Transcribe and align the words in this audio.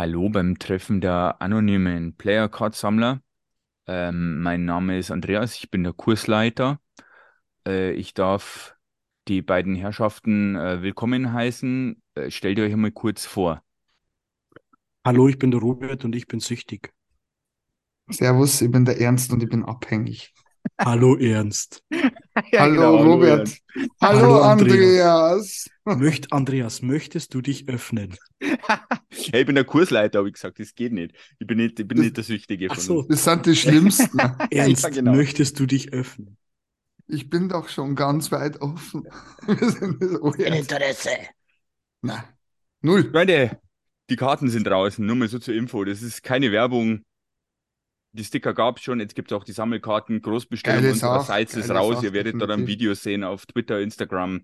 Hallo 0.00 0.30
beim 0.30 0.58
Treffen 0.58 1.02
der 1.02 1.42
anonymen 1.42 2.16
Player 2.16 2.48
Card 2.48 2.74
Sammler. 2.74 3.20
Ähm, 3.86 4.40
mein 4.40 4.64
Name 4.64 4.98
ist 4.98 5.10
Andreas, 5.10 5.56
ich 5.56 5.70
bin 5.70 5.84
der 5.84 5.92
Kursleiter. 5.92 6.80
Äh, 7.66 7.92
ich 7.92 8.14
darf 8.14 8.76
die 9.28 9.42
beiden 9.42 9.74
Herrschaften 9.74 10.56
äh, 10.56 10.80
willkommen 10.80 11.34
heißen. 11.34 12.02
Äh, 12.14 12.30
stellt 12.30 12.58
euch 12.60 12.72
einmal 12.72 12.92
kurz 12.92 13.26
vor. 13.26 13.62
Hallo, 15.04 15.28
ich 15.28 15.38
bin 15.38 15.50
der 15.50 15.60
Robert 15.60 16.02
und 16.06 16.16
ich 16.16 16.26
bin 16.26 16.40
süchtig. 16.40 16.94
Servus, 18.08 18.62
ich 18.62 18.70
bin 18.70 18.86
der 18.86 18.98
Ernst 19.02 19.30
und 19.34 19.42
ich 19.42 19.50
bin 19.50 19.66
abhängig. 19.66 20.32
Hallo 20.78 21.16
Ernst. 21.16 21.82
Ja, 22.52 22.60
Hallo 22.60 22.74
genau, 22.74 22.96
Robert. 23.02 23.58
Hallo, 24.00 24.18
Hallo, 24.20 24.40
Andreas. 24.42 25.68
Möcht, 25.84 26.32
Andreas, 26.32 26.80
möchtest 26.80 27.34
du 27.34 27.42
dich 27.42 27.68
öffnen? 27.68 28.16
Hey, 28.40 29.40
ich 29.40 29.46
bin 29.46 29.56
der 29.56 29.64
Kursleiter, 29.64 30.20
habe 30.20 30.28
ich 30.28 30.34
gesagt, 30.34 30.58
das 30.58 30.74
geht 30.74 30.92
nicht. 30.92 31.14
Ich 31.38 31.46
bin 31.46 31.58
nicht, 31.58 31.78
ich 31.78 31.86
bin 31.86 31.98
Das- 31.98 32.04
nicht 32.04 32.16
der 32.16 32.24
Süchtige 32.24 32.68
Ach 32.70 32.76
von 32.76 32.82
so. 32.84 32.98
uns. 33.00 33.08
Das 33.08 33.24
sind 33.24 33.44
die 33.46 33.56
Schlimmsten. 33.56 34.18
Ernst, 34.50 34.90
genau. 34.92 35.12
möchtest 35.14 35.58
du 35.60 35.66
dich 35.66 35.92
öffnen? 35.92 36.38
Ich 37.08 37.28
bin 37.28 37.48
doch 37.48 37.68
schon 37.68 37.94
ganz 37.94 38.32
weit 38.32 38.60
offen. 38.62 39.06
Das 39.46 39.78
jetzt. 40.38 40.38
Interesse. 40.60 41.10
Nein. 42.00 42.22
Null. 42.80 43.10
Freunde, 43.10 43.60
die 44.08 44.16
Karten 44.16 44.48
sind 44.48 44.66
draußen, 44.66 45.04
nur 45.04 45.16
mal 45.16 45.28
so 45.28 45.38
zur 45.38 45.54
Info. 45.54 45.84
Das 45.84 46.00
ist 46.00 46.22
keine 46.22 46.52
Werbung. 46.52 47.02
Die 48.12 48.24
Sticker 48.24 48.54
gab 48.54 48.78
es 48.78 48.82
schon, 48.82 48.98
jetzt 49.00 49.14
gibt 49.14 49.30
es 49.30 49.36
auch 49.36 49.44
die 49.44 49.52
Sammelkarten. 49.52 50.20
Großbestellung 50.20 50.80
Geile 50.80 50.92
unserer 50.92 51.18
Sache, 51.20 51.26
Seite 51.26 51.60
ist 51.60 51.70
raus. 51.70 51.96
Sache, 51.96 52.06
Ihr 52.06 52.12
werdet 52.12 52.34
da 52.34 52.46
dann 52.46 52.60
definitiv. 52.60 52.80
Videos 52.80 53.02
sehen 53.02 53.24
auf 53.24 53.46
Twitter, 53.46 53.80
Instagram. 53.80 54.42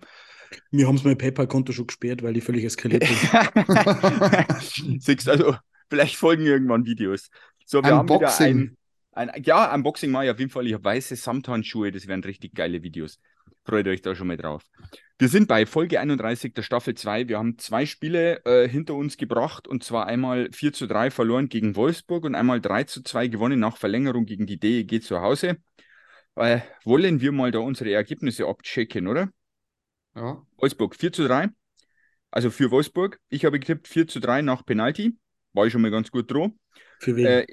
Mir 0.70 0.86
haben 0.86 0.97
sie 0.97 1.06
mein 1.06 1.19
PayPal-Konto 1.19 1.73
schon 1.73 1.89
gesperrt, 1.89 2.23
weil 2.23 2.36
ich 2.36 2.45
völlig 2.45 2.64
eskaliert 2.64 3.05
bin. 3.05 5.00
Siehst 5.00 5.28
also, 5.28 5.56
vielleicht 5.91 6.17
folgen 6.17 6.47
irgendwann 6.47 6.84
Videos. 6.86 7.31
So, 7.64 7.83
wir 7.83 7.91
haben 7.91 8.08
wieder 8.08 8.14
Unboxing. 8.14 8.77
ein, 9.12 9.31
ein, 9.31 9.42
ja, 9.42 9.75
Unboxing 9.75 10.11
mal 10.11 10.30
auf 10.30 10.39
jeden 10.39 10.51
Fall. 10.51 10.67
Ich 10.67 10.75
habe 10.75 10.84
weiße 10.84 11.17
Samthandschuhe, 11.17 11.91
das 11.91 12.06
wären 12.06 12.23
richtig 12.23 12.55
geile 12.55 12.83
Videos. 12.83 13.19
Freut 13.67 13.89
euch 13.89 14.00
da 14.00 14.14
schon 14.14 14.28
mal 14.28 14.36
drauf. 14.36 14.62
Wir 15.19 15.28
sind 15.28 15.48
bei 15.48 15.67
Folge 15.67 15.98
31 15.98 16.55
der 16.55 16.62
Staffel 16.62 16.95
2. 16.95 17.27
Wir 17.28 17.39
haben 17.39 17.59
zwei 17.59 17.84
Spiele 17.84 18.45
äh, 18.45 18.69
hinter 18.69 18.95
uns 18.95 19.17
gebracht 19.17 19.67
und 19.67 19.83
zwar 19.83 20.06
einmal 20.06 20.48
4 20.53 20.73
zu 20.73 20.86
3 20.86 21.11
verloren 21.11 21.48
gegen 21.48 21.75
Wolfsburg 21.75 22.25
und 22.25 22.34
einmal 22.34 22.61
3 22.61 22.84
zu 22.84 23.03
2 23.03 23.27
gewonnen 23.28 23.58
nach 23.58 23.77
Verlängerung 23.77 24.25
gegen 24.25 24.47
die 24.47 24.58
DEG 24.58 25.03
zu 25.03 25.20
Hause. 25.20 25.56
Äh, 26.36 26.61
wollen 26.84 27.20
wir 27.20 27.33
mal 27.33 27.50
da 27.50 27.58
unsere 27.58 27.92
Ergebnisse 27.92 28.47
abchecken, 28.47 29.08
oder? 29.08 29.31
Ja. 30.14 30.42
Wolfsburg 30.58 30.95
4 30.95 31.12
zu 31.12 31.27
3. 31.27 31.48
Also 32.30 32.51
für 32.51 32.70
Wolfsburg. 32.70 33.19
Ich 33.30 33.45
habe 33.45 33.58
getippt 33.58 33.89
4 33.89 34.06
zu 34.06 34.20
3 34.20 34.42
nach 34.42 34.64
Penalty. 34.64 35.17
War 35.55 35.67
ich 35.67 35.73
schon 35.73 35.83
mal 35.83 35.91
ganz 35.91 36.11
gut 36.11 36.30
dran. 36.30 36.58
Für 37.01 37.17
wen? 37.17 37.27
Äh, 37.27 37.47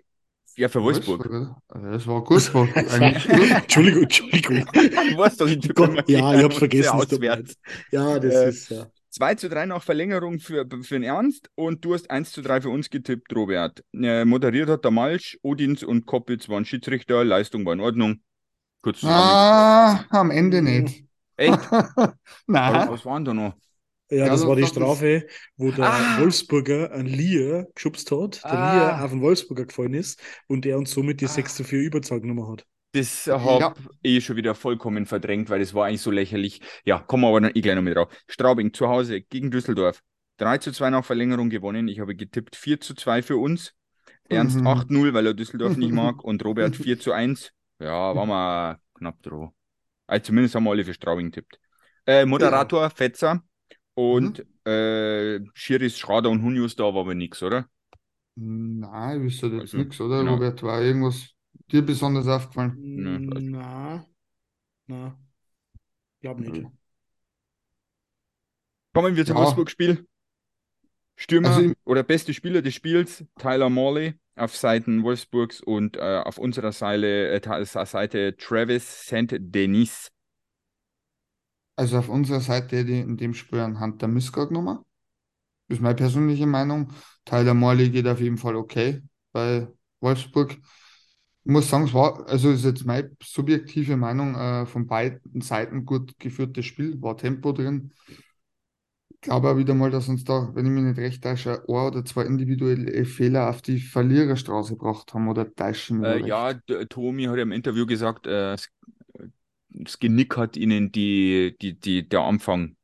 ja, 0.56 0.70
für 0.70 0.82
Wolfsburg. 0.84 1.26
Also 1.70 1.92
Das 1.92 2.08
war. 2.08 2.24
War 2.26 2.68
eigentlich. 2.92 3.52
Entschuldigung, 3.52 4.04
Entschuldigung. 4.04 4.66
Du 4.74 5.18
weißt 5.18 5.42
doch, 5.42 5.48
ich 5.48 5.60
tippe 5.60 5.74
Gott, 5.74 5.90
immer 5.90 6.04
ja, 6.08 6.34
ich 6.36 6.44
hab's 6.44 6.58
vergessen. 6.58 6.90
Auswärts. 6.92 7.56
Ja, 7.92 8.20
das 8.20 8.34
Äh, 8.34 8.50
ist 8.50 8.70
ja. 8.70 8.88
2 9.10 9.36
zu 9.36 9.50
3 9.50 9.66
nach 9.68 9.84
Verlängerung 9.84 10.40
für, 10.40 10.66
für 10.82 10.96
den 10.96 11.04
Ernst 11.04 11.50
und 11.56 11.86
du 11.86 11.94
hast 11.94 12.10
1 12.10 12.32
zu 12.32 12.42
3 12.42 12.62
für 12.62 12.70
uns 12.70 12.90
getippt, 12.90 13.36
Robert. 13.36 13.84
Äh, 13.94 14.26
moderiert 14.26 14.70
hat 14.70 14.84
der 14.84 14.92
Malsch, 14.92 15.38
Odins 15.44 15.84
und 15.84 16.06
Koppitz 16.06 16.50
waren 16.50 16.66
Schiedsrichter, 16.66 17.24
Leistung 17.24 17.66
war 17.66 17.74
in 17.74 17.80
Ordnung. 17.80 18.22
Kurz. 18.82 19.04
Ah, 19.04 20.06
am 20.10 20.32
Ende 20.32 20.62
nicht. 20.62 21.06
Echt? 21.38 21.60
Nein. 22.48 22.90
was 22.90 23.06
waren 23.06 23.24
da 23.26 23.34
noch? 23.34 23.54
Ja, 24.14 24.26
Ja, 24.26 24.26
das 24.32 24.42
das- 24.42 24.48
war 24.50 24.56
die 24.56 24.66
Strafe, 24.66 25.28
wo 25.58 25.72
der 25.72 25.86
Ah. 25.86 26.20
Wolfsburger 26.20 26.92
einen 26.92 27.08
Lier 27.08 27.68
geschubst 27.76 28.12
hat, 28.12 28.44
der 28.44 28.52
Ah. 28.54 28.74
Lier 28.98 29.04
auf 29.06 29.12
den 29.12 29.22
Wolfsburger 29.22 29.66
gefallen 29.66 29.94
ist 29.94 30.22
und 30.48 30.66
der 30.66 30.78
uns 30.78 30.92
somit 30.92 31.22
die 31.22 31.26
Ah. 31.26 31.30
6 31.30 31.56
zu 31.56 31.64
4 31.64 31.80
Überzahl 31.82 32.22
genommen 32.22 32.48
hat. 32.52 32.66
Das 32.94 33.26
Ja. 33.26 33.42
habe 33.42 33.76
ich 34.04 34.24
schon 34.24 34.36
wieder 34.36 34.54
vollkommen 34.54 35.06
verdrängt, 35.08 35.50
weil 35.50 35.60
das 35.60 35.74
war 35.74 35.86
eigentlich 35.88 36.02
so 36.02 36.12
lächerlich. 36.12 36.62
Ja, 36.86 37.00
kommen 37.00 37.24
wir 37.24 37.30
aber 37.30 37.42
noch, 37.42 37.50
eh 37.56 37.62
gleich 37.62 37.76
noch 37.76 37.82
mit 37.82 37.96
drauf. 37.96 38.08
Straubing 38.28 38.72
zu 38.74 38.88
Hause 38.88 39.22
gegen 39.22 39.50
Düsseldorf. 39.50 40.02
3 40.38 40.58
zu 40.60 40.72
2 40.72 40.90
nach 40.92 41.04
Verlängerung 41.04 41.50
gewonnen. 41.50 41.88
Ich 41.88 42.00
habe 42.00 42.16
getippt 42.16 42.56
4 42.56 42.80
zu 42.80 42.94
2 42.94 43.22
für 43.24 43.38
uns. 43.38 43.74
Ernst 44.30 44.58
Mhm. 44.60 44.68
8-0, 44.68 45.14
weil 45.14 45.26
er 45.28 45.34
Düsseldorf 45.34 45.76
nicht 45.78 45.92
mag. 45.92 46.24
Und 46.24 46.46
Robert 46.46 46.76
4 46.76 47.00
zu 47.00 47.12
1. 47.14 47.52
Ja, 47.80 48.16
waren 48.16 48.30
wir 48.30 48.80
knapp 48.96 49.22
dran. 49.24 49.50
Also 50.08 50.26
zumindest 50.28 50.54
haben 50.56 50.64
wir 50.66 50.72
alle 50.72 50.86
für 50.86 50.94
Straubing 50.94 51.32
getippt. 51.32 51.60
Äh, 52.06 52.26
Moderator 52.26 52.90
Fetzer 52.90 53.44
und 53.96 54.46
äh, 54.66 55.40
Schiris 55.54 55.98
Schrader 56.00 56.30
und 56.30 56.42
Hunius 56.44 56.76
da 56.76 56.84
war 56.86 57.02
aber 57.02 57.16
nichts, 57.16 57.44
oder? 57.44 57.68
Nein, 58.36 59.18
ich 59.20 59.24
wüsste 59.26 59.48
jetzt 59.48 59.62
Also, 59.62 59.78
nichts, 59.78 60.02
oder? 60.02 60.20
genau. 60.20 60.34
Robert, 60.36 60.64
war 60.64 60.82
irgendwas 60.82 61.30
dir 61.72 61.84
besonders 61.86 62.28
aufgefallen? 62.28 62.74
Nö, 62.82 63.32
also- 63.34 63.48
Na, 63.50 64.06
na, 64.88 65.20
glaub 66.22 66.40
nicht. 66.40 66.66
Kommen 68.94 69.16
wir 69.16 69.26
zum 69.26 69.36
Ja. 69.36 69.42
Wolfsburg-Spiel. 69.44 70.06
Stürmer 71.16 71.50
Also 71.50 71.74
oder 71.86 72.04
beste 72.04 72.34
Spieler 72.34 72.62
des 72.62 72.74
Spiels, 72.74 73.24
Tyler 73.40 73.70
Morley 73.70 74.16
auf 74.36 74.56
Seiten 74.58 75.04
Wolfsburgs 75.04 75.62
und 75.62 75.96
äh, 75.98 76.22
auf 76.26 76.40
unserer 76.40 76.72
Seite, 76.72 77.30
äh, 77.40 77.66
Seite 77.86 78.36
Travis 78.38 79.04
St. 79.06 79.36
Denis. 79.40 80.12
Also 81.76 81.98
auf 81.98 82.10
unserer 82.10 82.40
Seite 82.42 82.78
hätte 82.78 82.92
ich 82.92 83.00
in 83.00 83.18
dem 83.18 83.34
Spiel 83.34 83.60
einen 83.60 83.80
Hunter 83.80 84.08
Miska 84.08 84.46
genommen. 84.46 84.80
Das 85.68 85.78
ist 85.78 85.82
meine 85.82 85.96
persönliche 85.96 86.46
Meinung. 86.46 86.92
Tyler 87.26 87.54
Morley 87.54 87.90
geht 87.90 88.08
auf 88.08 88.20
jeden 88.20 88.38
Fall 88.38 88.56
okay 88.56 89.02
bei 89.32 89.68
Wolfsburg. 90.02 90.52
Ich 91.46 91.52
muss 91.52 91.70
sagen, 91.70 91.86
es 91.86 91.94
war, 91.94 92.28
also 92.30 92.52
ist 92.52 92.64
jetzt 92.64 92.86
meine 92.86 93.12
subjektive 93.22 93.98
Meinung, 93.98 94.36
äh, 94.36 94.66
von 94.66 94.88
beiden 94.88 95.42
Seiten 95.42 95.86
gut 95.86 96.18
geführtes 96.20 96.66
Spiel, 96.66 97.02
war 97.02 97.18
Tempo 97.18 97.52
drin. 97.52 97.92
Ich 99.10 99.22
glaube 99.22 99.50
auch 99.50 99.58
wieder 99.58 99.74
mal, 99.74 99.90
dass 99.90 100.10
uns 100.10 100.24
da, 100.26 100.52
wenn 100.54 100.66
ich 100.66 100.72
mich 100.72 100.84
nicht 100.84 101.00
recht 101.00 101.24
täusche, 101.24 101.64
ein 101.68 101.74
oder 101.74 102.04
zwei 102.06 102.24
individuelle 102.24 103.06
Fehler 103.06 103.50
auf 103.50 103.62
die 103.62 103.80
Verliererstraße 103.80 104.74
gebracht 104.74 105.14
haben 105.14 105.28
oder 105.30 105.54
täuschen 105.54 106.04
Äh, 106.04 106.20
ja, 106.28 106.54
Tomi 106.90 107.24
hat 107.26 107.38
ja 107.38 107.44
im 107.44 107.52
Interview 107.54 107.86
gesagt, 107.86 108.28
äh, 108.28 108.56
das, 109.74 110.00
Genick 110.00 110.38
hat 110.38 110.58
ihnen 110.58 110.92
die, 110.92 111.56
die, 111.62 111.80
die, 111.80 112.08
der 112.08 112.22
Anfang 112.22 112.78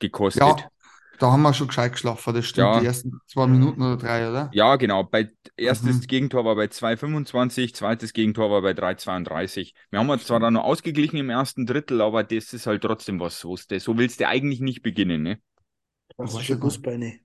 gekostet. 0.00 0.40
Ja, 0.40 0.70
da 1.18 1.32
haben 1.32 1.42
wir 1.42 1.52
schon 1.54 1.66
gescheit 1.68 1.92
geschlafen, 1.92 2.32
das 2.34 2.46
stimmt. 2.46 2.74
Ja. 2.74 2.76
Die 2.76 2.84
ersten 2.84 3.20
zwei 3.26 3.46
Minuten 3.48 3.82
oder 3.82 3.96
drei, 3.96 4.28
oder? 4.30 4.54
Ja, 4.54 4.76
genau. 4.76 5.02
Bei, 5.04 5.30
erstes 5.56 6.00
Mhm. 6.00 6.06
Gegentor 6.06 6.44
war 6.44 6.54
bei 6.56 6.68
2,25, 6.68 7.74
zweites 7.74 8.12
Gegentor 8.12 8.50
war 8.50 8.62
bei 8.62 8.72
3,32. 8.74 9.74
Wir 9.90 9.98
haben 9.98 10.18
zwar 10.20 10.40
dann 10.40 10.54
noch 10.54 10.64
ausgeglichen 10.64 11.16
im 11.18 11.30
ersten 11.30 11.66
Drittel, 11.66 12.00
aber 12.00 12.22
das 12.24 12.52
ist 12.52 12.66
halt 12.66 12.82
trotzdem 12.82 13.20
was. 13.20 13.40
So, 13.40 13.56
so 13.56 13.98
willst 13.98 14.20
du 14.20 14.28
eigentlich 14.28 14.60
nicht 14.60 14.82
beginnen, 14.82 15.22
ne? 15.22 15.40
Das 16.18 16.30
ist 16.32 16.36
ja 16.36 16.42
schon 16.44 16.60
gar- 16.60 16.70
Fußbeine. 16.70 17.20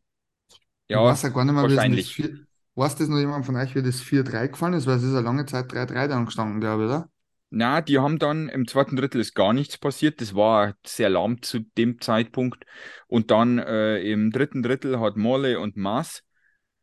Ich 0.90 0.98
Ja, 0.98 1.02
weiß 1.04 1.24
ja 1.24 1.30
gar 1.30 1.46
nicht 1.46 1.54
mehr, 1.54 1.68
wie 1.68 1.76
das 1.76 1.86
wahrscheinlich. 1.86 2.14
vier, 2.14 2.46
weiß 2.76 2.96
das 2.96 3.08
noch 3.10 3.18
jemand 3.20 3.46
von 3.46 3.56
euch, 3.56 3.76
wie 3.76 3.82
das 3.84 4.02
4-3 4.02 4.48
gefallen 4.48 4.74
ist? 4.74 4.88
Weil 4.88 4.98
es 4.98 5.04
ist 5.04 5.12
eine 5.12 5.22
lange 5.22 5.46
Zeit 5.46 5.72
3-3 5.72 6.08
dann 6.08 6.26
gestanden, 6.26 6.60
glaube 6.62 6.84
ich, 6.84 6.90
oder? 6.90 7.10
Na, 7.54 7.82
die 7.82 8.00
haben 8.00 8.18
dann 8.18 8.48
im 8.48 8.66
zweiten 8.66 8.96
Drittel 8.96 9.20
ist 9.20 9.36
gar 9.36 9.52
nichts 9.52 9.78
passiert. 9.78 10.22
Das 10.22 10.34
war 10.34 10.74
sehr 10.86 11.10
lahm 11.10 11.42
zu 11.42 11.60
dem 11.78 12.00
Zeitpunkt. 12.00 12.66
Und 13.08 13.30
dann 13.30 13.60
äh, 13.60 14.00
im 14.00 14.32
dritten 14.32 14.64
Drittel 14.64 15.02
hat 15.02 15.18
Morley 15.18 15.58
und 15.58 15.76
Maas 15.76 16.24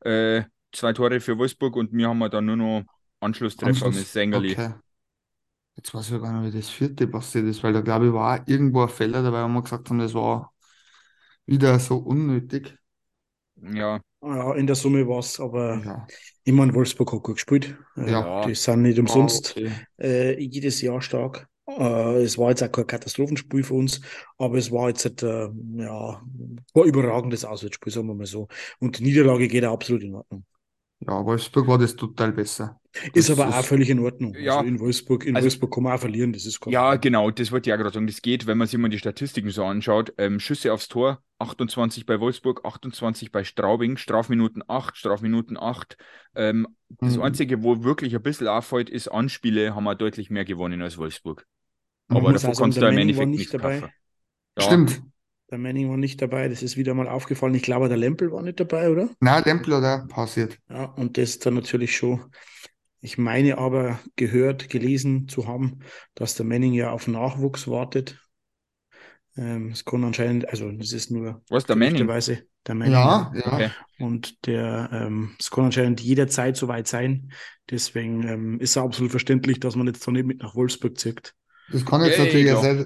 äh, 0.00 0.42
zwei 0.72 0.92
Tore 0.92 1.20
für 1.20 1.38
Wolfsburg 1.38 1.75
und 1.75 1.92
wir 1.92 2.08
haben 2.08 2.20
dann 2.31 2.44
nur 2.44 2.56
noch 2.56 2.84
Anschlusstreffer 3.20 3.87
Anschluss. 3.87 3.96
mit 3.96 4.06
Sengeli. 4.06 4.52
Okay. 4.52 4.75
Jetzt 5.76 5.94
weiß 5.94 6.10
ich 6.10 6.20
gar 6.20 6.38
nicht, 6.40 6.52
wie 6.52 6.58
das 6.58 6.69
vierte 6.69 7.06
passiert 7.06 7.46
ist, 7.46 7.62
weil 7.62 7.72
da 7.72 7.81
glaube 7.81 8.08
ich 8.08 8.12
war 8.12 8.46
irgendwo 8.46 8.82
ein 8.82 8.88
Fehler 8.88 9.22
dabei, 9.22 9.44
wo 9.44 9.48
wir 9.48 9.62
gesagt 9.62 9.88
haben, 9.88 10.00
das 10.00 10.12
war 10.12 10.52
wieder 11.46 11.78
so 11.78 11.96
unnötig. 11.96 12.76
Ja, 13.56 14.00
Ja, 14.22 14.54
in 14.54 14.66
der 14.66 14.76
Summe 14.76 15.06
war 15.06 15.20
es, 15.20 15.38
aber 15.38 15.80
Ja, 15.84 16.06
ich 16.44 16.52
meine, 16.52 16.74
Wolfsburg 16.74 17.12
hat 17.12 17.22
gut 17.22 17.36
gespielt. 17.36 17.76
Äh, 17.96 18.10
Ja. 18.10 18.46
Die 18.46 18.54
sind 18.54 18.82
nicht 18.82 18.98
umsonst 18.98 19.56
okay. 19.56 19.70
äh, 20.00 20.40
jedes 20.40 20.80
Jahr 20.80 21.00
stark. 21.00 21.48
Äh, 21.66 22.22
es 22.22 22.38
war 22.38 22.50
jetzt 22.50 22.62
auch 22.62 22.72
kein 22.72 22.86
Katastrophenspiel 22.86 23.62
für 23.62 23.74
uns, 23.74 24.00
aber 24.38 24.56
es 24.56 24.72
war 24.72 24.88
jetzt 24.88 25.04
halt, 25.04 25.22
äh, 25.22 25.48
ja, 25.76 26.22
war 26.74 26.82
ein 26.82 26.88
überragendes 26.88 27.44
Auswärtsspiel, 27.44 27.92
sagen 27.92 28.08
wir 28.08 28.14
mal 28.14 28.26
so. 28.26 28.48
Und 28.80 28.98
die 28.98 29.04
Niederlage 29.04 29.46
geht 29.46 29.64
auch 29.64 29.74
absolut 29.74 30.02
in 30.02 30.14
Ordnung. 30.14 30.44
Ja, 31.00 31.24
Wolfsburg 31.24 31.68
war 31.68 31.78
das 31.78 31.94
total 31.94 32.32
besser. 32.32 32.80
Ist 33.14 33.29
Das 33.29 33.38
aber 33.38 33.50
auch 33.55 33.61
ist- 33.61 33.67
völlig 33.67 33.90
in 33.90 33.99
Ordnung. 34.00 34.35
Ja. 34.35 34.56
Also 34.58 34.69
in 34.69 34.81
Wolfsburg, 34.81 35.25
in 35.25 35.37
Also- 35.37 35.44
Wolfsburg 35.46 35.75
kann 35.75 35.82
man 35.85 35.93
auch 35.93 36.00
verlieren, 36.00 36.32
das 36.32 36.46
ist 36.46 36.58
ja, 36.67 36.96
genau, 36.96 37.31
das 37.31 37.52
wollte 37.52 37.69
ich 37.70 37.75
auch 37.75 37.79
gerade 37.79 37.93
sagen. 37.94 38.06
Das 38.06 38.23
geht, 38.23 38.46
wenn 38.46 38.56
man 38.58 38.67
sich 38.67 38.79
mal 38.79 38.88
die 38.88 38.99
Statistiken 38.99 39.50
so 39.50 39.64
anschaut. 39.64 40.12
Ähm, 40.19 40.40
Schüsse 40.40 40.73
aufs 40.73 40.88
Tor, 40.88 41.23
28 41.38 42.06
bei 42.06 42.19
Wolfsburg, 42.19 42.64
28 42.64 43.31
bei 43.31 43.44
Straubing, 43.44 43.96
Strafminuten 43.99 44.64
8, 44.67 44.96
Strafminuten 44.96 45.56
8. 45.58 45.96
Ähm, 46.35 46.67
das 46.88 47.17
Mhm. 47.17 47.23
Einzige, 47.23 47.62
wo 47.62 47.85
wirklich 47.85 48.14
ein 48.17 48.23
bisschen 48.23 48.49
auffällt, 48.49 48.88
ist 48.90 49.08
Anspiele, 49.08 49.75
haben 49.75 49.85
wir 49.85 49.94
deutlich 49.94 50.31
mehr 50.31 50.44
gewonnen 50.46 50.81
als 50.82 50.96
Wolfsburg. 50.99 51.46
Aber 52.08 52.32
muss 52.32 52.40
davon 52.43 52.56
auch 52.56 52.61
kannst 52.61 52.76
du 52.79 52.81
der 52.81 52.88
im 52.88 52.94
Manning 52.96 53.17
war 53.17 53.23
Endeffekt 53.25 53.52
nicht 53.52 53.55
dabei. 53.55 53.93
Ja, 54.58 54.64
Stimmt. 54.64 55.02
Der 55.50 55.58
Manning 55.58 55.88
war 55.88 55.96
nicht 55.96 56.20
dabei, 56.20 56.49
das 56.49 56.62
ist 56.62 56.76
wieder 56.76 56.93
mal 56.94 57.08
aufgefallen. 57.08 57.55
Ich 57.55 57.62
glaube, 57.62 57.88
der 57.88 57.96
Lempel 57.96 58.31
war 58.32 58.43
nicht 58.43 58.61
dabei, 58.61 58.90
oder? 58.90 59.08
Na, 59.20 59.40
Tempel 59.40 59.76
hat 59.82 60.02
auch 60.02 60.08
passiert. 60.08 60.58
Ja, 60.69 60.85
und 60.87 61.17
das 61.17 61.31
ist 61.31 61.46
dann 61.46 61.55
natürlich 61.55 61.96
schon. 61.96 62.25
Ich 63.00 63.18
meine 63.18 63.58
aber 63.58 63.98
gehört, 64.16 64.68
gelesen 64.68 65.28
zu 65.28 65.46
haben, 65.46 65.80
dass 66.14 66.34
der 66.34 66.46
Manning 66.46 66.72
ja 66.72 66.90
auf 66.90 67.06
Nachwuchs 67.06 67.68
wartet. 67.68 68.20
Ähm, 69.36 69.68
es 69.70 69.84
kann 69.84 70.04
anscheinend, 70.04 70.48
also 70.48 70.70
das 70.72 70.92
ist 70.92 71.10
nur 71.10 71.42
Was, 71.48 71.64
der 71.66 71.76
Manning? 71.76 72.08
der 72.66 72.74
Manning. 72.74 72.92
Ja, 72.92 73.32
ja. 73.34 73.52
Okay. 73.52 73.70
Und 73.98 74.46
der, 74.46 74.90
ähm, 74.92 75.36
es 75.38 75.50
kann 75.50 75.66
anscheinend 75.66 76.00
jederzeit 76.00 76.56
soweit 76.56 76.86
sein. 76.88 77.32
Deswegen 77.70 78.26
ähm, 78.26 78.60
ist 78.60 78.70
es 78.70 78.76
absolut 78.78 79.10
verständlich, 79.10 79.60
dass 79.60 79.76
man 79.76 79.86
jetzt 79.86 80.06
da 80.06 80.10
nicht 80.10 80.26
mit 80.26 80.42
nach 80.42 80.54
Wolfsburg 80.54 80.98
zieht. 80.98 81.34
Das 81.68 81.84
kann 81.84 82.02
jetzt 82.04 82.18
Ja, 82.18 82.24
natürlich 82.24 82.46
ja. 82.46 82.84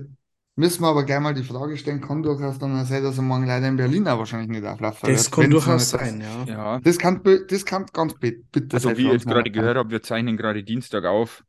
Müssen 0.54 0.82
wir 0.82 0.88
aber 0.88 1.04
gleich 1.04 1.20
mal 1.20 1.32
die 1.32 1.44
Frage 1.44 1.78
stellen, 1.78 2.02
kann 2.02 2.22
durchaus 2.22 2.58
dann 2.58 2.84
sein, 2.84 3.02
dass 3.02 3.16
er 3.16 3.22
morgen 3.22 3.46
leider 3.46 3.68
in 3.68 3.76
Berlin 3.76 4.06
auch 4.06 4.18
wahrscheinlich 4.18 4.50
nicht 4.50 4.64
auflaufen 4.66 5.08
Das 5.08 5.24
wird, 5.24 5.32
kann 5.32 5.44
wenn's 5.44 5.52
durchaus 5.64 5.90
sein, 5.90 6.20
ja. 6.20 6.44
Ja. 6.44 6.80
Das 6.80 6.98
kann, 6.98 7.22
das 7.48 7.64
kann 7.64 7.86
ganz 7.92 8.14
bi- 8.18 8.44
bitter 8.52 8.74
Also 8.74 8.88
sein 8.90 8.98
wie 8.98 9.06
ich 9.06 9.12
jetzt 9.12 9.26
gerade 9.26 9.50
gehört 9.50 9.78
habe, 9.78 9.90
wir 9.90 10.02
zeichnen 10.02 10.36
gerade 10.36 10.62
Dienstag 10.62 11.04
auf. 11.06 11.42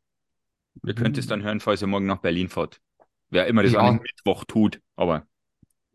Ihr 0.86 0.94
könnt 0.94 1.18
es 1.18 1.26
dann 1.26 1.42
hören, 1.42 1.60
falls 1.60 1.82
ihr 1.82 1.86
morgen 1.86 2.06
nach 2.06 2.18
Berlin 2.18 2.48
fahrt. 2.48 2.80
Wer 3.28 3.46
immer 3.46 3.62
das 3.62 3.72
Ja. 3.72 3.80
an 3.80 4.00
Mittwoch 4.02 4.44
tut, 4.44 4.80
aber 4.96 5.26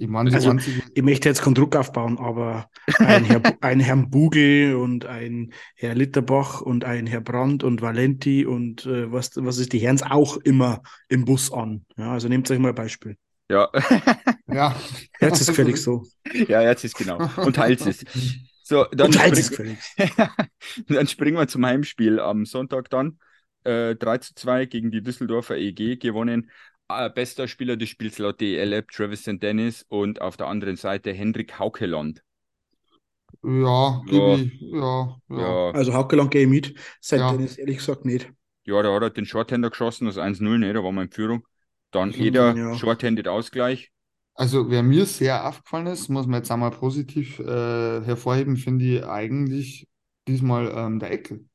Ich 0.01 0.07
meine, 0.07 0.34
Also- 0.34 0.56
Ich 0.96 1.04
möchte 1.04 1.28
jetzt 1.28 1.42
keinen 1.42 1.56
Druck 1.56 1.75
aufbauen, 1.75 2.18
aber 2.18 2.69
ein 3.00 3.25
Herr, 3.25 3.42
ein 3.62 3.81
Herrn 3.81 4.10
Bugel 4.10 4.75
und 4.75 5.06
ein 5.06 5.51
Herr 5.75 5.94
Litterbach 5.94 6.62
und 6.62 6.86
ein 6.86 7.06
Herr 7.06 7.19
Brandt 7.19 7.66
und 7.66 7.81
Valenti 7.81 8.46
und 8.46 8.86
äh, 8.86 9.12
was, 9.12 9.31
was 9.36 9.57
ist 9.57 9.74
die 9.74 9.80
Herrens 9.80 10.01
auch 10.01 10.38
immer 10.38 10.81
im 11.10 11.25
Bus 11.25 11.51
an. 11.51 11.86
Ja, 11.98 12.13
also 12.13 12.30
nehmt 12.30 12.50
euch 12.50 12.60
mal 12.60 12.69
ein 12.69 12.75
Beispiel. 12.75 13.18
ja. 13.51 13.69
ja. 14.48 14.74
Herz 15.19 15.42
ist 15.42 15.48
gefällig 15.48 15.75
so. 15.78 16.06
ja, 16.48 16.62
jetzt 16.62 16.86
ist 16.86 16.96
genau. 16.98 17.18
Und 17.36 17.57
Hals 17.57 17.86
ist. 17.86 18.06
So, 18.63 18.86
dann, 18.92 19.07
Und 19.07 19.19
Hals 19.19 19.38
ist 19.38 19.54
spring, 19.54 19.78
gefällig. 19.98 20.30
dann 20.88 21.07
springen 21.07 21.38
wir 21.38 21.48
zum 21.48 21.66
Heimspiel 21.66 22.19
am 22.22 22.46
Sonntag 22.46 22.90
dann. 22.90 23.19
Äh, 23.66 23.96
3 23.96 24.19
zu 24.19 24.34
2 24.36 24.66
gegen 24.68 24.92
die 24.92 25.01
Düsseldorfer 25.01 25.57
EG 25.57 25.98
gewonnen. 25.98 26.50
Äh, 26.89 27.09
bester 27.09 27.47
Spieler 27.47 27.77
des 27.77 27.88
Spiels 27.89 28.18
laut 28.18 28.41
DLF, 28.41 28.88
Travis 28.91 29.21
St. 29.21 29.39
Dennis 29.41 29.86
und 29.88 30.19
auf 30.19 30.36
der 30.36 30.47
anderen 30.47 30.75
Seite 30.75 31.13
Hendrik 31.13 31.57
Haukeland. 31.57 32.21
Ja, 33.44 34.03
Ja. 34.06 34.12
ich, 34.15 34.59
ja, 34.62 35.18
ja. 35.30 35.59
Ja, 35.69 35.71
Also 35.71 35.94
Haukeland 35.94 36.31
gehe 36.31 36.44
ich 36.44 36.47
mit. 36.50 36.75
Seit 37.01 37.21
Ja. 37.21 37.30
Dennis 37.30 37.57
ehrlich 37.57 37.77
gesagt 37.77 38.06
nicht. 38.06 38.31
ja, 38.65 38.81
da 38.83 38.94
hat 38.94 39.01
er 39.03 39.09
den 39.09 39.25
Shorthander 39.25 39.69
geschossen, 39.69 40.06
das 40.06 40.18
1-0, 40.18 40.57
ne, 40.59 40.71
da 40.74 40.83
war 40.83 40.91
man 40.91 41.06
in 41.07 41.12
Führung. 41.12 41.45
Dann 41.91 42.12
jeder 42.12 42.56
ja. 42.56 42.71
Shorthanded 42.71 43.27
Ausgleich. 43.27 43.91
Also, 44.33 44.69
wer 44.69 44.83
mir 44.83 45.06
sehr 45.06 45.45
aufgefallen 45.47 45.88
ist, 45.88 46.07
muss 46.09 46.25
man 46.25 46.39
jetzt 46.39 46.51
einmal 46.51 46.71
positiv 46.71 47.39
äh, 47.39 48.01
hervorheben, 48.03 48.56
finde 48.57 48.86
ich 48.86 49.06
eigentlich 49.06 49.88
diesmal 50.27 50.71
ähm, 50.74 51.00
der 51.00 51.12
Eckel. 51.12 51.45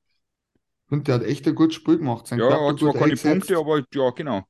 Ich 0.87 0.91
finde, 0.91 1.05
der 1.05 1.15
hat 1.17 1.23
echt 1.25 1.47
ein 1.49 1.55
gutes 1.55 1.77
Spiel 1.77 1.99
gemacht. 1.99 2.27
Sein 2.29 2.39
Ja, 2.39 2.45
Körper 2.47 2.69
hat 2.69 2.79
zwar 2.81 2.95
keine. 2.95 3.17
Punkte, 3.17 3.57
aber 3.59 3.83
ja, 3.95 4.11
genau. 4.11 4.45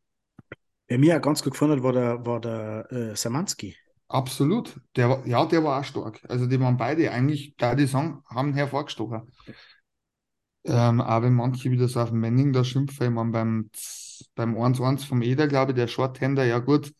Wer 0.88 0.98
mir 0.98 1.16
auch 1.16 1.22
ganz 1.22 1.42
gut 1.42 1.52
gefallen 1.52 1.72
hat, 1.72 1.82
war 1.82 1.92
der, 1.92 2.24
war 2.26 2.40
der 2.40 2.90
äh, 2.92 3.16
Samanski. 3.16 3.76
Absolut. 4.08 4.80
Der 4.96 5.08
war, 5.10 5.26
ja, 5.26 5.44
der 5.46 5.64
war 5.64 5.80
auch 5.80 5.84
stark. 5.84 6.20
Also 6.28 6.46
die 6.46 6.60
waren 6.60 6.76
beide 6.76 7.10
eigentlich, 7.10 7.54
da 7.56 7.74
die 7.74 7.86
sagen, 7.86 8.22
haben 8.28 8.54
hervorgestochen. 8.54 9.30
Ähm, 10.66 11.00
auch 11.00 11.22
wenn 11.22 11.34
manche 11.34 11.70
wieder 11.70 11.88
so 11.88 12.00
auf 12.00 12.08
den 12.10 12.20
Manning 12.20 12.52
da 12.52 12.64
schimpfen, 12.64 13.06
ich 13.06 13.12
meine, 13.12 13.30
beim, 13.32 13.70
beim 14.34 14.56
1-1 14.58 15.04
vom 15.04 15.20
Eder, 15.22 15.46
glaube 15.46 15.72
ich, 15.72 15.76
der 15.76 15.88
Shorthander, 15.88 16.44
ja 16.44 16.58
gut, 16.58 16.92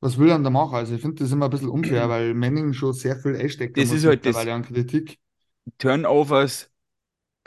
was 0.00 0.18
will 0.18 0.28
er 0.30 0.34
denn 0.36 0.44
da 0.44 0.50
machen? 0.50 0.74
Also 0.76 0.94
ich 0.94 1.02
finde 1.02 1.22
das 1.24 1.32
immer 1.32 1.46
ein 1.46 1.50
bisschen 1.50 1.68
unfair, 1.70 2.08
weil 2.10 2.34
Manning 2.34 2.72
schon 2.74 2.92
sehr 2.92 3.16
viel 3.16 3.36
einsteckt 3.36 3.76
Das 3.76 3.90
ist 3.92 4.04
halt 4.06 4.26
das- 4.26 4.46
mittlerweile 4.46 4.52
an 4.54 4.62
Kritik. 4.64 5.18
Turnovers 5.78 6.70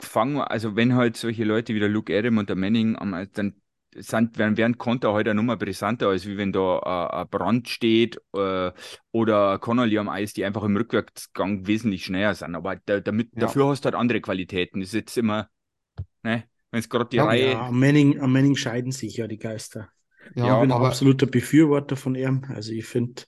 fangen, 0.00 0.38
also 0.40 0.76
wenn 0.76 0.94
halt 0.96 1.16
solche 1.16 1.44
Leute 1.44 1.74
wie 1.74 1.80
der 1.80 1.88
Luke 1.90 2.16
Adam 2.16 2.38
und 2.38 2.48
der 2.50 2.56
Manning 2.56 2.96
dann 3.34 3.60
sind, 3.98 4.38
werden, 4.38 4.56
werden 4.56 4.78
Konter 4.78 5.12
halt 5.14 5.28
auch 5.28 5.34
nochmal 5.34 5.56
brisanter, 5.56 6.08
als 6.08 6.26
wie 6.26 6.36
wenn 6.36 6.52
da 6.52 6.78
äh, 7.12 7.22
ein 7.22 7.28
Brand 7.28 7.68
steht 7.68 8.20
äh, 8.34 8.72
oder 9.12 9.58
Connolly 9.58 9.98
am 9.98 10.08
Eis, 10.08 10.32
die 10.32 10.44
einfach 10.44 10.62
im 10.64 10.76
Rückwärtsgang 10.76 11.66
wesentlich 11.66 12.04
schneller 12.04 12.34
sind. 12.34 12.54
Aber 12.54 12.76
da, 12.84 13.00
damit, 13.00 13.30
Ja. 13.34 13.40
dafür 13.42 13.68
hast 13.68 13.82
du 13.82 13.86
halt 13.86 13.94
andere 13.94 14.20
Qualitäten. 14.20 14.80
Das 14.80 14.88
ist 14.90 14.94
jetzt 14.94 15.16
immer, 15.18 15.48
ne, 16.22 16.44
wenn 16.70 16.80
es 16.80 16.88
gerade 16.88 17.06
die 17.10 17.16
Ja, 17.16 17.24
Reihe. 17.26 17.52
Ja, 17.52 17.66
am 17.68 17.78
Manning, 17.80 18.20
am 18.20 18.32
Manning 18.32 18.56
scheiden 18.56 18.92
sich 18.92 19.16
ja 19.16 19.26
die 19.26 19.38
Geister. 19.38 19.88
Ja, 20.34 20.46
Ja, 20.46 20.54
ich 20.56 20.60
bin 20.62 20.70
ein 20.70 20.76
aber 20.76 20.88
absoluter 20.88 21.26
Befürworter 21.26 21.96
von 21.96 22.14
ihm. 22.14 22.44
Also 22.48 22.72
ich 22.72 22.86
finde, 22.86 23.22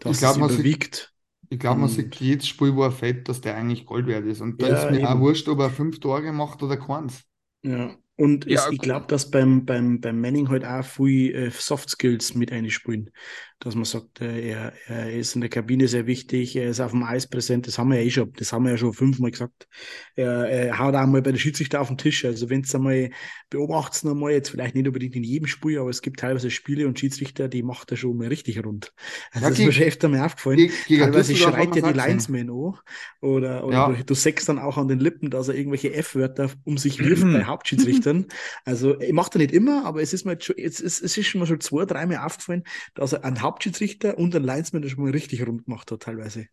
dass 0.00 0.12
Ich 0.12 0.18
glaub, 0.18 0.36
es 0.36 0.56
sieht- 0.56 0.56
überwiegt. 0.56 1.12
ich 1.50 1.58
glaube, 1.58 1.80
man 1.80 1.88
sieht 1.88 2.16
jedes 2.16 2.48
Spiel, 2.48 2.74
wo 2.74 2.82
er 2.84 2.92
fällt, 2.92 3.28
dass 3.28 3.40
der 3.40 3.56
eigentlich 3.56 3.86
Gold 3.86 4.06
wert 4.06 4.24
ist. 4.26 4.40
Und 4.40 4.62
da 4.62 4.68
Ja, 4.68 4.74
ist 4.84 4.90
mir 4.90 5.08
auch 5.08 5.10
eben. 5.12 5.20
wurscht, 5.20 5.48
ob 5.48 5.58
er 5.60 5.70
fünf 5.70 6.00
Tore 6.00 6.32
macht 6.32 6.62
oder 6.62 6.76
keins. 6.76 7.24
Ja. 7.62 7.96
Und 8.16 8.46
Ja, 8.46 8.66
es, 8.66 8.70
ich 8.70 8.78
glaube, 8.78 9.06
dass 9.08 9.30
beim, 9.30 9.64
beim, 9.64 10.00
beim 10.00 10.20
Manning 10.20 10.48
halt 10.48 10.64
auch 10.64 10.84
viel 10.84 11.34
äh, 11.34 11.50
Soft 11.50 11.90
Skills 11.90 12.34
mit 12.34 12.52
einspielen. 12.52 13.10
Dass 13.60 13.74
man 13.76 13.84
sagt, 13.84 14.20
äh, 14.20 14.48
er, 14.50 14.72
er 14.88 15.12
ist 15.12 15.34
in 15.36 15.40
der 15.40 15.48
Kabine 15.48 15.88
sehr 15.88 16.06
wichtig, 16.06 16.54
er 16.56 16.68
ist 16.68 16.80
auf 16.80 16.90
dem 16.90 17.02
Eis 17.04 17.26
präsent, 17.28 17.66
das 17.66 17.78
haben 17.78 17.90
wir 17.90 17.98
ja 18.00 18.04
eh 18.04 18.10
schon, 18.10 18.32
das 18.34 18.52
haben 18.52 18.64
wir 18.64 18.72
ja 18.72 18.76
schon 18.76 18.92
fünfmal 18.92 19.30
gesagt. 19.30 19.68
Er, 20.16 20.48
er 20.48 20.78
haut 20.78 20.94
auch 20.94 21.06
mal 21.06 21.22
bei 21.22 21.30
der 21.32 21.38
Schiedsrichter 21.38 21.80
auf 21.80 21.88
den 21.88 21.96
Tisch. 21.96 22.24
Also 22.24 22.50
wenn 22.50 22.60
es 22.62 22.74
einmal 22.74 23.10
beobachtet 23.50 24.04
noch 24.04 24.14
mal, 24.14 24.32
jetzt 24.32 24.50
vielleicht 24.50 24.74
nicht 24.74 24.86
unbedingt 24.86 25.14
in 25.16 25.22
jedem 25.22 25.46
Spiel, 25.46 25.78
aber 25.78 25.88
es 25.88 26.02
gibt 26.02 26.20
teilweise 26.20 26.50
Spiele 26.50 26.86
und 26.88 26.98
Schiedsrichter, 26.98 27.48
die 27.48 27.62
macht 27.62 27.90
er 27.92 27.96
schon 27.96 28.16
mal 28.18 28.26
richtig 28.28 28.62
rund. 28.62 28.92
Also 29.30 29.44
Ja, 29.44 29.50
das 29.50 29.52
ist 29.52 29.58
mir 29.58 29.64
gegen- 29.70 29.72
schon 29.72 29.86
öfter 29.86 30.08
mal 30.08 30.26
aufgefallen. 30.26 30.56
Ge- 30.58 30.70
Gegen 30.88 31.02
Teilweise 31.02 31.36
schreit 31.36 31.70
man's 31.74 31.92
die. 31.92 31.98
Linesman 32.00 32.50
an. 32.50 32.74
Oder, 33.20 33.64
oder 33.64 33.72
Ja. 33.76 33.92
du, 33.92 34.04
du 34.04 34.14
sagst 34.14 34.48
dann 34.48 34.58
auch 34.58 34.76
an 34.76 34.88
den 34.88 34.98
Lippen, 34.98 35.30
dass 35.30 35.48
er 35.48 35.54
irgendwelche 35.54 35.94
F-Wörter 35.94 36.50
um 36.64 36.76
sich 36.76 36.98
wirft 36.98 37.22
bei 37.32 37.44
Hauptschiedsrichtern. 37.44 38.26
Also 38.64 38.96
macht 39.12 39.34
er 39.36 39.38
nicht 39.38 39.52
immer, 39.52 39.86
aber 39.86 40.02
es 40.02 40.12
ist 40.12 40.24
mir 40.26 40.32
jetzt 40.32 40.44
schon, 40.44 40.56
es 40.58 40.80
ist, 40.80 41.00
es 41.02 41.16
ist 41.16 41.34
mir 41.34 41.46
schon 41.46 41.60
zwei, 41.60 41.84
dreimal 41.86 42.18
aufgefallen, 42.18 42.64
dass 42.94 43.12
er 43.12 43.24
einen 43.24 43.40
Hauptschiedsrichter 43.44 44.18
und 44.18 44.34
einen 44.34 44.44
Linesman 44.44 44.82
das 44.82 44.92
schon 44.92 45.04
mal 45.04 45.12
richtig 45.12 45.46
rund 45.46 45.66
gemacht 45.66 45.90
hat, 45.92 46.02
teilweise. 46.02 46.46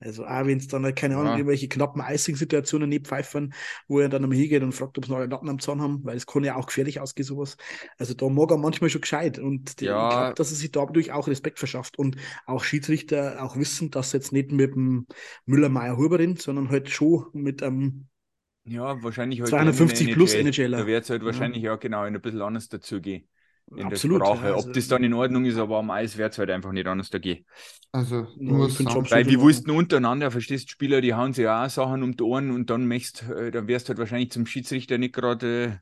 Also 0.00 0.26
auch 0.26 0.46
wenn 0.46 0.58
es 0.58 0.68
dann, 0.68 0.84
halt, 0.84 0.96
keine 0.96 1.16
Ahnung, 1.16 1.32
Ja. 1.32 1.36
irgendwelche 1.36 1.68
knappen 1.68 2.02
Icing-Situationen 2.02 2.88
nicht 2.88 3.06
pfeifen, 3.06 3.54
wo 3.88 4.00
er 4.00 4.08
dann 4.08 4.30
hingeht 4.32 4.62
und 4.62 4.72
fragt, 4.72 4.98
ob 4.98 5.06
sie 5.06 5.12
noch 5.12 5.18
einen 5.20 5.30
Latten 5.30 5.48
am 5.48 5.60
Zahn 5.60 5.80
haben, 5.80 6.04
weil 6.04 6.16
es 6.16 6.26
kann 6.26 6.44
ja 6.44 6.56
auch 6.56 6.66
gefährlich 6.66 7.00
ausgehen, 7.00 7.26
sowas. 7.26 7.56
Also 7.98 8.14
da 8.14 8.28
mag 8.28 8.50
er 8.50 8.56
manchmal 8.58 8.90
schon 8.90 9.00
gescheit 9.00 9.38
und 9.38 9.80
die, 9.80 9.86
Ja. 9.86 10.02
ich 10.04 10.08
glaube, 10.08 10.34
dass 10.34 10.50
er 10.50 10.56
sich 10.56 10.72
dadurch 10.72 11.12
auch 11.12 11.28
Respekt 11.28 11.58
verschafft 11.58 11.98
und 11.98 12.16
auch 12.46 12.64
Schiedsrichter 12.64 13.42
auch 13.42 13.56
wissen, 13.56 13.90
dass 13.90 14.10
sie 14.10 14.16
jetzt 14.18 14.32
nicht 14.32 14.50
mit 14.52 14.74
dem 14.74 15.06
Müller-Meyer-Huberin, 15.46 16.36
sondern 16.36 16.70
halt 16.70 16.90
schon 16.90 17.26
mit 17.34 17.62
einem 17.62 18.08
Ja, 18.64 19.02
wahrscheinlich 19.02 19.40
halt 19.40 19.58
250 19.58 20.10
in 20.10 20.20
der 20.20 20.20
plus 20.20 20.34
NHL. 20.34 20.74
Da 20.74 20.86
wird 20.86 21.04
es 21.04 21.10
halt 21.10 21.24
Ja. 21.24 21.24
wahrscheinlich 21.24 21.68
auch 21.68 21.78
genau 21.80 22.04
in 22.04 22.14
ein 22.14 22.20
bisschen 22.22 22.42
anders 22.42 22.68
dazugehen. 22.68 23.28
In 23.76 23.86
Absolut, 23.86 24.20
der 24.20 24.26
Sprache. 24.26 24.46
ja, 24.48 24.52
Ob 24.52 24.58
also- 24.58 24.72
das 24.72 24.88
dann 24.88 25.04
in 25.04 25.14
Ordnung 25.14 25.44
ist, 25.44 25.56
aber 25.56 25.78
am 25.78 25.90
Eis 25.90 26.16
wird 26.16 26.32
es 26.32 26.38
halt 26.38 26.50
einfach 26.50 26.72
nicht 26.72 26.86
anders 26.86 27.10
da 27.10 27.18
gehen. 27.18 27.44
Also, 27.92 28.26
ich 28.34 28.48
Ja, 28.48 29.10
Weil 29.10 29.26
wie 29.28 29.40
willst 29.40 29.68
du 29.68 29.74
untereinander, 29.74 30.30
verstehst 30.30 30.66
du, 30.68 30.72
Spieler, 30.72 31.00
die 31.00 31.14
hauen 31.14 31.32
sich 31.32 31.46
auch 31.46 31.68
Sachen 31.68 32.02
um 32.02 32.16
die 32.16 32.22
Ohren 32.22 32.50
und 32.50 32.70
dann 32.70 32.86
möchtest, 32.86 33.28
äh, 33.30 33.50
dann 33.50 33.68
wirst 33.68 33.86
du 33.86 33.90
halt 33.90 33.98
wahrscheinlich 33.98 34.30
zum 34.30 34.46
Schiedsrichter 34.46 34.96
nicht 34.98 35.14
gerade 35.14 35.64
äh, 35.64 35.76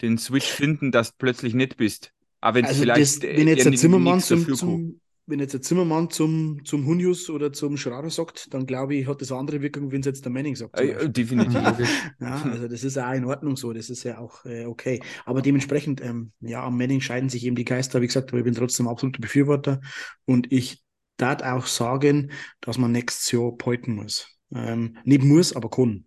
den 0.00 0.16
Switch 0.16 0.46
finden, 0.46 0.90
dass 0.92 1.10
du 1.10 1.16
plötzlich 1.18 1.54
nicht 1.54 1.76
bist. 1.76 2.12
Aber 2.40 2.56
wenn 2.56 2.64
Also 2.64 2.80
vielleicht 2.82 3.00
das, 3.02 3.22
äh, 3.22 3.36
wenn 3.36 3.48
jetzt 3.48 3.64
dir 3.64 3.70
der 3.70 3.78
Zimmermann 3.78 4.20
zum, 4.20 4.54
zum 4.54 5.00
wenn 5.26 5.40
jetzt 5.40 5.54
der 5.54 5.62
Zimmermann 5.62 6.10
zum, 6.10 6.64
zum 6.64 6.86
Hunjus 6.86 7.30
oder 7.30 7.52
zum 7.52 7.76
Schrader 7.76 8.10
sagt, 8.10 8.52
dann 8.52 8.66
glaube 8.66 8.94
ich, 8.94 9.06
hat 9.06 9.20
das 9.20 9.30
eine 9.30 9.40
andere 9.40 9.62
Wirkung, 9.62 9.92
wenn 9.92 10.00
es 10.00 10.06
jetzt 10.06 10.24
der 10.24 10.32
Manning 10.32 10.56
sagt. 10.56 10.78
Äh, 10.78 11.08
definitiv. 11.08 11.60
Ja, 12.20 12.42
also 12.42 12.68
das 12.68 12.84
ist 12.84 12.98
auch 12.98 13.12
in 13.12 13.24
Ordnung 13.24 13.56
so, 13.56 13.72
das 13.72 13.90
ist 13.90 14.04
ja 14.04 14.18
auch 14.18 14.44
äh, 14.44 14.66
okay. 14.66 15.00
Aber 15.24 15.42
dementsprechend, 15.42 16.00
ähm, 16.02 16.32
ja, 16.40 16.64
am 16.64 16.76
Manning 16.76 17.00
scheiden 17.00 17.28
sich 17.28 17.44
eben 17.44 17.56
die 17.56 17.64
Geister, 17.64 18.00
wie 18.02 18.06
gesagt, 18.06 18.30
aber 18.30 18.38
ich 18.38 18.44
bin 18.44 18.54
trotzdem 18.54 18.88
absoluter 18.88 19.20
Befürworter 19.20 19.80
und 20.24 20.52
ich 20.52 20.82
darf 21.16 21.42
auch 21.42 21.66
sagen, 21.66 22.32
dass 22.60 22.78
man 22.78 22.92
nächstes 22.92 23.30
Jahr 23.32 23.52
peuten 23.56 23.94
muss. 23.94 24.28
Ähm, 24.54 24.96
nicht 25.04 25.22
muss, 25.22 25.54
aber 25.54 25.70
kann. 25.70 26.06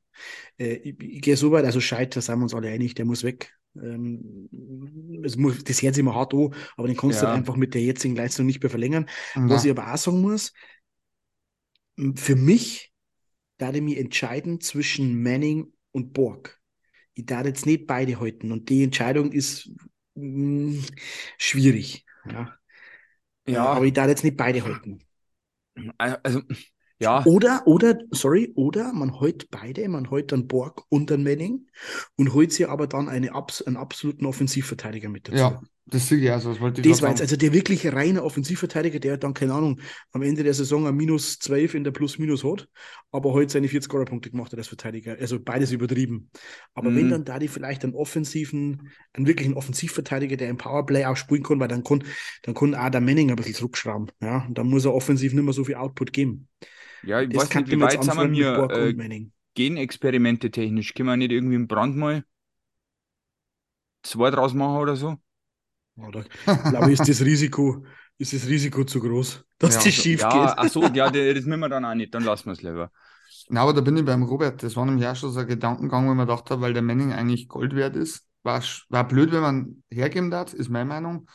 Äh, 0.58 0.76
ich, 0.76 1.02
ich 1.02 1.22
gehe 1.22 1.38
so 1.38 1.52
weit, 1.52 1.66
also 1.66 1.80
Scheit, 1.80 2.16
da 2.16 2.22
sind 2.22 2.40
wir 2.40 2.44
uns 2.44 2.54
alle 2.54 2.70
einig, 2.70 2.96
der 2.96 3.06
muss 3.06 3.24
weg. 3.24 3.54
Ähm, 3.76 4.50
es 5.24 5.38
muss, 5.38 5.64
das 5.64 5.82
hört 5.82 5.96
sich 5.96 6.02
immer 6.02 6.16
hart 6.16 6.34
an, 6.34 6.54
aber 6.78 6.88
den 6.88 6.98
kannst 6.98 7.22
du 7.22 7.26
Ja. 7.26 7.28
halt 7.28 7.38
einfach 7.38 7.56
mit 7.56 7.74
der 7.74 7.82
jetzigen 7.82 8.16
Leistung 8.16 8.46
nicht 8.46 8.62
mehr 8.62 8.70
verlängern. 8.70 9.08
Was 9.48 9.64
Ja. 9.64 9.66
ich 9.66 9.72
aber 9.72 9.92
auch 9.94 9.98
sagen 9.98 10.22
muss, 10.22 10.54
für 12.16 12.36
mich 12.36 12.92
da 13.58 13.74
ich 13.74 13.82
mich 13.82 13.98
entscheiden 13.98 14.62
zwischen 14.62 15.22
Manning 15.24 15.74
und 15.92 16.14
Borg. 16.14 16.62
Ich 17.16 17.26
darf 17.26 17.46
jetzt 17.46 17.66
nicht 17.66 17.88
beide 17.88 18.20
halten 18.20 18.52
und 18.52 18.70
die 18.70 18.84
Entscheidung 18.84 19.32
ist 19.32 19.72
mh, 20.16 20.84
schwierig. 21.38 22.06
Ja. 22.26 22.58
Ja, 23.48 23.66
Aber 23.74 23.86
ich 23.86 23.94
darf 23.94 24.08
jetzt 24.10 24.24
nicht 24.24 24.38
beide 24.38 24.64
halten. 24.64 25.04
also, 26.00 26.42
ja, 27.04 27.26
Oder, 27.26 27.64
oder, 27.68 28.00
sorry, 28.12 28.52
oder 28.56 28.94
man 28.94 29.20
holt 29.20 29.50
beide, 29.52 29.88
man 29.90 30.10
holt 30.10 30.32
dann 30.32 30.48
Borg 30.48 30.84
und 30.90 31.10
dann 31.10 31.24
Manning 31.24 31.68
und 32.18 32.34
holt 32.34 32.52
sich 32.54 32.68
aber 32.68 32.88
dann 32.88 33.10
eine, 33.10 33.32
einen 33.66 33.78
absoluten 33.78 34.26
Offensivverteidiger 34.26 35.10
mit 35.10 35.28
dazu. 35.30 35.50
Ja, 35.50 35.62
Das 35.86 36.08
sehe 36.08 36.20
ich 36.20 36.32
also, 36.32 36.50
das 36.52 36.60
wollte 36.62 36.82
ich 36.82 36.88
Das 36.88 37.02
war 37.02 37.10
jetzt 37.10 37.22
also 37.22 37.38
der 37.38 37.54
wirklich 37.54 37.88
reine 37.94 38.24
Offensivverteidiger, 38.24 39.00
der 39.00 39.14
hat 39.14 39.24
dann, 39.24 39.34
keine 39.34 39.54
Ahnung, 39.54 39.80
am 40.12 40.22
Ende 40.22 40.44
der 40.44 40.54
Saison 40.54 40.86
ein 40.86 40.96
minus 40.96 41.40
12 41.40 41.76
in 41.76 41.84
der 41.86 41.92
Plus-Minus 41.92 42.44
hat, 42.44 42.68
aber 43.12 43.32
heute 43.32 43.54
seine 43.54 43.70
40 43.70 43.86
Scorer-Punkte 43.86 44.32
gemacht 44.32 44.52
hat 44.52 44.60
als 44.60 44.68
Verteidiger. 44.68 45.16
Also 45.20 45.40
beides 45.40 45.72
übertrieben. 45.72 46.30
Aber 46.74 46.90
Mhm. 46.90 46.96
wenn 46.96 47.10
dann 47.10 47.26
da 47.26 47.40
die 47.40 47.48
vielleicht 47.48 47.84
einen 47.84 47.94
offensiven, 47.96 48.90
einen 49.14 49.28
wirklichen 49.28 49.54
Offensivverteidiger, 49.54 50.36
der 50.36 50.50
im 50.50 50.58
Powerplay 50.58 51.06
auch 51.06 51.16
spielen 51.16 51.44
kann, 51.44 51.60
weil 51.60 51.70
dann 51.70 51.84
kann, 51.84 52.04
dann 52.42 52.54
kann 52.56 52.76
auch 52.76 52.90
der 52.90 53.00
Manning 53.02 53.30
ein 53.30 53.36
bisschen 53.38 53.54
zurückschrauben. 53.56 54.12
Ja, 54.22 54.46
und 54.48 54.58
dann 54.58 54.68
muss 54.68 54.86
er 54.86 54.94
offensiv 54.94 55.34
nicht 55.34 55.44
mehr 55.44 55.54
so 55.54 55.64
viel 55.64 55.76
Output 55.76 56.12
geben. 56.12 56.50
Ja, 57.04 57.22
ich 57.22 57.30
Das 57.30 57.36
weiß 57.36 57.54
nicht, 57.54 57.70
wie 57.70 57.76
man 57.76 57.90
weit 57.90 58.04
sind 58.04 58.16
wir 58.18 58.26
mir 58.26 58.54
Borg 58.56 58.72
äh. 58.72 58.94
Genexperimente 59.56 60.52
technisch? 60.52 60.94
Können 60.94 61.10
wir 61.10 61.18
nicht 61.18 61.32
irgendwie 61.32 61.56
einen 61.56 61.68
Brand 61.68 61.96
mal 61.98 62.24
zwei 64.04 64.32
draus 64.32 64.54
machen 64.54 64.78
oder 64.78 64.96
so? 64.96 65.18
Oder 65.98 66.24
glaube 66.68 66.92
ich, 66.92 67.00
ist 67.00 67.08
das 67.10 67.22
Risiko, 67.22 67.86
ist 68.18 68.34
das 68.34 68.48
Risiko 68.48 68.84
zu 68.84 69.00
groß, 69.00 69.46
dass 69.60 69.76
Ja, 69.76 69.78
das 69.78 69.86
also, 69.86 70.02
schief 70.02 70.22
ja, 70.22 70.30
geht. 70.30 70.58
ach 70.58 70.68
so, 70.70 70.84
ja, 70.94 71.10
das 71.10 71.46
müssen 71.46 71.60
wir 71.60 71.70
dann 71.70 71.86
auch 71.86 71.96
nicht, 71.96 72.14
dann 72.14 72.24
lassen 72.24 72.46
wir 72.48 72.54
es 72.54 72.62
lieber. 72.62 72.92
Na, 73.50 73.62
aber 73.62 73.74
da 73.74 73.82
bin 73.82 73.98
ich 73.98 74.06
beim 74.06 74.24
Robert. 74.24 74.64
Das 74.64 74.76
war 74.76 74.86
nämlich 74.86 75.08
auch 75.08 75.16
schon 75.16 75.32
so 75.32 75.40
ein 75.42 75.48
Gedankengang, 75.48 76.08
wo 76.08 76.12
ich 76.12 76.18
mir 76.18 76.26
gedacht 76.26 76.50
habe, 76.52 76.62
weil 76.62 76.74
der 76.74 76.82
Manning 76.82 77.14
eigentlich 77.14 77.48
Gold 77.48 77.76
wert 77.76 77.96
ist. 77.96 78.28
War, 78.44 78.62
war 78.90 79.08
blöd, 79.08 79.32
wenn 79.32 79.42
man 79.42 79.84
hergeben 79.90 80.32
darf, 80.32 80.54
ist 80.54 80.70
meine 80.70 80.86
Meinung. 80.86 81.28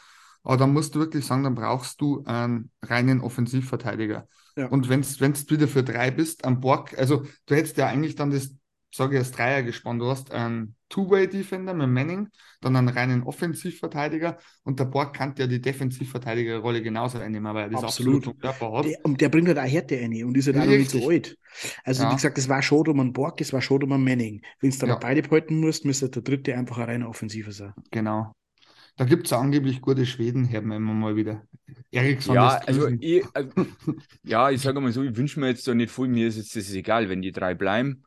Aber 0.42 0.56
dann 0.56 0.72
musst 0.72 0.94
du 0.94 1.00
wirklich 1.00 1.26
sagen, 1.26 1.42
dann 1.44 1.54
brauchst 1.54 2.00
du 2.00 2.22
einen 2.24 2.70
reinen 2.82 3.20
Offensivverteidiger. 3.20 4.28
Ja. 4.58 4.66
Und 4.66 4.88
wenn 4.88 5.02
du 5.02 5.08
wieder 5.50 5.68
für 5.68 5.84
drei 5.84 6.10
bist, 6.10 6.44
am 6.44 6.60
Borg, 6.60 6.98
also 6.98 7.24
du 7.46 7.54
hättest 7.54 7.76
ja 7.76 7.86
eigentlich 7.86 8.16
dann 8.16 8.30
das, 8.30 8.54
sage 8.92 9.14
ich, 9.14 9.18
als 9.20 9.30
Dreier 9.30 9.62
gespannt. 9.62 10.00
Du 10.02 10.06
hast 10.06 10.32
einen 10.32 10.74
Two-Way-Defender 10.88 11.74
mit 11.74 11.88
Manning, 11.88 12.28
dann 12.60 12.74
einen 12.74 12.88
reinen 12.88 13.22
Offensivverteidiger 13.22 14.38
und 14.64 14.80
der 14.80 14.86
Borg 14.86 15.14
kann 15.14 15.34
ja 15.38 15.46
die 15.46 15.60
Defensivverteidigerrolle 15.60 16.82
genauso 16.82 17.18
einnehmen, 17.18 17.54
weil 17.54 17.64
er 17.64 17.70
das 17.70 17.84
Absolut. 17.84 18.24
vom 18.24 18.38
Körper 18.38 18.72
hat. 18.72 18.86
Der, 18.86 18.98
und 19.04 19.20
der 19.20 19.28
bringt 19.28 19.46
halt 19.46 19.58
auch 19.58 19.62
Härte 19.64 19.96
rein 20.00 20.24
und 20.24 20.36
ist 20.36 20.46
halt 20.46 20.56
auch 20.56 20.64
noch 20.64 20.72
nicht 20.72 20.90
so 20.90 21.08
alt. 21.08 21.36
Also, 21.84 22.02
Ja. 22.02 22.10
wie 22.10 22.14
gesagt, 22.16 22.36
das 22.36 22.48
war 22.48 22.62
schon 22.62 22.88
um 22.88 22.98
einen 22.98 23.12
Borg, 23.12 23.36
das 23.36 23.52
war 23.52 23.60
schon 23.62 23.82
um 23.84 23.92
einen 23.92 24.02
Manning. 24.04 24.42
Wenn 24.60 24.70
es 24.70 24.78
dann 24.78 24.88
Ja. 24.88 24.96
beide 24.96 25.22
behalten 25.22 25.60
musst, 25.60 25.84
müsste 25.84 26.08
der 26.08 26.22
dritte 26.22 26.56
einfach 26.56 26.78
ein 26.78 26.84
reiner 26.84 27.08
Offensiver 27.08 27.52
sein. 27.52 27.74
Genau. 27.92 28.32
Da 28.98 29.04
gibt 29.04 29.26
es 29.26 29.32
angeblich 29.32 29.80
gute 29.80 30.04
Schweden, 30.06 30.50
hören 30.50 30.66
wir 30.66 30.76
immer 30.76 30.92
mal 30.92 31.14
wieder. 31.14 31.46
Eriksson 31.92 32.34
Ja, 32.34 32.58
also 32.66 32.88
ich, 32.88 33.24
äh, 33.32 33.46
ja, 34.24 34.50
ich 34.50 34.60
sage 34.60 34.80
mal 34.80 34.90
so, 34.90 35.04
ich 35.04 35.16
wünsche 35.16 35.38
mir 35.38 35.46
jetzt 35.46 35.68
da 35.68 35.74
nicht 35.74 35.92
viel, 35.92 36.08
mir 36.08 36.26
ist 36.26 36.36
jetzt 36.36 36.56
das 36.56 36.64
ist 36.64 36.74
egal, 36.74 37.08
wenn 37.08 37.22
die 37.22 37.30
drei 37.30 37.54
bleiben, 37.54 38.02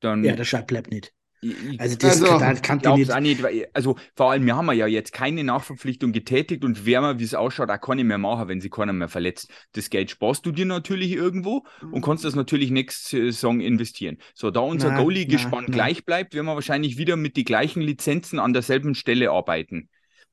dann 0.00 0.24
Ja, 0.24 0.34
der 0.34 0.44
Schalt 0.44 0.68
bleibt 0.68 0.90
nicht. 0.90 1.12
Ich, 1.40 1.62
ich 1.64 1.80
Also, 1.80 1.96
das 1.96 2.22
Also, 2.22 2.26
kann, 2.26 2.60
kann 2.62 2.80
glaub's 2.80 3.10
nicht. 3.10 3.10
auch 3.10 3.20
nicht, 3.20 3.42
weil, 3.42 3.68
also 3.72 3.96
vor 4.16 4.30
allem, 4.32 4.46
wir 4.46 4.56
haben 4.56 4.70
ja 4.72 4.86
jetzt 4.86 5.12
keine 5.12 5.44
Nachverpflichtung 5.44 6.12
getätigt 6.12 6.64
und 6.64 6.84
wer 6.86 7.00
mal, 7.00 7.18
wie 7.18 7.24
es 7.24 7.34
ausschaut, 7.34 7.70
auch 7.70 7.80
keine 7.80 8.04
mehr 8.04 8.18
machen, 8.18 8.48
wenn 8.48 8.60
sie 8.60 8.70
keiner 8.70 8.92
mehr 8.92 9.08
verletzt. 9.08 9.50
Das 9.72 9.90
Geld 9.90 10.10
sparst 10.10 10.46
du 10.46 10.52
dir 10.52 10.66
natürlich 10.66 11.12
irgendwo 11.12 11.64
und 11.90 12.02
kannst 12.02 12.24
das 12.24 12.34
natürlich 12.34 12.70
nächste 12.70 13.32
Saison 13.32 13.60
investieren. 13.60 14.18
So, 14.34 14.50
da 14.50 14.60
unser 14.60 14.90
Nein, 14.90 14.92
Goalie 14.92 15.26
nein, 15.26 15.26
gespannt 15.26 15.70
nein. 15.70 15.72
gleich 15.72 16.04
bleibt, 16.04 16.34
werden 16.34 16.46
wir 16.46 16.54
wahrscheinlich 16.54 16.98
wieder 16.98 17.16
mit 17.16 17.36
den 17.36 17.44
gleichen 17.44 17.82
Lizenzen 17.82 18.38
an 18.38 18.52
derselben 18.52 18.94
Stelle 18.94 19.30
arbeiten. 19.30 19.88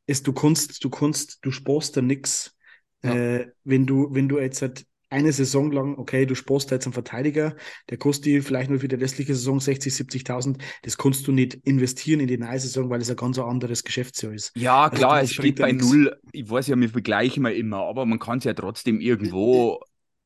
Es, 0.05 0.23
du 0.23 0.33
kannst, 0.33 0.83
du 0.83 0.89
kannst, 0.89 1.39
du 1.43 1.51
sparst 1.51 1.97
da 1.97 2.01
nix, 2.01 2.55
Ja. 3.03 3.21
äh, 3.39 3.47
wenn 3.63 3.85
du, 3.85 4.13
wenn 4.13 4.29
du 4.29 4.39
jetzt 4.39 4.61
halt 4.61 4.85
eine 5.15 5.31
Saison 5.31 5.71
lang, 5.71 5.97
okay, 5.97 6.25
du 6.25 6.35
sparst 6.35 6.71
jetzt 6.71 6.85
einen 6.85 6.93
Verteidiger, 6.93 7.55
der 7.89 7.97
kostet 7.97 8.25
dir 8.25 8.43
vielleicht 8.43 8.69
nur 8.69 8.79
für 8.79 8.87
die 8.87 8.95
restliche 8.95 9.33
Saison 9.33 9.59
60, 9.59 9.93
70.000, 9.93 10.61
das 10.83 10.97
kannst 10.97 11.25
du 11.27 11.31
nicht 11.31 11.55
investieren 11.63 12.19
in 12.19 12.27
die 12.27 12.37
neue 12.37 12.59
Saison, 12.59 12.89
weil 12.89 13.01
es 13.01 13.09
ein 13.09 13.15
ganz 13.15 13.39
anderes 13.39 13.83
Geschäftsjahr 13.83 14.33
ist. 14.33 14.51
Ja, 14.55 14.83
Also 14.83 14.97
klar, 14.97 15.21
es 15.21 15.33
steht 15.33 15.57
bei 15.57 15.71
null. 15.71 16.15
Ich 16.33 16.49
weiß 16.49 16.67
ja, 16.67 16.79
wir 16.79 16.89
vergleichen 16.89 17.43
wir 17.43 17.55
immer, 17.55 17.77
aber 17.77 18.05
man 18.05 18.19
kann 18.19 18.39
es 18.39 18.43
ja 18.43 18.53
trotzdem 18.53 18.99
irgendwo. 18.99 19.79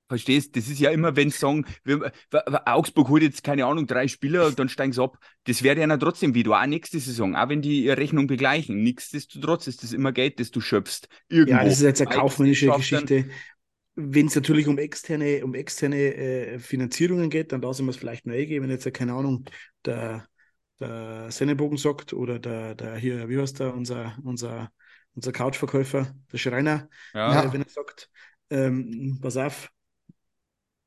Verstehst? 0.10 0.56
Das 0.56 0.68
ist 0.68 0.80
ja 0.80 0.90
immer, 0.90 1.16
wenn 1.16 1.30
sie 1.30 1.38
sagen, 1.38 1.66
wir, 1.84 2.12
Augsburg 2.66 3.10
holt 3.10 3.22
jetzt 3.22 3.44
keine 3.44 3.66
Ahnung, 3.66 3.86
drei 3.86 4.08
Spieler 4.08 4.48
und 4.48 4.58
dann 4.58 4.68
steigen 4.68 4.92
sie 4.92 5.04
ab. 5.04 5.20
Das 5.44 5.62
wäre 5.62 5.80
ja 5.80 5.98
trotzdem 5.98 6.34
wieder, 6.34 6.60
auch 6.60 6.66
nächste 6.66 7.00
Saison, 7.00 7.36
auch 7.36 7.48
wenn 7.48 7.62
die 7.62 7.86
ihre 7.86 7.98
Rechnung 7.98 8.26
begleichen. 8.26 8.82
Nichtsdestotrotz 8.82 9.68
ist 9.68 9.84
das 9.84 9.94
immer 9.94 10.12
Geld, 10.12 10.40
das 10.40 10.50
du 10.50 10.62
schöpfst. 10.62 11.08
Irgendwo. 11.30 11.60
Ja, 11.60 11.64
das 11.64 11.74
ist 11.74 11.84
jetzt 11.84 12.02
eine 12.02 12.10
kaufmännische 12.10 12.72
Geschichte. 12.72 13.26
Wenn 13.96 14.28
es 14.28 14.36
natürlich 14.36 14.68
um 14.68 14.78
externe, 14.78 15.44
um 15.44 15.54
externe 15.56 16.14
äh, 16.16 16.60
Finanzierungen 16.60 17.30
geht, 17.30 17.52
dann 17.52 17.62
lassen 17.62 17.86
wir 17.86 17.92
es 17.92 17.98
vielleicht 17.98 18.26
nur 18.26 18.36
eingehen. 18.36 18.64
Wenn 18.64 18.70
jetzt, 18.70 18.86
äh, 18.86 18.92
keine 18.92 19.14
Ahnung, 19.14 19.46
der, 19.86 20.28
der 20.80 21.32
Sennebogen 21.32 21.78
sagt 21.78 22.14
oder 22.14 22.40
der, 22.40 22.76
der 22.76 22.96
hier, 22.96 23.28
wie 23.30 23.40
heißt 23.40 23.60
der, 23.60 23.74
unser, 23.74 24.18
unser, 24.24 24.72
unser 25.16 25.32
Couchverkäufer, 25.32 26.16
der 26.32 26.38
Schreiner, 26.38 26.90
Ja, 27.14 27.44
äh, 27.44 27.54
wenn 27.54 27.62
er 27.62 27.70
sagt, 27.70 28.10
ähm, 28.50 29.20
pass 29.22 29.38
auf, 29.38 29.70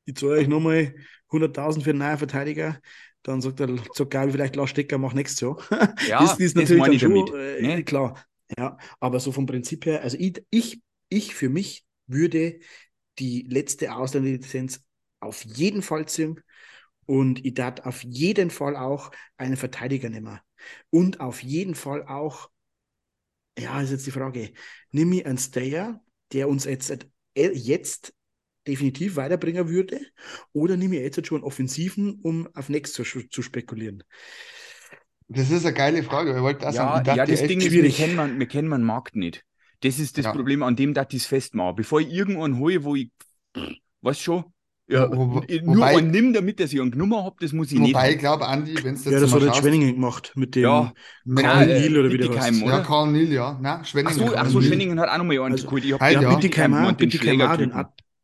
ich 0.05 0.15
zahle 0.15 0.33
euch 0.33 0.47
nochmal 0.47 0.95
100.000 1.31 1.83
für 1.83 1.91
einen 1.91 1.99
neuen 1.99 2.17
Verteidiger, 2.17 2.79
dann 3.23 3.41
sagt 3.41 3.59
er, 3.59 3.69
sagt 3.93 4.11
Gabi, 4.11 4.31
vielleicht 4.31 4.55
Lars 4.55 4.69
Stecker, 4.69 4.97
mach 4.97 5.13
nächstes 5.13 5.41
Jahr. 5.41 5.57
ja 6.07 6.19
das 6.21 6.39
ist 6.39 6.55
natürlich 6.55 6.79
meine 6.81 6.97
dann 6.97 7.15
ich 7.15 7.29
schon, 7.29 7.35
äh, 7.39 7.61
ne? 7.61 7.83
klar. 7.83 8.25
Ja, 8.57 8.77
aber 8.99 9.19
so 9.19 9.31
vom 9.31 9.45
Prinzip 9.45 9.85
her, 9.85 10.01
also 10.01 10.17
ich, 10.19 10.43
ich, 10.49 10.81
ich 11.09 11.33
für 11.33 11.49
mich 11.49 11.85
würde 12.07 12.59
die 13.19 13.43
letzte 13.49 13.95
Ausländerlizenz 13.95 14.83
auf 15.19 15.43
jeden 15.45 15.81
Fall 15.81 16.07
ziehen 16.07 16.41
und 17.05 17.45
ich 17.45 17.53
darf 17.55 17.81
auf 17.81 18.03
jeden 18.03 18.49
Fall 18.51 18.75
auch 18.75 19.11
einen 19.37 19.57
Verteidiger 19.57 20.09
nehmen. 20.09 20.39
Und 20.89 21.19
auf 21.19 21.43
jeden 21.43 21.75
Fall 21.75 22.07
auch, 22.07 22.49
ja, 23.57 23.81
ist 23.81 23.91
jetzt 23.91 24.05
die 24.07 24.11
Frage, 24.11 24.53
nimm 24.91 25.11
ich 25.13 25.25
einen 25.25 25.37
Stayer, 25.37 26.01
der 26.31 26.49
uns 26.49 26.65
jetzt, 26.65 27.07
jetzt 27.35 28.13
definitiv 28.67 29.15
weiterbringen 29.15 29.67
würde, 29.69 29.99
oder 30.53 30.77
nimm 30.77 30.93
ich 30.93 31.01
jetzt 31.01 31.25
schon 31.27 31.37
einen 31.39 31.45
Offensiven, 31.45 32.19
um 32.21 32.47
auf 32.55 32.69
nächstes 32.69 33.09
zu, 33.09 33.27
zu 33.29 33.41
spekulieren? 33.41 34.03
Das 35.27 35.49
ist 35.49 35.65
eine 35.65 35.73
geile 35.75 36.01
Frage. 36.03 36.33
Ich 36.35 36.41
wollte 36.41 36.61
Ja, 36.65 36.71
sagen, 36.71 37.03
ja, 37.09 37.25
das 37.25 37.45
Ding 37.45 37.61
ist, 37.61 37.81
wir 37.81 37.91
kennen, 37.91 38.15
man, 38.15 38.39
wir 38.39 38.47
kennen 38.47 38.67
meinen 38.67 38.83
Markt 38.83 39.15
nicht. 39.15 39.45
Das 39.83 39.99
ist 39.99 40.17
das 40.17 40.25
Ja. 40.25 40.31
Problem, 40.31 40.63
an 40.63 40.75
dem 40.75 40.93
dat 40.93 41.13
ich 41.13 41.21
es 41.23 41.25
festmache. 41.27 41.73
Bevor 41.75 41.99
ich 42.01 42.11
irgendwann 42.11 42.57
hole, 42.57 42.83
wo 42.83 42.95
ich, 42.95 43.11
weißt 44.01 44.21
schon, 44.21 44.45
ja, 44.87 45.09
Wo- 45.09 45.15
wo- 45.17 45.39
nur 45.61 45.77
wobei- 45.77 45.97
einen 45.97 46.11
nimm, 46.11 46.33
damit 46.33 46.59
dass 46.59 46.73
ich 46.73 46.81
einen 46.81 46.91
Nummer 46.91 47.23
habe, 47.23 47.37
das 47.39 47.53
muss 47.53 47.71
ich 47.71 47.79
nicht 47.79 47.93
wobei 47.95 48.11
ich 48.13 48.19
glaube, 48.19 48.45
Andi, 48.47 48.75
wenn 48.83 48.95
es 48.95 49.05
Ja, 49.05 49.11
jetzt 49.11 49.21
das 49.23 49.31
mal 49.31 49.41
hat 49.41 49.55
der 49.55 49.61
Schwenningen 49.61 49.93
gemacht 49.95 50.33
mit 50.35 50.55
dem 50.55 50.63
Ja, 50.63 50.93
mit 51.25 51.45
Karl 51.45 51.69
äh, 51.69 51.99
oder 51.99 52.11
wie 52.11 52.17
der 52.17 52.41
heißt. 52.41 52.63
oder? 52.63 52.71
ja, 52.73 52.79
Karl 52.83 53.11
Nil, 53.11 53.31
ja. 53.31 53.59
Ach 53.63 53.85
Schwenningen. 53.85 54.19
so, 54.19 54.25
Karl 54.25 54.37
ach 54.37 54.49
so, 54.49 54.59
Nil. 54.59 54.67
Schwenningen 54.67 54.99
hat 54.99 55.09
auch 55.09 55.17
nochmal 55.17 55.39
einen 55.39 55.53
Also, 55.53 55.65
geholt. 55.67 55.85
Ich 55.85 55.93
hab 55.93 56.01
Halt, 56.01 56.15
den 56.15 56.23
ja. 56.23 56.29
Auch, 56.29 56.39
gemeint, 56.41 56.99
den 56.99 57.09
Bietigheim 57.09 57.41
auch, 57.41 57.57
den, 57.57 57.71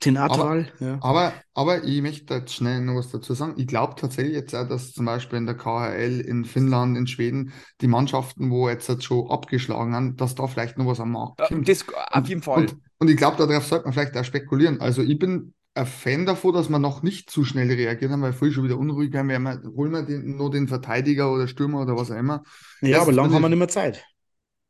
Den 0.03 0.15
Atwal. 0.17 0.71
Ja. 0.79 0.97
Aber, 1.01 1.33
aber 1.53 1.83
ich 1.83 2.01
möchte 2.01 2.33
jetzt 2.33 2.53
schnell 2.53 2.79
noch 2.81 2.95
was 2.95 3.09
dazu 3.11 3.33
sagen. 3.33 3.55
Ich 3.57 3.67
glaube 3.67 3.95
tatsächlich 3.95 4.33
jetzt 4.33 4.55
auch, 4.55 4.67
dass 4.67 4.93
zum 4.93 5.05
Beispiel 5.05 5.37
in 5.39 5.45
der 5.45 5.55
KHL, 5.55 6.21
in 6.21 6.45
Finnland, 6.45 6.97
in 6.97 7.05
Schweden, 7.05 7.51
die 7.81 7.87
Mannschaften, 7.87 8.49
wo 8.49 8.69
jetzt, 8.69 8.87
jetzt 8.87 9.03
schon 9.03 9.29
abgeschlagen 9.29 9.93
haben, 9.93 10.15
dass 10.15 10.35
da 10.35 10.47
vielleicht 10.47 10.77
noch 10.77 10.85
was 10.87 11.01
am 11.01 11.11
Markt 11.11 11.39
kommt. 11.49 11.67
Das 11.67 11.85
auf 12.11 12.27
jeden 12.27 12.41
Fall. 12.41 12.61
Und, 12.61 12.77
und 12.99 13.09
ich 13.09 13.17
glaube, 13.17 13.35
darauf 13.45 13.65
sollte 13.65 13.85
man 13.85 13.93
vielleicht 13.93 14.15
auch 14.15 14.23
spekulieren. 14.23 14.79
Also 14.79 15.01
ich 15.01 15.19
bin 15.19 15.53
ein 15.73 15.85
Fan 15.85 16.25
davon, 16.25 16.53
dass 16.53 16.69
man 16.69 16.81
noch 16.81 17.03
nicht 17.03 17.29
zu 17.29 17.43
schnell 17.43 17.69
reagiert 17.71 18.11
haben, 18.11 18.21
weil 18.21 18.33
früh 18.33 18.51
schon 18.51 18.63
wieder 18.63 18.77
unruhig 18.77 19.11
werden. 19.11 19.27
Wir 19.27 19.35
haben, 19.35 19.75
holen 19.75 19.91
wir 19.91 20.03
den, 20.03 20.37
nur 20.37 20.49
den 20.49 20.67
Verteidiger 20.69 21.31
oder 21.33 21.47
Stürmer 21.47 21.81
oder 21.81 21.97
was 21.97 22.09
auch 22.09 22.15
immer. 22.17 22.43
Ja, 22.81 22.99
Erst 22.99 23.01
aber 23.01 23.11
lang 23.11 23.33
haben 23.33 23.41
wir 23.41 23.47
ich- 23.47 23.49
nicht 23.49 23.59
mehr 23.59 23.67
Zeit. 23.67 24.03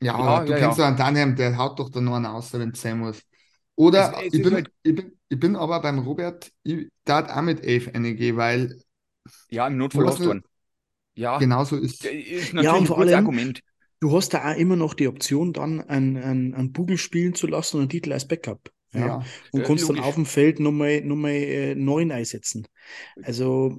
Ja, 0.02 0.18
Ja, 0.18 0.20
aber 0.20 0.46
du 0.46 0.54
ja, 0.54 0.58
kennst 0.60 0.78
ja. 0.78 0.86
ja 0.86 0.88
einen 0.88 0.98
Daniel, 0.98 1.36
der 1.36 1.58
haut 1.58 1.80
doch 1.80 1.90
dann 1.90 2.06
noch 2.06 2.16
einen 2.16 2.26
aus, 2.26 2.54
wenn 2.54 2.70
es 2.72 2.82
sein 2.82 3.00
muss. 3.00 3.22
Oder 3.80 4.12
Es- 4.18 4.28
es 4.28 4.34
ich, 4.34 4.44
bin, 4.44 4.54
halt- 4.54 4.72
ich, 4.84 4.96
bin, 4.96 5.12
ich 5.30 5.40
bin 5.40 5.56
aber 5.56 5.82
beim 5.82 6.00
Robert, 6.00 6.52
ich 6.64 6.90
darf 7.06 7.30
auch 7.30 7.42
mit 7.42 7.64
11 7.64 7.88
reingehen, 7.94 8.36
weil 8.36 8.78
Ja, 9.50 9.68
im 9.68 9.78
Notfall 9.78 10.06
hast 10.08 10.20
du 10.20 10.26
ne- 10.26 10.32
einen. 10.32 10.44
Ja, 11.16 11.38
genauso 11.38 11.78
ist 11.78 12.04
das 12.04 12.12
ist 12.12 12.50
Ja, 12.50 12.56
natürlich 12.56 12.80
und 12.82 12.88
vor 12.88 13.00
allem- 13.00 13.14
Argument. 13.16 13.62
Du 14.02 14.16
hast 14.16 14.34
da 14.34 14.52
auch 14.52 14.56
immer 14.58 14.76
noch 14.76 14.94
die 14.94 15.08
Option, 15.08 15.52
dann 15.54 15.82
einen, 15.82 16.18
einen, 16.18 16.54
einen 16.56 16.72
Bugel 16.74 16.98
spielen 16.98 17.34
zu 17.36 17.48
lassen 17.48 17.78
und 17.78 17.82
einen 17.84 17.90
Titel 17.90 18.12
als 18.14 18.28
Backup. 18.28 18.70
Ja. 18.92 19.00
ja. 19.06 19.24
Und 19.52 19.62
Äh, 19.62 19.64
kannst 19.64 19.84
dann 19.88 19.96
logisch. 19.98 20.08
auf 20.10 20.16
dem 20.16 20.26
Feld 20.26 20.60
nochmal 20.60 21.02
noch 21.02 21.16
mal, 21.16 21.30
äh, 21.32 21.76
neun 21.76 22.12
einsetzen. 22.12 22.66
Also, 23.22 23.78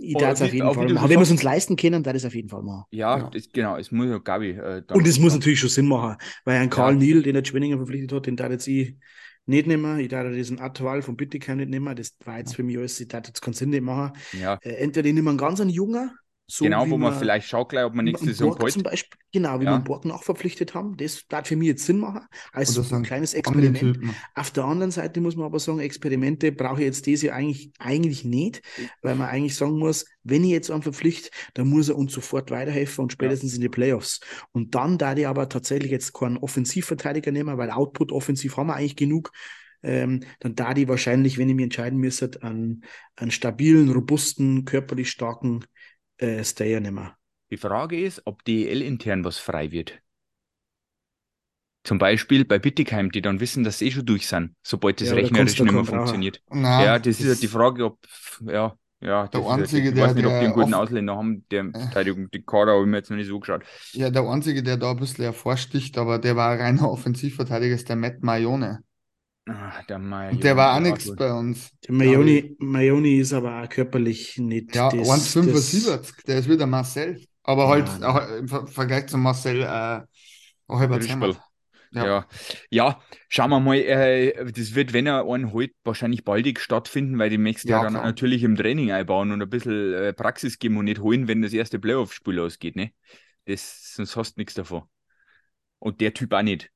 ich 0.00 0.14
darf 0.14 0.34
es 0.34 0.42
auf 0.42 0.52
jeden 0.52 0.72
Fall 0.72 0.88
machen. 0.92 1.08
Wenn 1.10 1.18
wir 1.18 1.22
es 1.22 1.30
uns 1.30 1.42
leisten 1.42 1.76
können, 1.76 2.02
dann 2.02 2.14
es 2.16 2.24
auf 2.24 2.34
jeden 2.34 2.48
Fall 2.48 2.62
machen. 2.62 2.84
Ja, 2.90 3.18
Ja. 3.18 3.30
Das, 3.30 3.48
genau, 3.50 3.76
es 3.76 3.90
muss 3.90 4.06
ja 4.08 4.18
Gabi. 4.18 4.50
Äh, 4.50 4.82
dann- 4.86 4.96
Und 4.98 5.06
es 5.06 5.18
muss 5.18 5.32
natürlich 5.34 5.58
schon 5.60 5.68
Sinn 5.70 5.88
machen, 5.88 6.16
weil 6.44 6.58
ein 6.60 6.70
Karl 6.70 6.92
Ja. 6.92 6.98
Niel, 6.98 7.22
den 7.22 7.34
der 7.34 7.44
Schwenninger 7.44 7.76
verpflichtet 7.76 8.12
hat, 8.12 8.26
den 8.26 8.36
darf 8.36 8.50
jetzt 8.52 8.66
ich 8.68 8.96
nicht 9.46 9.66
nehmen. 9.66 9.98
Ich 10.00 10.08
darf 10.08 10.32
diesen 10.32 10.60
Atwal 10.60 11.02
von 11.02 11.16
Bittigheim 11.16 11.58
nicht 11.58 11.70
nehmen. 11.70 11.94
Das 11.96 12.14
war 12.24 12.38
jetzt 12.38 12.54
für 12.56 12.62
mich 12.62 12.78
alles, 12.78 13.00
ich 13.00 13.08
darf 13.08 13.26
jetzt 13.26 13.40
keinen 13.42 13.54
Sinn 13.54 13.70
nicht 13.70 13.82
machen. 13.82 14.12
Ja, 14.32 14.60
Äh, 14.60 14.74
entweder 14.74 15.08
ich 15.08 15.14
nehme 15.14 15.30
einen 15.30 15.38
ganz 15.38 15.60
einen 15.60 15.70
Jungen, 15.70 16.10
So 16.54 16.64
genau, 16.66 16.88
wo 16.90 16.98
man 16.98 17.14
wir- 17.14 17.18
vielleicht 17.18 17.48
schaut 17.48 17.70
gleich, 17.70 17.86
ob 17.86 17.94
man 17.94 18.04
nächste 18.04 18.26
Saison 18.26 18.50
Borg 18.50 18.70
zum. 18.70 18.82
Beispiel, 18.82 19.18
genau, 19.32 19.58
wie 19.60 19.64
Ja. 19.64 19.78
wir 19.78 19.84
Borg 19.84 20.04
nachverpflichtet 20.04 20.74
haben, 20.74 20.98
das 20.98 21.26
darf 21.26 21.46
für 21.48 21.56
mich 21.56 21.68
jetzt 21.68 21.86
Sinn 21.86 21.96
machen, 21.96 22.26
als 22.52 22.76
Oder 22.76 22.86
so 22.86 22.94
ein 22.94 23.00
ein 23.00 23.04
kleines 23.06 23.32
Experiment. 23.32 23.98
Auf 24.34 24.50
der 24.50 24.64
anderen 24.64 24.90
Seite 24.90 25.22
muss 25.22 25.34
man 25.34 25.46
aber 25.46 25.58
sagen, 25.58 25.78
Experimente 25.78 26.52
brauche 26.52 26.80
ich 26.80 26.84
jetzt 26.84 27.06
diese 27.06 27.32
eigentlich, 27.32 27.72
eigentlich 27.78 28.26
nicht, 28.26 28.60
weil 29.00 29.14
man 29.14 29.30
eigentlich 29.30 29.56
sagen 29.56 29.78
muss, 29.78 30.04
wenn 30.24 30.44
ich 30.44 30.50
jetzt 30.50 30.70
einen 30.70 30.82
verpflichte, 30.82 31.30
dann 31.54 31.68
muss 31.68 31.88
er 31.88 31.96
uns 31.96 32.12
sofort 32.12 32.50
weiterhelfen 32.50 33.04
und 33.04 33.12
spätestens 33.12 33.54
in 33.54 33.62
die 33.62 33.70
Playoffs. 33.70 34.20
Und 34.52 34.74
dann 34.74 34.98
da 34.98 35.16
ich 35.16 35.26
aber 35.26 35.48
tatsächlich 35.48 35.90
jetzt 35.90 36.12
keinen 36.12 36.36
Offensivverteidiger 36.36 37.32
nehmen, 37.32 37.56
weil 37.56 37.70
Output 37.70 38.12
offensiv 38.12 38.58
haben 38.58 38.66
wir 38.66 38.74
eigentlich 38.76 38.96
genug. 38.96 39.32
Ähm, 39.84 40.20
dann 40.38 40.54
da 40.54 40.74
die 40.74 40.86
wahrscheinlich, 40.86 41.38
wenn 41.38 41.48
ich 41.48 41.56
mich 41.56 41.64
entscheiden 41.64 41.98
müsste, 41.98 42.30
einen, 42.42 42.84
einen 43.16 43.32
stabilen, 43.32 43.90
robusten, 43.90 44.64
körperlich 44.64 45.10
starken 45.10 45.64
äh, 46.22 46.44
Stayer 46.44 46.80
nehmen. 46.80 47.10
Die 47.50 47.56
Frage 47.56 48.00
ist, 48.00 48.22
ob 48.24 48.44
DEL 48.44 48.80
intern 48.82 49.24
was 49.24 49.38
frei 49.38 49.72
wird. 49.72 50.00
Zum 51.84 51.98
Beispiel 51.98 52.44
bei 52.44 52.58
Bittigheim, 52.60 53.10
die 53.10 53.22
dann 53.22 53.40
wissen, 53.40 53.64
dass 53.64 53.78
sie 53.80 53.88
eh 53.88 53.90
schon 53.90 54.06
durch 54.06 54.28
sind, 54.28 54.54
sobald 54.62 55.00
das 55.00 55.08
Ja, 55.08 55.14
rechnerisch 55.14 55.58
nicht 55.58 55.72
mehr 55.72 55.84
funktioniert. 55.84 56.40
Nein, 56.48 56.84
ja, 56.84 56.98
das 56.98 57.18
ist 57.18 57.26
halt 57.28 57.42
die 57.42 57.48
Frage, 57.48 57.84
ob, 57.86 57.98
ja, 58.46 58.76
ja, 59.00 59.26
das 59.26 59.40
ist 59.42 59.48
halt- 59.48 59.60
Einzige, 59.62 59.88
ich 59.88 59.94
der- 59.94 60.04
weiß 60.04 60.14
nicht, 60.14 60.24
ob 60.26 60.30
die 60.30 60.38
der 60.38 60.44
einen 60.44 60.52
guten 60.54 60.74
Ausländer 60.74 61.16
haben, 61.16 61.44
der 61.50 61.64
Äh. 61.64 61.72
Verteidigung, 61.72 62.30
die 62.30 62.42
Kader 62.42 62.72
habe 62.74 62.82
ich 62.82 62.88
mir 62.88 62.98
jetzt 62.98 63.10
noch 63.10 63.16
nicht 63.16 63.26
so 63.26 63.40
geschaut. 63.40 63.64
Ja, 63.94 64.10
der 64.10 64.22
Einzige, 64.22 64.62
der 64.62 64.76
da 64.76 64.92
ein 64.92 64.96
bisschen 64.98 65.24
hervorsticht, 65.24 65.98
aber 65.98 66.20
der 66.20 66.36
war 66.36 66.52
ein 66.52 66.60
reiner 66.60 66.88
Offensivverteidiger, 66.88 67.74
ist 67.74 67.88
der 67.88 67.96
Matt 67.96 68.22
Mayone. 68.22 68.84
Ah, 69.48 69.82
der 69.88 69.98
Und 70.30 70.44
der 70.44 70.56
war 70.56 70.76
auch 70.76 70.80
ja, 70.80 70.80
nichts 70.80 71.10
gut. 71.10 71.18
bei 71.18 71.32
uns. 71.32 71.70
Der 71.86 71.94
Mayoni, 71.94 72.56
Mayoni 72.58 73.18
ist 73.18 73.32
aber 73.32 73.62
auch 73.62 73.68
körperlich 73.68 74.38
nicht 74.38 74.72
Ja, 74.72 74.90
das, 74.92 75.32
1,75, 75.36 76.22
der 76.26 76.38
ist 76.38 76.48
wieder 76.48 76.66
Marcel. 76.66 77.24
Aber 77.42 77.68
Ja, 77.68 77.68
halt 77.68 77.88
nein. 77.98 78.02
auch 78.02 78.20
im 78.38 78.48
Ver 78.48 78.66
Vergleich 78.66 79.08
zu 79.08 79.18
Marcel 79.18 79.62
äh, 79.62 79.66
ein 79.66 80.06
halber. 81.08 81.36
Ja. 81.94 82.04
Ja. 82.04 82.26
ja, 82.70 83.02
schauen 83.28 83.50
wir 83.50 83.60
mal, 83.60 83.76
äh, 83.76 84.52
das 84.52 84.74
wird, 84.74 84.92
wenn 84.94 85.06
er 85.06 85.24
einen 85.26 85.52
holt, 85.52 85.72
wahrscheinlich 85.84 86.24
baldig 86.24 86.58
stattfinden, 86.60 87.18
weil 87.18 87.30
die 87.30 87.38
möchtest 87.38 87.68
ja, 87.68 87.78
Ja, 87.78 87.80
dann 87.80 87.92
klar. 87.92 88.04
natürlich 88.04 88.42
im 88.44 88.56
Training 88.56 88.92
einbauen 88.92 89.30
und 89.32 89.42
ein 89.42 89.50
bisschen 89.50 89.92
äh, 89.94 90.12
Praxis 90.14 90.58
geben 90.58 90.78
und 90.78 90.86
nicht 90.86 91.00
holen, 91.00 91.28
wenn 91.28 91.42
das 91.42 91.52
erste 91.52 91.78
Playoff-Spiel 91.78 92.40
ausgeht, 92.40 92.76
ne? 92.76 92.92
Das, 93.46 93.94
sonst 93.94 94.16
hast 94.16 94.36
du 94.36 94.40
nichts 94.40 94.54
davon. 94.54 94.84
Und 95.80 96.00
der 96.00 96.14
Typ 96.14 96.32
auch 96.34 96.42
nicht. 96.42 96.70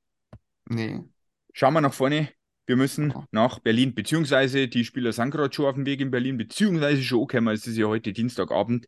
Nee. 0.69 1.07
Schauen 1.53 1.73
wir 1.73 1.81
nach 1.81 1.93
vorne. 1.93 2.29
Wir 2.67 2.75
müssen 2.75 3.09
Ja. 3.11 3.25
nach 3.31 3.59
Berlin, 3.59 3.95
beziehungsweise 3.95 4.67
die 4.67 4.83
Spieler 4.85 5.13
sind 5.13 5.31
gerade 5.31 5.53
schon 5.55 5.65
auf 5.65 5.75
dem 5.75 5.85
Weg 5.85 6.01
in 6.01 6.11
Berlin, 6.11 6.37
beziehungsweise 6.37 7.01
schon 7.01 7.21
angekommen, 7.21 7.55
es 7.55 7.65
ist 7.65 7.77
ja 7.77 7.87
heute 7.87 8.11
Dienstagabend. 8.13 8.85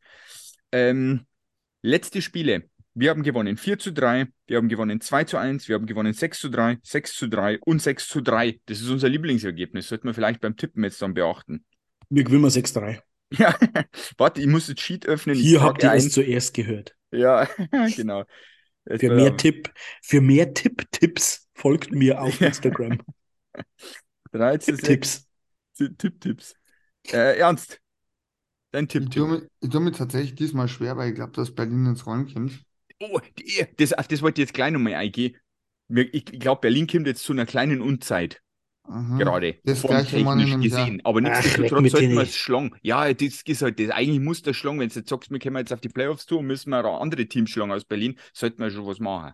Ähm, 0.71 1.21
letzte 1.81 2.21
Spiele. 2.21 2.69
Wir 2.93 3.11
haben 3.11 3.23
gewonnen 3.23 3.55
4 3.55 3.79
zu 3.79 3.93
3, 3.93 4.27
wir 4.47 4.57
haben 4.57 4.67
gewonnen 4.67 4.99
2 4.99 5.23
zu 5.23 5.37
1, 5.37 5.69
wir 5.69 5.75
haben 5.75 5.85
gewonnen 5.85 6.11
6 6.11 6.39
zu 6.39 6.49
3, 6.49 6.77
6 6.83 7.13
zu 7.15 7.27
3 7.29 7.59
und 7.61 7.81
6 7.81 8.07
zu 8.09 8.19
3. 8.21 8.59
Das 8.65 8.81
ist 8.81 8.89
unser 8.89 9.07
Lieblingsergebnis. 9.07 9.87
Sollten 9.87 10.07
wir 10.07 10.13
vielleicht 10.13 10.41
beim 10.41 10.57
Tippen 10.57 10.83
jetzt 10.83 11.01
dann 11.01 11.13
beachten. 11.13 11.63
Wir 12.09 12.23
gewinnen 12.25 12.49
6-3. 12.49 12.99
Ja, 13.31 13.55
warte, 14.17 14.41
ich 14.41 14.47
muss 14.47 14.67
das 14.67 14.79
Sheet 14.79 15.05
öffnen. 15.05 15.35
Hier 15.37 15.61
habt 15.61 15.83
ihr 15.83 15.93
es 15.93 16.11
zuerst 16.11 16.53
gehört. 16.53 16.95
Ja, 17.11 17.47
genau. 17.95 18.25
Jetzt 18.89 19.01
Für 19.01 19.13
mehr 19.15 19.25
er- 19.27 19.37
Tipp, 19.37 19.71
für 20.01 20.19
mehr 20.19 20.53
Tipp-Tipps 20.53 21.47
folgt 21.53 21.91
mir 21.91 22.21
auf 22.21 22.39
Ja. 23.59 23.65
Instagram. 24.33 24.39
13, 24.39 24.77
Tipp-Tipps. 24.77 25.27
Tipp-Tipps. 25.97 26.55
Äh, 27.11 27.37
Ernst, 27.39 27.79
dein 28.71 28.87
Ich 28.87 28.89
Tipp-Tipp. 28.89 29.11
tue 29.11 29.27
mir, 29.27 29.49
ich 29.61 29.69
tue 29.69 29.81
mir 29.81 29.91
tatsächlich 29.91 30.35
diesmal 30.35 30.67
schwer, 30.67 30.95
weil 30.97 31.09
ich 31.09 31.15
glaube, 31.15 31.31
dass 31.33 31.53
Berlin 31.53 31.85
ins 31.87 32.05
Rollen 32.05 32.31
kommt. 32.31 32.63
Oh, 33.01 33.19
die, 33.37 33.65
das, 33.77 33.93
auf 33.93 34.07
das 34.07 34.21
wollte 34.21 34.41
ich 34.41 34.47
jetzt 34.47 34.53
gleich 34.53 34.71
nochmal 34.71 34.93
eingehen. 34.95 35.37
Ich, 35.89 36.25
glaube, 36.25 36.61
Berlin 36.61 36.85
kommt 36.87 37.07
jetzt 37.07 37.23
zu 37.23 37.33
einer 37.33 37.45
kleinen 37.45 37.81
Unzeit 37.81 38.41
Aha. 38.83 39.17
gerade, 39.17 39.59
Das 39.63 39.81
gleiche 39.81 40.17
nämlich 40.17 40.59
gesehen. 40.59 41.01
Aber 41.05 41.21
Ach, 41.23 41.23
weg 41.23 41.31
nichtsdestotrotz 41.45 41.91
sollten 41.91 42.15
wir 42.15 42.21
es 42.23 42.35
schlagen. 42.35 42.75
Ja, 42.81 43.13
das 43.13 43.41
ist 43.43 43.61
halt 43.61 43.79
das. 43.79 43.89
Eigentlich 43.91 44.19
muss 44.19 44.41
das 44.41 44.55
schlagen. 44.57 44.79
Wenn 44.79 44.89
du 44.89 44.95
jetzt 44.95 45.09
sagst, 45.09 45.31
wir 45.31 45.39
kommen 45.39 45.57
jetzt 45.57 45.73
auf 45.73 45.81
die 45.81 45.89
Playoffs 45.89 46.25
zu 46.25 46.39
und 46.39 46.47
müssen 46.47 46.69
wir 46.71 46.83
auch 46.85 47.01
andere 47.01 47.25
Teams 47.27 47.49
schlagen 47.49 47.71
aus 47.71 47.85
Berlin, 47.85 48.19
sollten 48.33 48.59
wir 48.61 48.69
schon 48.69 48.85
was 48.85 48.99
machen. 48.99 49.33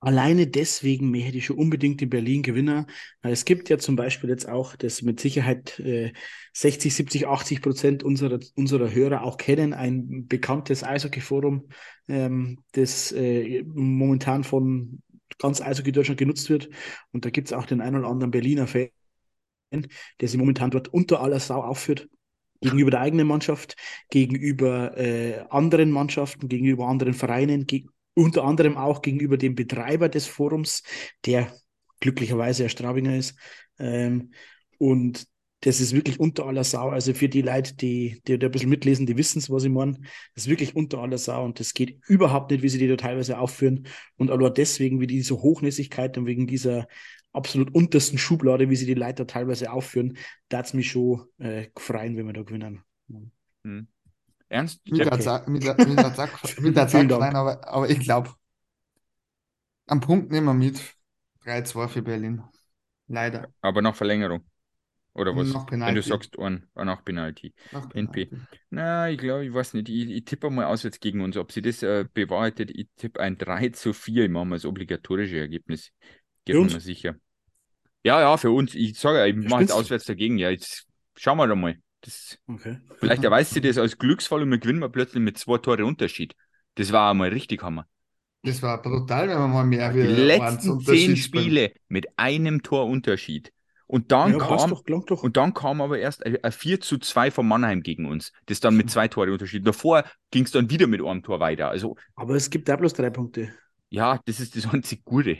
Alleine 0.00 0.46
deswegen 0.46 1.10
mehr 1.10 1.24
hätte 1.24 1.38
ich 1.38 1.46
schon 1.46 1.58
unbedingt 1.58 2.00
in 2.02 2.10
Berlin 2.10 2.42
gewinnen. 2.42 2.86
Weil 3.20 3.32
es 3.32 3.44
gibt 3.44 3.68
ja 3.68 3.78
zum 3.78 3.96
Beispiel 3.96 4.30
jetzt 4.30 4.48
auch, 4.48 4.76
das 4.76 5.02
mit 5.02 5.18
Sicherheit 5.18 5.80
äh, 5.80 6.12
60, 6.52 6.94
70, 6.94 7.26
80 7.26 7.62
Prozent 7.62 8.02
unserer, 8.04 8.38
unserer 8.54 8.92
Hörer 8.92 9.22
auch 9.24 9.38
kennen, 9.38 9.74
ein 9.74 10.28
bekanntes 10.28 10.84
Eishockey-Forum, 10.84 11.68
ähm, 12.06 12.62
das 12.72 13.10
äh, 13.10 13.64
momentan 13.64 14.44
von 14.44 15.02
ganz 15.38 15.60
Eishockey 15.60 15.90
Deutschland 15.90 16.18
genutzt 16.18 16.48
wird. 16.48 16.68
Und 17.12 17.24
da 17.24 17.30
gibt 17.30 17.48
es 17.48 17.52
auch 17.52 17.66
den 17.66 17.80
einen 17.80 17.96
oder 17.98 18.08
anderen 18.08 18.30
Berliner 18.30 18.68
Fan, 18.68 18.90
der 19.72 20.28
sich 20.28 20.38
momentan 20.38 20.70
dort 20.70 20.88
unter 20.88 21.20
aller 21.20 21.40
Sau 21.40 21.60
aufführt. 21.60 22.08
Gegenüber 22.60 22.90
der 22.90 23.00
eigenen 23.00 23.26
Mannschaft, 23.26 23.76
gegenüber 24.10 24.96
äh, 24.96 25.44
anderen 25.50 25.90
Mannschaften, 25.92 26.48
gegenüber 26.48 26.88
anderen 26.88 27.14
Vereinen, 27.14 27.66
geg 27.66 27.86
unter 28.18 28.44
anderem 28.44 28.76
auch 28.76 29.02
gegenüber 29.02 29.36
dem 29.36 29.54
Betreiber 29.54 30.08
des 30.08 30.26
Forums, 30.26 30.82
der 31.24 31.52
glücklicherweise 32.00 32.64
ein 32.64 32.70
Straubinger 32.70 33.16
ist. 33.16 33.38
Ähm, 33.78 34.32
und 34.78 35.26
das 35.60 35.80
ist 35.80 35.92
wirklich 35.92 36.20
unter 36.20 36.46
aller 36.46 36.62
Sau. 36.62 36.90
Also 36.90 37.14
für 37.14 37.28
die 37.28 37.42
Leute, 37.42 37.74
die, 37.74 38.22
die 38.26 38.38
da 38.38 38.46
ein 38.46 38.50
bisschen 38.52 38.70
mitlesen, 38.70 39.06
die 39.06 39.16
wissen 39.16 39.38
es, 39.38 39.50
was 39.50 39.64
ich 39.64 39.70
meine. 39.70 39.98
Das 40.34 40.44
ist 40.44 40.48
wirklich 40.48 40.76
unter 40.76 40.98
aller 40.98 41.18
Sau 41.18 41.44
und 41.44 41.58
das 41.58 41.74
geht 41.74 41.98
überhaupt 42.06 42.50
nicht, 42.50 42.62
wie 42.62 42.68
sie 42.68 42.78
die 42.78 42.88
da 42.88 42.96
teilweise 42.96 43.38
aufführen. 43.38 43.86
Und 44.16 44.30
allein 44.30 44.54
deswegen, 44.54 45.00
wie 45.00 45.08
diese 45.08 45.36
Hochnäsigkeit 45.40 46.16
und 46.16 46.26
wegen 46.26 46.46
dieser 46.46 46.86
absolut 47.32 47.74
untersten 47.74 48.18
Schublade, 48.18 48.70
wie 48.70 48.76
sie 48.76 48.86
die 48.86 48.94
Leute 48.94 49.26
teilweise 49.26 49.72
aufführen, 49.72 50.16
da 50.48 50.60
es 50.60 50.74
mich 50.74 50.90
schon 50.90 51.24
äh, 51.38 51.68
freuen, 51.76 52.16
wenn 52.16 52.26
wir 52.26 52.32
da 52.32 52.42
gewinnen. 52.42 52.82
Hm. 53.64 53.88
Ernst? 54.48 54.80
Mit 54.86 55.04
der 55.04 55.20
Zack, 55.20 55.46
mit 55.48 55.62
der, 55.64 55.78
mit 55.86 56.00
der 56.00 56.12
Zack, 56.14 56.32
mit 56.60 56.76
der 56.76 56.88
Vielen 56.88 57.08
Zack 57.08 57.08
Dank. 57.08 57.22
rein, 57.22 57.36
aber, 57.36 57.66
aber 57.68 57.88
ich 57.90 58.00
glaube, 58.00 58.34
am 59.86 60.00
Punkt 60.00 60.30
nehmen 60.30 60.46
wir 60.46 60.54
mit. 60.54 60.80
3-2 61.42 61.88
für 61.88 62.02
Berlin. 62.02 62.42
Leider. 63.08 63.52
Aber 63.60 63.82
nach 63.82 63.96
Verlängerung. 63.96 64.48
Oder 65.14 65.36
was? 65.36 65.54
Nach 65.54 65.66
Wenn 65.84 65.96
du 65.96 66.02
Penalty. 66.02 66.02
sagst, 66.02 66.38
ein, 66.38 66.68
ein 66.74 66.86
nach 66.86 67.04
Penalty. 67.04 67.54
Nach 67.70 67.88
NP. 67.94 68.30
Penalty. 68.30 68.46
Na, 68.70 69.10
ich 69.10 69.18
glaube, 69.18 69.46
ich 69.46 69.54
weiß 69.54 69.74
nicht. 69.74 69.88
Ich, 69.90 70.10
ich 70.10 70.24
tippe 70.26 70.50
mal 70.50 70.66
auswärts 70.66 71.00
gegen 71.00 71.22
uns. 71.22 71.36
Ob 71.36 71.52
sie 71.52 71.62
das 71.62 71.82
äh, 71.82 72.06
bewahrheitet, 72.14 72.70
ich 72.72 72.88
tippe 72.96 73.20
ein 73.20 73.38
3 73.38 73.70
zu 73.70 73.92
4. 73.94 74.24
Ich 74.26 74.30
mache 74.30 74.46
mal 74.46 74.56
das 74.56 74.66
obligatorische 74.66 75.38
Ergebnis. 75.38 75.92
Geht 76.44 76.56
Für 76.56 76.62
mir 76.62 76.80
sicher. 76.80 77.16
Ja, 78.04 78.20
ja, 78.20 78.36
für 78.36 78.50
uns. 78.52 78.74
Ich 78.74 78.98
sage, 78.98 79.18
ja, 79.18 79.26
ich 79.26 79.36
mache 79.36 79.62
jetzt 79.62 79.72
du? 79.72 79.74
auswärts 79.74 80.06
dagegen. 80.06 80.38
Ja, 80.38 80.50
jetzt 80.50 80.86
schauen 81.16 81.38
wir 81.38 81.46
doch 81.48 81.56
mal. 81.56 81.78
Das, 82.02 82.38
Okay. 82.48 82.78
vielleicht 83.00 83.24
erweist 83.24 83.54
sie 83.54 83.60
das 83.62 83.78
als 83.78 83.98
Glücksfall 83.98 84.42
und 84.42 84.50
wir 84.50 84.58
gewinnen 84.58 84.80
mal 84.80 84.90
plötzlich 84.90 85.22
mit 85.22 85.38
zwei 85.38 85.58
Tore 85.58 85.86
Unterschied. 85.86 86.36
Das 86.76 86.92
war 86.92 87.10
einmal 87.10 87.30
richtig 87.30 87.62
Hammer. 87.62 87.88
Das 88.42 88.62
war 88.62 88.82
brutal, 88.82 89.28
wenn 89.28 89.38
wir 89.38 89.46
mal 89.48 89.64
mehr 89.64 89.92
Die 90.00 90.06
letzten 90.06 90.78
zehn 90.80 91.16
Spiele 91.16 91.72
mit 91.88 92.06
einem 92.18 92.62
Tor 92.62 92.86
Unterschied. 92.86 93.52
Und 93.86 94.12
dann 94.12 94.30
Ja, 94.32 94.38
kam, 94.38 94.78
doch, 94.86 95.04
doch. 95.06 95.06
und 95.20 95.36
dann 95.36 95.54
kam 95.54 95.80
aber 95.80 95.98
erst 95.98 96.24
ein 96.26 96.42
ein 96.44 96.52
4 96.52 96.80
zu 96.80 96.98
2 96.98 97.30
von 97.30 97.46
Mannheim 97.48 97.82
gegen 97.82 98.06
uns. 98.06 98.32
Das 98.46 98.60
dann 98.60 98.76
mit 98.76 98.90
zwei 98.90 99.08
Tore 99.08 99.32
Unterschied. 99.32 99.66
Davor 99.66 100.04
ging 100.30 100.44
es 100.44 100.50
dann 100.52 100.70
wieder 100.70 100.86
mit 100.86 101.00
einem 101.04 101.22
Tor 101.22 101.40
weiter. 101.40 101.68
Also, 101.70 101.96
Aber 102.16 102.34
es 102.34 102.50
gibt 102.50 102.68
da 102.68 102.76
bloß 102.76 102.92
drei 102.92 103.08
Punkte. 103.08 103.54
ja, 103.90 104.20
das 104.26 104.40
ist 104.40 104.56
das 104.56 104.66
einzig 104.72 105.04
Gute. 105.04 105.38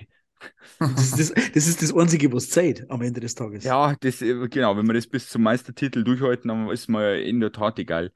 Das 0.95 1.07
ist 1.07 1.19
das, 1.19 1.33
das, 1.55 1.67
ist 1.67 1.83
das 1.83 1.95
Einzige, 1.95 2.33
was 2.33 2.51
zählt 2.51 2.91
am 2.91 3.03
Ende 3.03 3.21
des 3.21 3.35
Tages. 3.35 3.65
Ja, 3.65 3.97
das, 4.01 4.23
äh, 4.23 4.49
genau, 4.49 4.77
wenn 4.77 4.87
wir 4.87 4.95
das 4.95 5.07
bis 5.09 5.29
zum 5.29 5.43
Meistertitel 5.43 6.05
durchhalten, 6.05 6.49
dann 6.49 6.71
ist 6.71 6.89
mir 6.89 7.21
in 7.23 7.41
der 7.41 7.51
Tat 7.53 7.79
egal. 7.79 8.13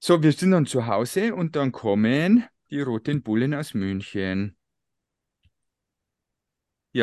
So, 0.00 0.20
wir 0.22 0.32
sind 0.32 0.50
dann 0.50 0.66
zu 0.66 0.86
Hause 0.88 1.34
und 1.36 1.54
dann 1.54 1.70
kommen 1.70 2.44
die 2.70 2.80
Roten 2.80 3.22
Bullen 3.22 3.54
aus 3.54 3.74
München. 3.74 4.56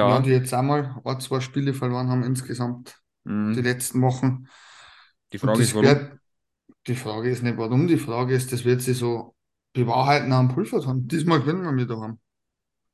Ja, 0.01 0.19
Ja, 0.19 0.19
die 0.21 0.29
jetzt 0.31 0.53
einmal 0.53 1.01
ein, 1.03 1.19
zwei 1.19 1.39
Spiele 1.39 1.73
verloren 1.73 2.09
haben 2.09 2.23
insgesamt 2.23 3.01
die 3.55 3.61
mh, 3.61 3.61
letzten 3.61 4.01
Wochen. 4.01 4.47
die 5.33 5.39
Frage 5.39 5.63
ist, 5.63 5.73
warum? 5.75 6.01
wird- 6.01 6.19
die 6.87 6.95
Frage 6.95 7.29
ist 7.31 7.43
nicht 7.43 7.57
warum, 7.57 7.87
die 7.87 7.97
Frage 7.97 8.35
ist, 8.35 8.51
das 8.53 8.65
wird 8.65 8.81
sich 8.81 8.97
so 8.99 9.35
bewahrheiten 9.73 10.33
am 10.33 10.49
Pulverton. 10.49 11.07
Diesmal 11.07 11.41
gewinnen 11.41 11.63
wir 11.63 11.71
mit 11.73 11.89
daheim. 11.89 12.19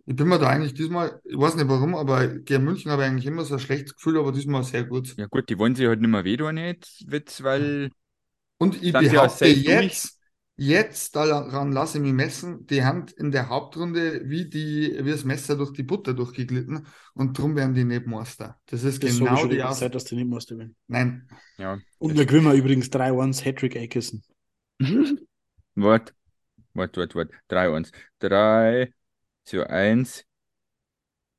Ich 0.05 0.15
bin 0.15 0.27
mir 0.27 0.39
da 0.39 0.47
eigentlich 0.49 0.73
diesmal, 0.73 1.21
ich 1.23 1.37
weiß 1.37 1.55
nicht 1.55 1.67
warum, 1.67 1.95
aber 1.95 2.27
gegen 2.27 2.63
München 2.63 2.91
habe 2.91 3.03
ich 3.03 3.09
eigentlich 3.09 3.25
immer 3.25 3.45
so 3.45 3.55
ein 3.55 3.59
schlechtes 3.59 3.95
Gefühl, 3.95 4.17
aber 4.17 4.31
diesmal 4.31 4.63
sehr 4.63 4.83
gut. 4.83 5.15
Ja 5.17 5.27
gut, 5.27 5.49
die 5.49 5.57
wollen 5.59 5.75
sich 5.75 5.87
halt 5.87 6.01
nicht 6.01 6.09
mehr 6.09 6.23
wehtun 6.23 6.57
jetzt, 6.57 7.09
Witz, 7.11 7.43
weil 7.43 7.91
Und 8.57 8.75
ich 8.75 8.81
sie 8.81 8.91
behaupte 8.93 9.45
jetzt, 9.47 10.19
jetzt 10.55 11.15
daran 11.15 11.71
lasse 11.71 11.97
ich 11.97 12.03
mich 12.03 12.13
messen, 12.13 12.65
die 12.67 12.83
Hand 12.83 13.11
in 13.11 13.31
der 13.31 13.49
Hauptrunde 13.49 14.21
wie, 14.29 14.49
die, 14.49 14.97
wie 15.01 15.11
das 15.11 15.23
Messer 15.25 15.55
durch 15.57 15.73
die 15.73 15.83
Butter 15.83 16.13
durchgeglitten 16.13 16.87
und 17.13 17.37
drum 17.37 17.55
werden 17.55 17.73
die 17.73 17.83
nicht 17.83 18.05
Meister. 18.05 18.59
Das 18.67 18.83
ist 18.83 19.03
Das 19.03 19.17
genau 19.17 19.45
die 19.47 19.63
Aus... 19.63 19.79
Zeit, 19.79 19.95
dass 19.95 20.05
die 20.05 20.15
nicht 20.15 20.29
Meister 20.29 20.57
werden. 20.57 20.75
Nein, 20.87 21.27
ja. 21.57 21.81
Und 21.99 22.17
wir 22.17 22.25
gewinnen 22.25 22.55
übrigens 22.55 22.89
3-1 22.89 23.43
Hattrick 23.43 23.75
Aikison. 23.75 24.21
Wart, 25.75 26.13
Warte, 26.73 27.01
warte, 27.01 27.15
warte. 27.15 27.33
3-1. 27.49 27.91
3 28.19 28.93
zu 29.51 29.69
1. 29.69 30.25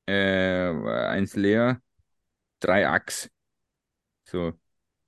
Äh, 0.07 0.13
1 0.13 1.35
leer. 1.35 1.81
3 2.59 2.87
Ax. 2.87 3.29
So. 4.25 4.53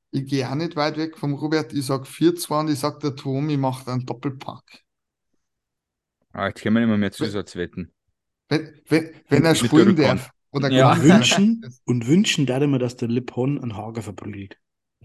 Ich 0.09 0.25
gehe 0.25 0.49
auch 0.49 0.55
nicht 0.55 0.75
weit 0.75 0.97
weg 0.97 1.17
vom 1.17 1.35
Robert. 1.35 1.71
Ich 1.73 1.85
sage 1.85 2.05
4-2 2.05 2.61
und 2.61 2.69
ich 2.71 2.79
sage, 2.79 2.99
der 2.99 3.15
Tomi 3.15 3.57
macht 3.57 3.87
einen 3.87 4.05
Doppelpack. 4.07 4.83
Ah, 6.31 6.47
jetzt 6.47 6.61
können 6.61 6.75
wir 6.75 6.79
nicht 6.81 6.89
mehr, 6.89 6.97
mehr 6.97 7.11
Zusatzwetten. 7.11 7.93
Wenn, 8.49 8.81
wenn, 8.87 9.11
wenn 9.29 9.45
er 9.45 9.55
spielen 9.55 9.95
darf. 9.95 10.31
Oder 10.51 10.71
Ja. 10.71 10.95
kann, 10.95 11.03
Wünschen 11.03 11.65
und 11.83 12.07
wünschen 12.07 12.45
da 12.45 12.57
immer, 12.57 12.79
dass 12.79 12.95
der 12.95 13.09
Lippon 13.09 13.61
einen 13.61 13.75
Hager 13.75 14.01
verprügelt. 14.01 14.57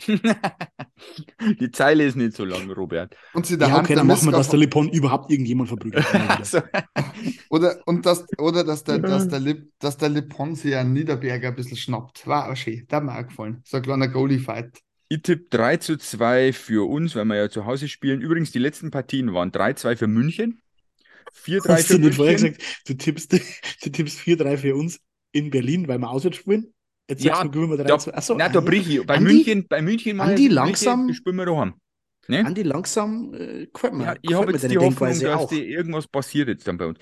Die 1.61 1.71
Zeile 1.71 2.05
ist 2.05 2.17
nicht 2.17 2.35
so 2.35 2.45
lang, 2.45 2.71
Robert. 2.71 3.17
Und 3.33 3.47
sie 3.47 3.59
der 3.59 3.69
Ja, 3.69 3.75
Hand 3.75 3.85
okay, 3.87 3.95
dann 3.95 4.07
machen 4.07 4.27
wir, 4.29 4.33
dass 4.33 4.49
der 4.49 4.59
Lippon 4.59 4.89
überhaupt 4.91 5.31
irgendjemand 5.31 5.69
verprügelt. 5.69 6.07
Also, 6.13 6.61
Oder, 7.51 7.81
und 7.87 8.07
das, 8.07 8.27
oder 8.39 8.65
dass 8.65 8.85
der, 8.85 8.99
dass 9.01 9.29
der, 9.29 9.41
Lip, 9.41 9.71
dass 9.79 9.97
der 9.97 10.09
Lippon 10.09 10.55
sich 10.55 10.75
einen 10.77 10.93
Niederberger 10.93 11.49
ein 11.49 11.57
bisschen 11.57 11.77
schnappt. 11.77 12.27
War 12.27 12.51
auch 12.51 12.57
schön. 12.57 12.87
Der 12.89 12.97
hat 12.99 13.05
mir 13.05 13.19
auch 13.19 13.27
gefallen. 13.27 13.63
So 13.65 13.77
ein 13.79 13.83
kleiner 13.83 14.09
Goalie-Fight. 14.09 14.79
ich 15.09 15.23
tippe 15.23 15.47
3 15.51 15.77
zu 15.79 15.97
2 15.99 16.53
für 16.53 16.89
uns, 16.89 17.15
weil 17.17 17.25
wir 17.27 17.37
ja 17.37 17.51
zu 17.51 17.65
Hause 17.67 17.89
spielen. 17.89 18.21
Übrigens, 18.21 18.53
die 18.53 18.59
letzten 18.59 18.91
Partien 18.91 19.33
waren 19.35 19.51
3-2 19.53 19.97
für 19.97 20.07
München, 20.07 20.63
4-3 21.33 21.83
Hast 21.83 21.89
für 21.89 21.99
du 21.99 21.99
nicht 21.99 22.15
vorher 22.15 22.39
München. 22.39 22.55
gesagt, 22.55 22.63
du 22.87 22.95
tippst, 22.95 23.33
du 23.33 23.91
tippst 23.91 24.19
4-3 24.21 24.57
für 24.59 24.75
uns 24.77 25.01
in 25.33 25.51
Berlin, 25.51 25.89
weil 25.89 25.99
wir 25.99 26.11
auswärts 26.11 26.39
spielen? 26.39 26.73
Jetzt 27.11 27.25
Ja, 27.25 27.37
sagst 27.37 27.55
du, 27.55 27.69
wir 27.69 27.77
3 27.77 27.85
Da, 27.85 27.99
2. 27.99 28.15
Achso, 28.15 28.35
na, 28.37 28.49
da 28.49 28.61
brich 28.61 28.89
ich. 28.89 29.05
Bei 29.07 29.17
Andi- 29.17 29.23
München, 29.23 29.67
bei 29.69 29.83
München 29.83 30.17
mal 30.17 30.31
Andi, 30.31 30.49
langsam- 30.49 31.13
spielen 31.13 31.37
wir 31.37 31.47
daheim. 31.47 31.75
Ne? 32.29 32.47
Andi, 32.47 32.63
langsam 32.63 33.35
äh, 33.35 33.67
gefällt 33.67 33.95
mir. 33.95 34.05
Ja, 34.05 34.15
ich 34.23 34.33
habe 34.35 34.53
jetzt 34.53 34.63
deine 34.65 34.73
die 34.75 34.79
Hoffnung, 34.79 35.21
dass 35.21 35.47
die 35.49 35.65
irgendwas 35.69 36.07
passiert 36.07 36.49
jetzt 36.49 36.67
dann 36.69 36.79
bei 36.79 36.87
uns. 36.87 36.99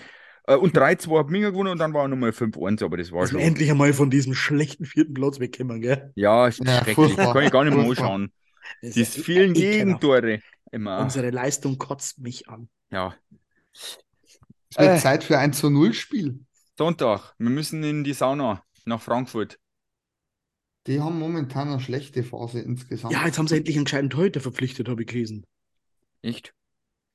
Äh, 0.46 0.56
Und 0.56 0.74
3-2 0.74 1.18
hat 1.18 1.28
Minga 1.28 1.50
gewonnen 1.50 1.72
und 1.72 1.78
dann 1.78 1.92
war 1.92 2.08
nochmal 2.08 2.30
5-1, 2.32 2.82
aber 2.82 2.96
das 2.96 3.12
war 3.12 3.20
wir 3.22 3.28
schon. 3.28 3.38
endlich 3.40 3.70
einmal 3.70 3.92
von 3.92 4.08
diesem 4.10 4.34
schlechten 4.34 4.86
vierten 4.86 5.12
Platz 5.12 5.38
wegkommen, 5.38 5.82
gell? 5.82 6.10
Ja, 6.14 6.48
ist 6.48 6.60
Ja, 6.64 6.76
schrecklich. 6.76 6.94
furchtbar. 6.94 7.34
Kann 7.34 7.44
ich 7.44 7.50
gar 7.50 7.64
nicht 7.64 7.76
mehr 7.76 7.84
anschauen. 7.86 8.32
Das 8.80 8.92
Die 8.94 9.00
ja 9.00 9.06
vielen 9.06 9.54
ekelhaft. 9.54 9.72
Gegentore. 9.78 10.40
Immer. 10.72 11.00
Unsere 11.00 11.30
Leistung 11.30 11.76
kotzt 11.76 12.18
mich 12.20 12.48
an. 12.48 12.68
Ja. 12.90 13.14
Es 13.72 14.78
wird 14.78 14.96
Äh. 14.96 14.98
Zeit 14.98 15.24
für 15.24 15.38
ein 15.38 15.52
zu 15.52 15.68
Null 15.70 15.92
Spiel. 15.94 16.40
Sonntag. 16.78 17.34
Wir 17.38 17.50
müssen 17.50 17.82
in 17.82 18.04
die 18.04 18.12
Sauna 18.12 18.62
nach 18.84 19.00
Frankfurt. 19.00 19.58
Die 20.88 21.00
haben 21.00 21.18
momentan 21.18 21.68
eine 21.68 21.80
schlechte 21.80 22.24
Phase 22.24 22.60
insgesamt. 22.60 23.12
Ja, 23.12 23.26
jetzt 23.26 23.38
haben 23.38 23.46
sie 23.46 23.56
endlich 23.56 23.76
einen 23.76 23.84
gescheiten 23.84 24.08
Torhüter 24.08 24.40
verpflichtet, 24.40 24.88
habe 24.88 25.02
ich 25.02 25.08
gelesen. 25.08 25.44
Echt? 26.22 26.54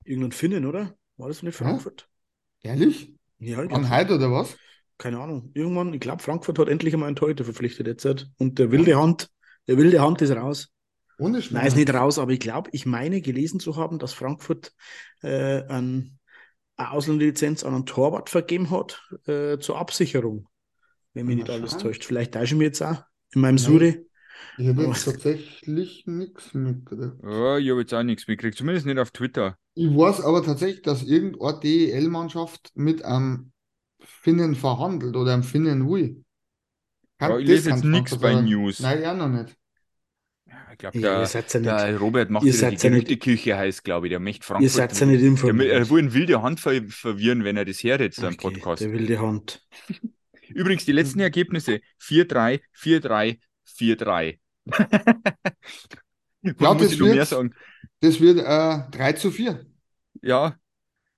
Irgendein 0.05 0.31
Finnen, 0.31 0.65
oder? 0.65 0.95
War 1.17 1.27
das 1.27 1.41
nicht 1.41 1.55
Frankfurt? 1.55 2.07
Ehrlich? 2.62 3.13
Ja, 3.39 3.63
ich 3.63 3.71
An 3.71 3.89
Heid 3.89 4.12
oder 4.12 4.31
was? 4.31 4.55
keine 4.99 5.19
Ahnung. 5.19 5.49
Irgendwann, 5.53 5.93
ich 5.93 5.99
glaube, 5.99 6.21
Frankfurt 6.21 6.59
hat 6.59 6.69
endlich 6.69 6.93
einmal 6.93 7.07
einen 7.07 7.15
Torhüter 7.15 7.43
verpflichtet 7.43 7.88
jetzt. 7.88 8.29
Und 8.38 8.59
der 8.59 8.71
wilde 8.71 8.95
Hand, 8.95 9.29
der 9.67 9.77
wilde 9.77 10.01
Hand 10.01 10.21
ist 10.21 10.31
raus. 10.31 10.69
Ohne 11.17 11.33
Nein, 11.33 11.41
Schmerz. 11.41 11.67
ist 11.69 11.75
nicht 11.75 11.93
raus, 11.93 12.19
aber 12.19 12.31
ich 12.31 12.39
glaube, 12.39 12.69
ich 12.73 12.86
meine 12.86 13.21
gelesen 13.21 13.59
zu 13.59 13.75
haben, 13.75 13.99
dass 13.99 14.13
Frankfurt 14.13 14.71
äh, 15.21 15.63
ein, 15.63 16.19
eine 16.77 16.91
Ausländerlizenz 16.91 17.63
an 17.63 17.73
einen 17.73 17.86
Torwart 17.86 18.29
vergeben 18.29 18.69
hat 18.69 19.01
äh, 19.25 19.57
zur 19.57 19.77
Absicherung. 19.77 20.47
Wenn 21.13 21.25
mich 21.25 21.38
nicht 21.38 21.49
alles 21.49 21.77
täuscht. 21.77 22.05
Vielleicht 22.05 22.33
täusche 22.33 22.53
ich 22.53 22.59
mich 22.59 22.65
jetzt 22.65 22.81
auch 22.81 23.03
in 23.36 23.41
meinem 23.41 23.56
Nein. 23.56 23.63
Sure. 23.63 24.06
Ich 24.58 24.67
habe 24.67 24.84
jetzt 24.84 25.06
tatsächlich 25.06 26.06
nichts 26.06 26.54
mitgekriegt. 26.54 27.13
Ja, 27.24 27.58
ich 27.58 27.69
habe 27.72 27.80
jetzt 27.82 27.93
auch 27.93 28.04
nichts 28.04 28.28
mitgekriegt. 28.28 28.58
Zumindest 28.58 28.86
nicht 28.86 29.00
auf 29.00 29.12
Twitter. 29.12 29.58
Ich 29.74 29.88
weiß 29.88 30.22
aber 30.22 30.43
tatsächlich, 30.43 30.84
dass 30.84 31.02
irgendeine 31.04 31.60
DEL-Mannschaft 31.60 32.72
mit 32.76 33.04
einem 33.04 33.52
Finnen 34.00 34.54
verhandelt 34.56 35.15
oder 35.15 35.34
einem 35.34 35.43
Finnen 35.43 35.89
will. 35.89 36.24
Ja, 37.19 37.38
ich 37.39 37.46
das 37.48 37.56
lese 37.56 37.69
jetzt 37.72 37.84
nichts 37.84 38.17
bei. 38.19 38.39
News. 38.41 38.80
Nein, 38.80 39.02
ja 39.02 39.13
noch 39.13 39.30
nicht. 39.30 39.56
Ich 40.74 40.78
glaube, 40.80 40.98
Ja, 41.00 41.24
der, 41.26 41.62
ihr 41.62 41.63
ja 41.89 41.98
Robert 41.98 42.30
macht 42.30 42.46
ihr 42.46 42.52
die 42.54 42.65
nicht- 42.65 42.82
Gerüchteküche 42.82 43.56
heiß, 43.58 43.84
glaube 43.84 44.08
ich. 44.08 44.12
Der 44.12 44.19
möchte 44.19 44.43
ihr 44.43 44.46
Frankfurt. 44.46 44.72
seid 44.72 45.00
ja 45.00 45.06
nicht 45.06 45.22
der, 45.22 45.28
informiert. 45.30 45.69
er 45.72 45.89
will 45.89 46.00
eine 46.00 46.13
wilde 46.13 46.41
Hand 46.41 46.60
ver 46.60 46.82
verwirren, 46.89 47.43
wenn 47.43 47.58
er 47.58 47.65
das 47.65 47.84
hört 47.84 48.02
jetzt, 48.02 48.17
sein 48.17 48.34
Okay, 48.34 48.50
Podcast. 48.56 48.82
Der 48.82 48.91
wilde 48.91 49.19
Hand. 49.19 49.65
Übrigens, 50.53 50.85
die 50.85 50.91
letzten 50.91 51.19
Ergebnisse: 51.19 51.81
4-3, 51.97 52.61
4-3, 52.73 53.39
4-3. 53.65 54.39
Ja, 56.41 56.73
das 56.73 56.91
ich 56.93 56.99
wird-? 56.99 57.51
Das 58.01 58.19
wird 58.19 58.39
äh, 58.39 58.89
3 58.91 59.13
zu 59.13 59.31
4. 59.31 59.65
Ja, 60.21 60.55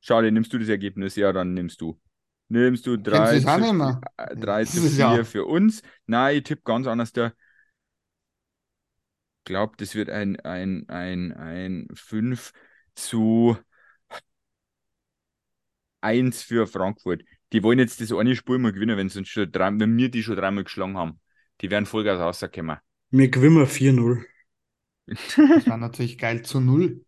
schade, 0.02 0.32
nimmst 0.32 0.54
du 0.54 0.60
das 0.60 0.70
Ergebnis? 0.70 1.16
Ja, 1.16 1.34
dann 1.34 1.54
nimmst 1.54 1.82
du. 1.82 2.00
Nimmst 2.48 2.86
du 2.86 2.92
Kennst 2.94 3.08
du 3.08 3.12
3 3.12 3.40
das 3.40 3.46
auch 3.48 3.60
zu, 3.60 4.02
äh, 4.18 4.36
3 4.36 4.64
Das 4.64 4.74
zu 4.74 4.86
ist 4.86 4.96
4 4.96 5.00
ja- 5.00 5.24
für 5.24 5.46
uns. 5.46 5.82
Nein, 6.06 6.38
ich 6.38 6.44
tippe 6.44 6.62
ganz 6.64 6.88
anders. 6.88 7.12
Der 7.12 7.34
glaube, 9.46 9.76
das 9.78 9.96
wird 9.96 10.10
ein, 10.10 10.40
ein, 10.42 10.90
ein, 10.90 11.32
ein 11.34 11.88
5 11.94 12.52
zu 12.96 13.58
1 16.02 16.44
für 16.44 16.68
Frankfurt. 16.68 17.24
Die 17.54 17.64
wollen 17.64 17.80
jetzt 17.80 18.02
das 18.02 18.12
eine 18.12 18.36
Spiel 18.36 18.58
mal 18.58 18.74
gewinnen, 18.74 18.98
wenn, 18.98 19.10
sie 19.10 19.20
uns 19.20 19.30
schon 19.30 19.52
drei, 19.52 19.72
wenn 19.80 19.98
wir 19.98 20.10
die 20.10 20.24
schon 20.24 20.36
dreimal 20.36 20.64
geschlagen 20.64 20.98
haben. 20.98 21.20
Die 21.62 21.70
werden 21.72 21.86
Vollgas 21.86 22.20
rauskommen. 22.20 22.78
Wir 23.10 23.30
gewinnen 23.32 23.66
4-0. 23.66 24.28
Das 25.56 25.68
war 25.70 25.78
natürlich 25.78 26.18
geil 26.20 26.44
zu 26.44 26.60
Null. 26.60 27.04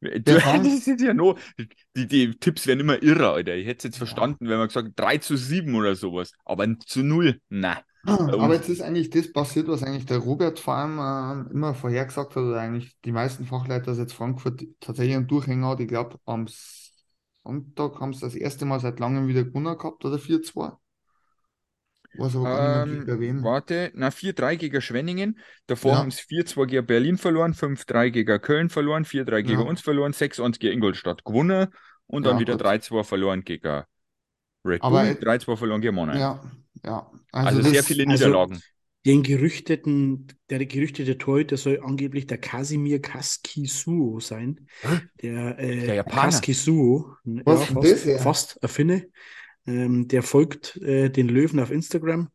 Du, 0.00 0.10
das 0.24 0.86
ist 0.86 1.00
ja 1.00 1.12
nur, 1.12 1.38
die, 1.96 2.06
die 2.06 2.30
Tipps 2.38 2.66
werden 2.66 2.80
immer 2.80 3.02
irrer, 3.02 3.32
Alter. 3.32 3.56
Ich 3.56 3.66
hätte 3.66 3.78
es 3.78 3.84
jetzt 3.84 3.98
Ja. 3.98 3.98
verstanden, 3.98 4.48
wenn 4.48 4.58
man 4.58 4.68
gesagt 4.68 4.92
3 4.96 5.18
zu 5.18 5.36
7 5.36 5.74
oder 5.74 5.96
sowas. 5.96 6.32
Aber 6.44 6.66
zu 6.86 7.02
0, 7.02 7.40
na. 7.48 7.82
Aber 8.04 8.54
jetzt 8.54 8.68
ist 8.68 8.80
eigentlich 8.80 9.10
das 9.10 9.32
passiert, 9.32 9.68
was 9.68 9.82
eigentlich 9.82 10.06
der 10.06 10.18
Robert 10.18 10.60
vor 10.60 10.74
allem 10.74 10.98
ähm, 11.48 11.50
immer 11.52 11.74
vorhergesagt 11.74 12.30
hat, 12.36 12.42
oder 12.42 12.60
eigentlich 12.60 12.96
die 13.04 13.12
meisten 13.12 13.44
Fachleiter, 13.44 13.86
dass 13.86 13.98
jetzt 13.98 14.14
Frankfurt 14.14 14.64
tatsächlich 14.80 15.16
einen 15.16 15.26
Durchhänger 15.26 15.68
hat. 15.68 15.80
Ich 15.80 15.88
glaube, 15.88 16.18
am 16.24 16.46
Sonntag 17.44 18.00
haben 18.00 18.12
sie 18.12 18.20
das 18.20 18.34
erste 18.34 18.64
Mal 18.64 18.80
seit 18.80 19.00
langem 19.00 19.28
wieder 19.28 19.44
gewonnen 19.44 19.76
gehabt, 19.78 20.04
oder 20.04 20.18
4-2. 20.18 20.76
Weiß 22.16 22.34
aber 22.36 22.44
gar 22.44 22.86
nicht 22.86 22.94
Ähm, 23.00 23.06
gegen 23.06 23.20
wen. 23.20 23.44
warte, 23.44 23.90
na 23.94 24.10
4-3 24.10 24.56
gegen 24.56 24.80
Schwenningen. 24.80 25.38
Davor 25.66 25.92
Ja. 25.92 25.98
haben 25.98 26.10
sie 26.10 26.22
4-2 26.22 26.66
gegen 26.66 26.86
Berlin 26.86 27.18
verloren, 27.18 27.54
5-3 27.54 28.10
gegen 28.10 28.40
Köln 28.40 28.70
verloren, 28.70 29.04
4-3 29.04 29.42
gegen 29.42 29.60
Ja. 29.60 29.66
uns 29.66 29.80
verloren, 29.82 30.12
6-1 30.12 30.58
gegen 30.58 30.74
Ingolstadt 30.74 31.24
gewonnen 31.24 31.68
und 32.06 32.24
dann 32.24 32.36
Ja, 32.36 32.40
wieder 32.40 32.52
gut. 32.54 32.62
3-2 32.62 33.04
verloren 33.04 33.44
gegen 33.44 33.84
Red 34.64 34.80
Bull, 34.82 34.98
äh, 34.98 35.14
3-2 35.14 35.56
verloren 35.56 35.80
gegen 35.80 35.94
Mannheim. 35.94 36.18
Ja, 36.18 36.42
ja. 36.84 37.10
Also, 37.30 37.62
das, 37.62 37.70
sehr 37.70 37.84
viele 37.84 38.04
also- 38.08 38.24
Niederlagen. 38.26 38.60
Den 39.06 39.22
gerüchteten, 39.22 40.26
der 40.50 40.64
gerüchtete 40.66 41.16
Torhüter 41.18 41.56
soll 41.56 41.80
angeblich 41.82 42.26
der 42.26 42.38
Kasimir 42.38 43.00
Kaskisuo 43.00 44.20
sein. 44.20 44.66
Der, 45.22 45.58
äh, 45.58 45.86
Der 45.86 45.94
Japaner. 45.96 46.22
Kaskisuo, 46.22 47.14
ja, 47.24 47.42
Was 47.44 47.60
ist 47.62 47.68
denn 47.70 47.76
fast, 47.76 47.92
das, 47.92 48.04
ja? 48.04 48.18
fast 48.18 48.62
ein 48.62 48.68
Finne. 48.68 49.06
Ähm, 49.66 50.08
der 50.08 50.22
folgt 50.22 50.76
äh, 50.78 51.10
den 51.10 51.28
Löwen 51.28 51.60
auf 51.60 51.70
Instagram 51.70 52.28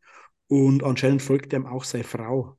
und 0.48 0.84
anscheinend 0.84 1.22
folgt 1.22 1.52
ihm 1.54 1.66
auch 1.66 1.84
seine 1.84 2.04
Frau. 2.06 2.58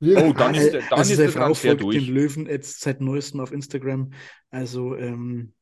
Oh, 0.00 0.32
dann 0.36 0.54
Äh, 0.54 0.58
ist, 0.66 0.72
der- 0.74 0.80
dann 0.82 0.98
also 0.98 1.10
ist 1.12 1.16
seine 1.16 1.32
der 1.32 1.40
Frau 1.42 1.54
folgt 1.54 1.82
durch. 1.82 1.96
den 1.96 2.12
Löwen 2.14 2.46
jetzt 2.46 2.80
seit 2.82 3.00
neuestem 3.00 3.40
auf 3.40 3.52
Instagram. 3.52 4.12
Also 4.50 4.94
ähm, 4.96 5.54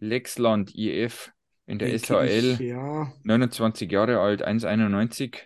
Lexland 0.00 0.74
IF 0.74 1.32
in 1.66 1.78
der 1.78 1.98
SHL, 1.98 2.58
ja, 2.62 3.12
29 3.24 3.90
Jahre 3.90 4.20
alt, 4.20 4.46
1,91. 4.46 5.36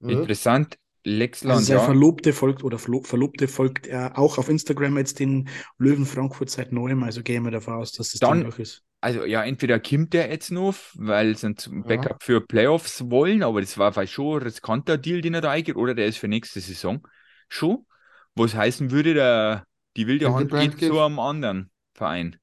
Ja. 0.00 0.08
Interessant. 0.10 0.76
Also 1.08 1.18
Lexland, 1.18 1.64
seine 1.64 1.80
ja. 1.80 1.84
Verlobte 1.84 2.32
folgt 2.32 2.64
oder 2.64 2.78
Verlo 2.78 3.02
Verlobte 3.02 3.48
folgt 3.48 3.86
er 3.86 4.18
auch 4.18 4.38
auf 4.38 4.48
Instagram 4.48 4.96
jetzt 4.98 5.18
den 5.18 5.48
Löwen 5.78 6.06
Frankfurt 6.06 6.50
seit 6.50 6.72
neuem. 6.72 7.02
Also 7.02 7.22
gehen 7.22 7.44
wir 7.44 7.50
davon 7.50 7.74
aus, 7.74 7.92
dass 7.92 8.10
das 8.10 8.20
Dann- 8.20 8.38
Ding 8.38 8.42
durch 8.44 8.58
ist. 8.58 8.82
Also 9.00 9.24
ja, 9.24 9.44
entweder 9.44 9.78
kommt 9.78 10.12
der 10.12 10.28
jetzt 10.28 10.50
noch, 10.50 10.74
weil 10.94 11.36
sie 11.36 11.46
ein 11.50 11.56
Ja. 11.58 11.82
Backup 11.82 12.20
für 12.20 12.40
Playoffs 12.40 13.08
wollen, 13.08 13.44
aber 13.44 13.60
das 13.60 13.78
war 13.78 13.92
vielleicht 13.92 14.12
schon 14.12 14.38
ein 14.38 14.42
riskanter 14.42 14.98
Deal, 14.98 15.20
den 15.20 15.34
er 15.34 15.40
da 15.40 15.52
eingeht, 15.52 15.76
oder 15.76 15.94
der 15.94 16.06
ist 16.06 16.18
für 16.18 16.26
nächste 16.26 16.60
Saison 16.60 17.06
schon. 17.48 17.86
Was 18.34 18.54
heißen 18.56 18.90
würde, 18.90 19.14
der, 19.14 19.64
die 19.96 20.08
wilde 20.08 20.26
Hand 20.26 20.50
Hildebrand 20.50 20.78
geht 20.78 20.88
zu 20.90 20.98
einem 21.00 21.20
anderen 21.20 21.70
Verein. 21.94 22.38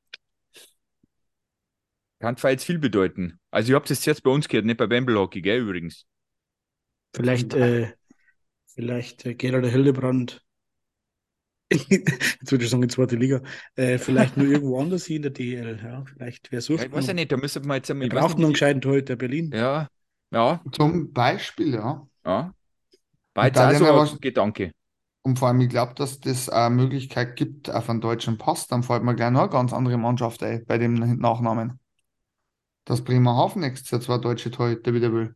Kann 2.20 2.38
zwar 2.38 2.52
jetzt 2.52 2.64
viel 2.64 2.80
bedeuten. 2.80 3.40
Also 3.52 3.72
ihr 3.72 3.76
habt 3.76 3.90
das 3.90 4.06
jetzt 4.06 4.24
bei 4.24 4.32
uns 4.32 4.48
gehört, 4.48 4.66
nicht 4.66 4.78
bei 4.78 4.88
Bamble 4.88 5.20
Hockey, 5.20 5.42
gell, 5.42 5.60
übrigens. 5.60 6.06
Vielleicht, 7.14 7.54
äh, 7.54 7.92
vielleicht 8.76 9.26
äh, 9.26 9.34
Gerald 9.36 9.66
Hildebrand. 9.66 10.42
Jetzt 11.72 12.52
würde 12.52 12.64
ich 12.64 12.70
sagen, 12.70 12.84
in 12.84 12.90
zweite 12.90 13.16
Liga. 13.16 13.42
Äh, 13.76 13.98
vielleicht 13.98 14.38
nur 14.38 14.48
irgendwo 14.48 14.80
anders 14.82 15.06
hier 15.06 15.16
in 15.18 15.22
der 15.24 15.32
DL. 15.32 15.80
Ja, 15.84 16.04
vielleicht 16.06 16.52
wer 16.52 16.58
Ja, 16.58 16.62
sucht 16.62 16.86
ich 16.86 16.92
weiß 16.92 17.08
ja 17.08 17.14
nicht, 17.14 17.32
da 17.32 17.38
müssen 17.38 17.66
wir 17.66 17.76
jetzt 17.76 17.90
einmal. 17.90 18.10
Wir 18.10 18.20
brauchen 18.20 18.40
noch 18.40 18.46
einen 18.46 18.54
gescheiten 18.54 18.82
Torhüter 18.82 19.16
Berlin. 19.16 19.52
Ja, 19.54 19.88
ja, 20.32 20.62
Zum 20.72 21.12
Beispiel, 21.12 21.74
ja. 21.74 22.08
ja. 22.26 22.54
War 23.34 23.46
jetzt 23.48 23.58
so 23.58 23.86
aber- 23.86 24.10
ein 24.10 24.20
Gedanke. 24.20 24.72
Und 25.24 25.40
vor 25.40 25.48
allem, 25.48 25.60
ich 25.62 25.70
glaube, 25.70 25.96
dass 25.96 26.20
das 26.20 26.50
eine 26.50 26.76
Möglichkeit 26.76 27.36
gibt 27.36 27.72
auf 27.72 27.90
einen 27.90 28.00
deutschen 28.00 28.38
Pass. 28.38 28.68
Dann 28.68 28.84
fällt 28.84 29.02
mir 29.02 29.16
gleich 29.16 29.32
noch 29.32 29.42
eine 29.42 29.50
ganz 29.50 29.74
andere 29.74 29.98
Mannschaft 29.98 30.44
ein 30.44 30.64
bei 30.68 30.78
dem 30.78 30.94
Nachnamen. 31.18 31.80
Dass 32.86 33.04
Bremerhaven 33.04 33.62
nächstes 33.62 33.90
Jahr 33.90 34.02
zwei 34.02 34.18
deutsche 34.20 34.52
Torhüter 34.52 34.94
wieder 34.94 35.12
will. 35.12 35.36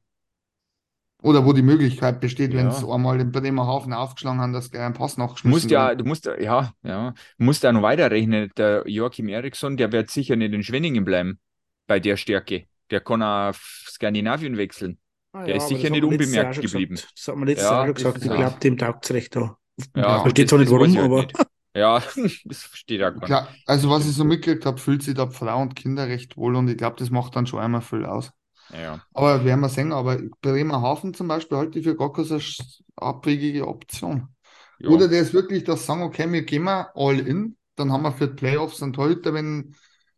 Oder 1.21 1.45
wo 1.45 1.51
die 1.51 1.61
Möglichkeit 1.61 2.21
besteht, 2.21 2.53
wenn 2.53 2.67
es 2.67 2.81
Ja. 2.81 2.87
einmal 2.93 3.19
in 3.19 3.31
Bremerhaven 3.31 3.91
aufgeschlagen 3.91 4.39
haben, 4.39 4.53
dass 4.53 4.71
gleich 4.71 4.83
ein 4.83 4.93
Pass 4.93 5.17
nachgeschmissen 5.17 5.49
Musst 5.51 5.69
ja, 5.71 5.89
wird. 5.89 5.99
du 6.01 6.05
musst, 6.05 6.25
ja, 6.25 6.71
ja, 6.81 7.13
du 7.37 7.43
musst 7.43 7.63
ja 7.63 7.71
noch 7.73 7.81
weiterrechnen. 7.81 8.49
Der 8.55 8.83
Joachim 8.87 9.27
Eriksson, 9.27 9.75
der 9.75 9.91
wird 9.91 10.09
sicher 10.09 10.35
nicht 10.37 10.53
in 10.53 10.63
Schwenningen 10.63 11.03
bleiben 11.03 11.39
bei 11.87 11.99
der 11.99 12.15
Stärke. 12.15 12.65
Der 12.89 13.01
kann 13.01 13.21
auf 13.21 13.83
Skandinavien 13.89 14.55
wechseln. 14.57 14.97
Ah 15.33 15.43
Der 15.43 15.55
ist 15.55 15.63
aber 15.65 15.75
sicher 15.75 15.89
nicht 15.89 16.03
unbemerkt 16.03 16.57
auch 16.57 16.61
geblieben. 16.61 16.95
Gesagt. 16.95 17.13
Das 17.17 17.27
hat 17.27 17.35
man 17.35 17.47
letztes 17.47 17.69
Ja, 17.69 17.73
Jahr 17.75 17.85
schon 17.85 17.93
gesagt. 17.95 18.17
ist 18.17 18.23
Ich 18.25 18.29
ja- 18.31 18.35
glaube, 18.37 18.59
dem 18.61 18.77
taugt 18.77 19.05
es 19.05 19.11
recht 19.11 19.35
da. 19.35 19.57
Ja, 19.95 20.01
Ja. 20.01 20.19
Versteht 20.21 20.45
das- 20.45 20.49
zwar 20.49 20.59
nicht 20.59 20.71
warum, 20.71 20.97
aber 20.97 21.21
nicht. 21.23 21.33
Ja, 21.75 21.99
das 22.45 22.63
versteht 22.63 22.99
er 23.01 23.11
gar 23.11 23.43
nicht. 23.43 23.63
Also 23.67 23.89
was 23.89 24.07
ich 24.07 24.15
so 24.15 24.23
mitgekriegt 24.23 24.65
habe, 24.65 24.77
fühlt 24.79 25.03
sich 25.03 25.13
da 25.15 25.27
Frau 25.27 25.61
und 25.61 25.75
Kinder 25.75 26.07
recht 26.07 26.35
wohl 26.37 26.55
und 26.55 26.67
ich 26.69 26.77
glaube, 26.77 26.95
das 26.97 27.09
macht 27.11 27.35
dann 27.35 27.45
schon 27.45 27.59
einmal 27.59 27.81
viel 27.81 28.05
aus. 28.05 28.31
Ja. 28.73 29.01
Aber 29.13 29.43
werden 29.45 29.59
wir 29.61 29.69
sehen, 29.69 29.91
aber 29.93 30.17
Bremerhaven 30.41 31.13
zum 31.13 31.27
Beispiel 31.27 31.57
halte 31.57 31.79
ich 31.79 31.85
für 31.85 31.95
gar 31.95 32.11
keine 32.13 32.39
abwegige 32.95 33.67
Option. 33.67 34.27
Ja. 34.79 34.89
Oder 34.89 35.07
der 35.07 35.21
ist 35.21 35.33
wirklich 35.33 35.63
das 35.63 35.85
sagen, 35.85 36.03
okay, 36.03 36.31
wir 36.31 36.43
gehen 36.43 36.63
mal 36.63 36.89
all 36.95 37.19
in, 37.19 37.57
dann 37.75 37.91
haben 37.91 38.03
wir 38.03 38.11
für 38.11 38.27
die 38.27 38.35
Playoffs 38.35 38.81
einen 38.83 38.93
Torhüter, 38.93 39.33
wenn 39.33 39.75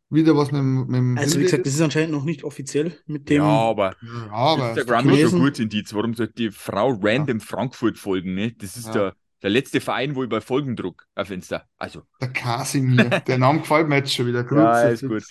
wieder 0.09 0.35
was 0.35 0.51
mit, 0.51 0.59
dem- 0.59 0.87
mit 0.87 0.95
dem 0.97 1.17
also 1.17 1.39
wie 1.39 1.43
gesagt, 1.43 1.65
das 1.65 1.73
ist. 1.75 1.81
anscheinend 1.81 2.11
noch 2.11 2.25
nicht 2.25 2.43
offiziell 2.43 2.99
mit 3.05 3.29
dem. 3.29 3.37
ja, 3.37 3.43
aber 3.47 3.95
Ja, 4.01 4.31
aber 4.31 4.69
Instagram 4.71 5.09
ist 5.09 5.29
schon 5.31 5.39
gut 5.39 5.57
Indiz. 5.59 5.93
Warum 5.93 6.13
sollte 6.13 6.33
die 6.33 6.51
Frau 6.51 6.99
random 7.01 7.39
Frankfurt 7.39 7.97
folgen? 7.97 8.35
Ne? 8.35 8.51
Das 8.57 8.75
ist 8.75 8.87
Ja. 8.87 8.91
der, 8.93 9.13
der 9.41 9.49
letzte 9.51 9.79
Verein, 9.79 10.13
wo 10.15 10.23
ich 10.23 10.29
bei 10.29 10.41
Folgendruck 10.41 11.05
auf 11.15 11.31
Insta. 11.31 11.63
Also, 11.77 12.01
der 12.19 12.33
Kasimir, 12.33 13.05
der 13.25 13.37
Name 13.37 13.61
gefällt 13.61 13.87
mir 13.87 13.95
jetzt 13.97 14.13
schon 14.13 14.27
wieder. 14.27 14.45
Ja, 14.51 14.81
ist 14.89 15.07
gut. 15.07 15.23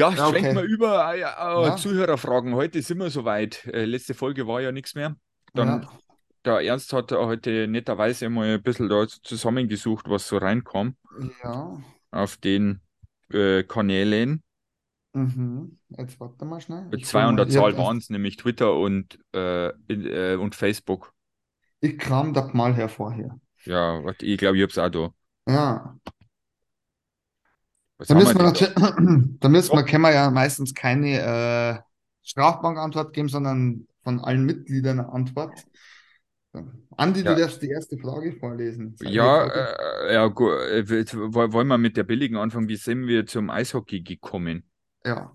Ja, 0.00 0.10
Ja, 0.10 0.28
schwenken 0.30 0.56
okay. 0.56 0.56
wir 0.56 0.62
über 0.74 1.14
äh, 1.14 1.20
Ja. 1.20 1.76
Zuhörerfragen. 1.76 2.54
Heute 2.54 2.82
sind 2.82 2.98
wir 2.98 3.10
soweit. 3.10 3.64
Äh, 3.66 3.84
letzte 3.84 4.14
Folge 4.14 4.46
war 4.46 4.60
ja 4.60 4.72
nichts 4.72 4.94
mehr. 4.94 5.16
Dann, 5.54 5.82
Ja. 5.82 5.90
der 6.44 6.60
Ernst 6.60 6.92
hat 6.92 7.12
heute 7.12 7.66
netterweise 7.68 8.28
mal 8.28 8.54
ein 8.54 8.62
bisschen 8.62 8.88
da 8.88 9.06
zusammengesucht, 9.06 10.08
was 10.08 10.26
so 10.26 10.38
reinkam 10.38 10.96
Ja. 11.42 11.78
auf 12.10 12.36
den 12.36 12.80
äh, 13.32 13.62
Kanälen. 13.62 14.42
Mhm. 15.12 15.78
Jetzt 15.98 16.18
warte 16.20 16.44
mal 16.44 16.60
schnell. 16.60 16.88
Ich 16.96 17.12
mal 17.12 17.34
der 17.36 17.48
Zahl 17.48 17.72
hier- 17.74 17.78
waren 17.78 17.98
es, 17.98 18.10
nämlich 18.10 18.36
Twitter 18.36 18.74
und, 18.74 19.18
äh, 19.34 19.68
in, 19.88 20.06
äh, 20.06 20.36
und 20.40 20.54
Facebook. 20.54 21.12
Ich 21.80 21.98
kram 21.98 22.32
das 22.32 22.52
mal 22.52 22.74
hervor 22.74 23.12
hier. 23.12 23.38
Ja, 23.64 24.02
ich 24.20 24.38
glaube, 24.38 24.56
ich 24.56 24.62
habe 24.62 24.70
es 24.70 24.78
auch 24.78 24.88
da. 24.88 25.12
Ja. 25.52 25.96
Da 28.08 28.14
müssen 28.14 28.36
wir 28.38 28.44
natürlich, 28.44 28.74
da 28.74 29.48
müssen 29.48 29.72
wir, 29.72 29.80
Ja. 29.80 29.82
können 29.82 30.02
wir 30.02 30.12
ja 30.12 30.30
meistens 30.30 30.74
keine 30.74 31.20
äh, 31.20 31.82
Strafbankantwort 32.22 33.12
geben, 33.12 33.28
sondern 33.28 33.86
von 34.02 34.20
allen 34.20 34.44
Mitgliedern 34.44 35.00
eine 35.00 35.12
Antwort. 35.12 35.52
Andi, 36.96 37.20
Ja. 37.20 37.34
du 37.34 37.40
darfst 37.40 37.62
die 37.62 37.68
erste 37.70 37.96
Frage 37.98 38.32
vorlesen. 38.32 38.96
Ja, 39.02 39.46
äh, 39.46 40.14
ja, 40.14 40.26
gut. 40.26 40.50
Äh, 40.52 41.04
wollen 41.12 41.68
wir 41.68 41.78
mit 41.78 41.96
der 41.96 42.02
billigen 42.04 42.36
anfangen? 42.36 42.68
Wie 42.68 42.76
sind 42.76 43.06
wir 43.06 43.26
zum 43.26 43.50
Eishockey 43.50 44.00
gekommen? 44.02 44.64
ja. 45.04 45.32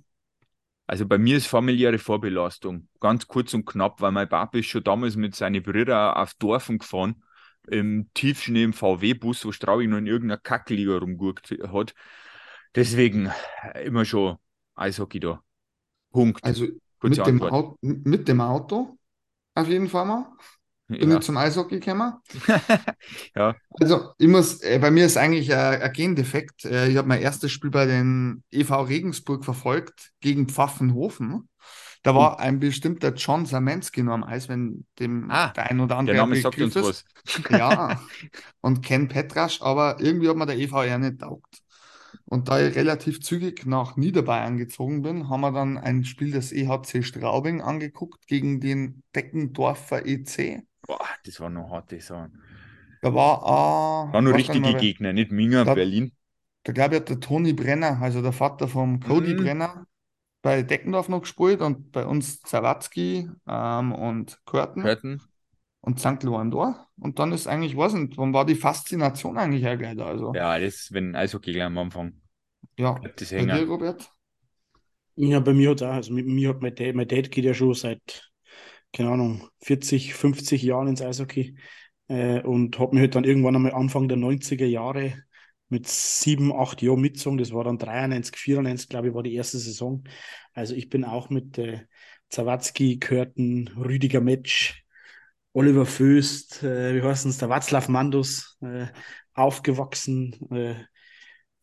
Also 0.87 1.07
bei 1.07 1.17
mir 1.17 1.37
ist 1.37 1.47
familiäre 1.47 1.97
Vorbelastung. 1.97 2.87
Ganz 2.99 3.27
kurz 3.27 3.55
und 3.55 3.65
knapp, 3.65 4.01
weil 4.01 4.11
mein 4.11 4.29
Papa 4.29 4.59
ist 4.59 4.67
schon 4.67 4.83
damals 4.83 5.15
mit 5.15 5.33
seinen 5.33 5.63
Brüdern 5.63 6.13
auf 6.13 6.35
Dorfen 6.35 6.77
gefahren, 6.77 7.23
im 7.67 8.11
Tiefschnee 8.13 8.61
im 8.61 8.73
VW-Bus, 8.73 9.45
wo 9.45 9.51
Straubing 9.51 9.89
noch 9.89 9.97
in 9.97 10.05
irgendeiner 10.05 10.39
Kackliga 10.39 10.97
rumgurkt 10.97 11.49
hat. 11.73 11.95
Deswegen 12.75 13.31
äh, 13.73 13.85
immer 13.85 14.05
schon 14.05 14.37
Eishockey 14.75 15.19
da. 15.19 15.41
Punkt. 16.11 16.43
Also 16.43 16.67
Kurze 16.99 17.21
mit 17.21 17.27
dem. 17.27 17.41
Auto, 17.43 17.77
mit 17.81 18.27
dem 18.27 18.41
Auto 18.41 18.97
auf 19.55 19.67
jeden 19.67 19.89
Fall 19.89 20.05
mal. 20.05 20.25
Bin 20.87 21.09
Ja. 21.09 21.17
ich 21.17 21.25
zum 21.25 21.37
Eishockey 21.37 21.79
gekommen. 21.79 22.13
Ja. 23.35 23.55
Also, 23.79 24.11
ich 24.17 24.27
muss, 24.27 24.61
äh, 24.61 24.77
bei 24.79 24.91
mir 24.91 25.05
ist 25.05 25.17
eigentlich 25.17 25.49
äh, 25.49 25.55
ein 25.55 25.93
Gendefekt. 25.93 26.63
Ich 26.65 26.95
habe 26.97 27.07
mein 27.07 27.21
erstes 27.21 27.51
Spiel 27.51 27.71
bei 27.71 27.85
den 27.85 28.43
EV 28.51 28.81
Regensburg 28.83 29.43
verfolgt 29.43 30.11
gegen 30.21 30.47
Pfaffenhofen. 30.47 31.49
Da 32.03 32.13
war 32.13 32.39
ein 32.39 32.59
bestimmter 32.59 33.13
John 33.15 33.47
Samensky 33.47 34.03
nur 34.03 34.13
am 34.13 34.23
Eis, 34.23 34.47
wenn 34.47 34.85
dem 34.99 35.29
Ah, 35.31 35.47
der 35.49 35.71
ein 35.71 35.79
oder 35.79 35.97
andere 35.97 36.15
Der 36.15 36.23
Name 36.23 36.35
sagt 36.39 36.61
uns 36.61 36.75
ist. 36.75 36.85
was. 36.85 37.49
Ja, 37.49 37.99
und 38.61 38.83
Ken 38.83 39.07
Petrasch, 39.07 39.61
aber 39.63 39.99
irgendwie 39.99 40.29
hat 40.29 40.35
mir 40.35 40.45
der 40.45 40.57
EVR 40.59 40.99
nicht 40.99 41.19
taugt. 41.19 41.63
Und 42.25 42.49
da 42.49 42.59
ich 42.59 42.75
relativ 42.75 43.21
zügig 43.21 43.65
nach 43.65 43.97
Niederbayern 43.97 44.57
gezogen 44.57 45.01
bin, 45.01 45.29
haben 45.29 45.41
wir 45.41 45.51
dann 45.51 45.77
ein 45.77 46.05
Spiel 46.05 46.31
des 46.31 46.51
EHC 46.51 47.03
Straubing 47.03 47.61
angeguckt 47.61 48.27
gegen 48.27 48.59
den 48.59 49.03
Deckendorfer 49.15 50.05
EC. 50.05 50.63
Boah, 50.87 50.99
das 51.25 51.39
war 51.39 51.49
noch 51.49 51.69
harte 51.69 51.99
Sachen. 51.99 52.41
Da 53.01 53.13
war, 53.13 54.09
äh, 54.09 54.13
War 54.13 54.21
nur 54.21 54.35
richtige 54.35 54.73
wer- 54.73 54.79
Gegner, 54.79 55.13
nicht 55.13 55.31
Minger, 55.31 55.65
Da- 55.65 55.75
Berlin. 55.75 56.11
Da 56.63 56.73
glaube 56.73 56.95
ich, 56.95 57.01
hat 57.01 57.09
der 57.09 57.19
Toni 57.19 57.53
Brenner, 57.53 58.01
also 58.01 58.23
der 58.23 58.31
Vater 58.31 58.67
vom 58.67 58.99
Cody 58.99 59.33
Mhm. 59.33 59.37
Brenner, 59.37 59.85
bei 60.41 60.63
Deckendorf 60.63 61.09
noch 61.09 61.21
gespielt 61.21 61.61
und 61.61 61.91
bei 61.91 62.05
uns 62.05 62.41
Zawatzki 62.41 63.29
ähm, 63.47 63.91
und 63.91 64.39
Körten 64.45 64.83
Hörten. 64.83 65.21
Und 65.85 65.99
St. 65.99 66.23
Loandor. 66.23 66.87
Und 66.99 67.19
dann 67.19 67.31
ist 67.31 67.47
eigentlich, 67.47 67.77
weiß 67.77 67.93
nicht, 67.93 68.17
wann 68.17 68.33
war 68.33 68.45
die 68.45 68.55
Faszination 68.55 69.37
eigentlich 69.37 69.67
auch 69.67 69.77
gleich 69.77 69.95
da? 69.95 70.07
Also, 70.07 70.33
Ja, 70.33 70.59
das 70.59 70.75
ist, 70.75 70.93
wenn 70.93 71.15
Eishockey 71.15 71.53
gleich 71.53 71.65
am 71.65 71.77
Anfang. 71.77 72.13
ja. 72.77 72.99
Das 73.15 73.29
Bei 73.29 73.45
dir. 73.45 73.67
Robert? 73.67 74.09
Ja, 75.17 75.39
bei 75.39 75.53
mir 75.53 75.69
hat 75.71 75.81
auch, 75.81 75.93
also 75.93 76.11
mit 76.11 76.25
mir 76.25 76.49
hat 76.49 76.61
mein 76.61 76.75
Dad, 76.75 76.93
mein 76.93 77.07
Dad 77.07 77.31
geht 77.31 77.45
ja 77.45 77.53
schon 77.53 77.73
seit, 77.73 78.29
keine 78.91 79.11
Ahnung, 79.11 79.47
40, 79.61 80.13
50 80.13 80.61
Jahren 80.63 80.87
ins 80.87 81.01
Eishockey 81.01 81.55
äh, 82.09 82.41
und 82.41 82.77
hat 82.79 82.91
mich 82.91 83.01
halt 83.01 83.15
dann 83.15 83.23
irgendwann 83.23 83.55
einmal 83.55 83.73
Anfang 83.73 84.09
der 84.09 84.17
90er 84.17 84.65
Jahre 84.65 85.13
mit 85.69 85.87
sieben, 85.87 86.51
acht 86.53 86.81
Jahren 86.81 86.99
mitgezogen. 87.01 87.37
Das 87.37 87.53
war 87.53 87.63
dann 87.63 87.77
93, 87.77 88.35
94, 88.35 88.89
glaube 88.89 89.07
ich, 89.07 89.13
war 89.13 89.23
die 89.23 89.35
erste 89.35 89.57
Saison. 89.57 90.03
Also 90.53 90.75
ich 90.75 90.89
bin 90.89 91.05
auch 91.05 91.29
mit 91.29 91.57
äh, 91.57 91.81
Zawatzki, 92.29 92.99
Körten, 92.99 93.69
Rüdiger 93.69 94.19
Metsch, 94.21 94.84
Oliver 95.55 95.85
Föst, 95.85 96.63
äh, 96.63 96.95
wie 96.95 97.01
heißt 97.01 97.25
es, 97.25 97.37
der 97.37 97.47
Václav 97.47 97.89
Mandus, 97.89 98.57
äh, 98.61 98.87
aufgewachsen. 99.33 100.35
Äh, 100.51 100.75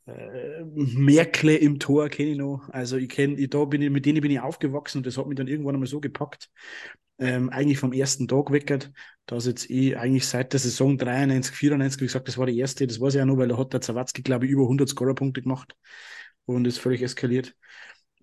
äh, 0.06 0.64
Merkle 0.64 1.56
im 1.56 1.78
Tor 1.78 2.08
kenne 2.08 2.30
ich 2.30 2.38
noch. 2.38 2.70
Also 2.70 2.96
ich 2.96 3.10
kenne, 3.10 3.34
ich, 3.34 3.52
ich, 3.52 3.90
mit 3.90 4.06
denen 4.06 4.22
bin 4.22 4.30
ich 4.30 4.40
aufgewachsen 4.40 4.98
und 4.98 5.06
das 5.06 5.18
hat 5.18 5.26
mich 5.26 5.36
dann 5.36 5.46
irgendwann 5.46 5.74
einmal 5.74 5.88
so 5.88 6.00
gepackt. 6.00 6.48
Ähm, 7.18 7.50
eigentlich 7.50 7.78
vom 7.78 7.92
ersten 7.92 8.26
Tag 8.26 8.50
weckert, 8.50 8.90
dass 9.26 9.44
jetzt 9.44 9.70
eh 9.70 9.94
eigentlich 9.94 10.26
seit 10.26 10.54
der 10.54 10.60
Saison 10.60 10.96
93, 10.96 11.54
94, 11.54 12.00
wie 12.00 12.06
gesagt, 12.06 12.28
das 12.28 12.38
war 12.38 12.46
die 12.46 12.58
erste, 12.58 12.86
das 12.86 12.98
weiß 12.98 13.14
ich 13.14 13.20
auch 13.20 13.26
noch, 13.26 13.36
weil 13.36 13.48
da 13.48 13.58
hat 13.58 13.74
der 13.74 13.82
Zawatzki, 13.82 14.22
glaube 14.22 14.46
ich, 14.46 14.52
über 14.52 14.62
100 14.62 14.88
Scorerpunkte 14.88 15.42
gemacht 15.42 15.76
und 16.46 16.66
ist 16.66 16.78
völlig 16.78 17.02
eskaliert 17.02 17.54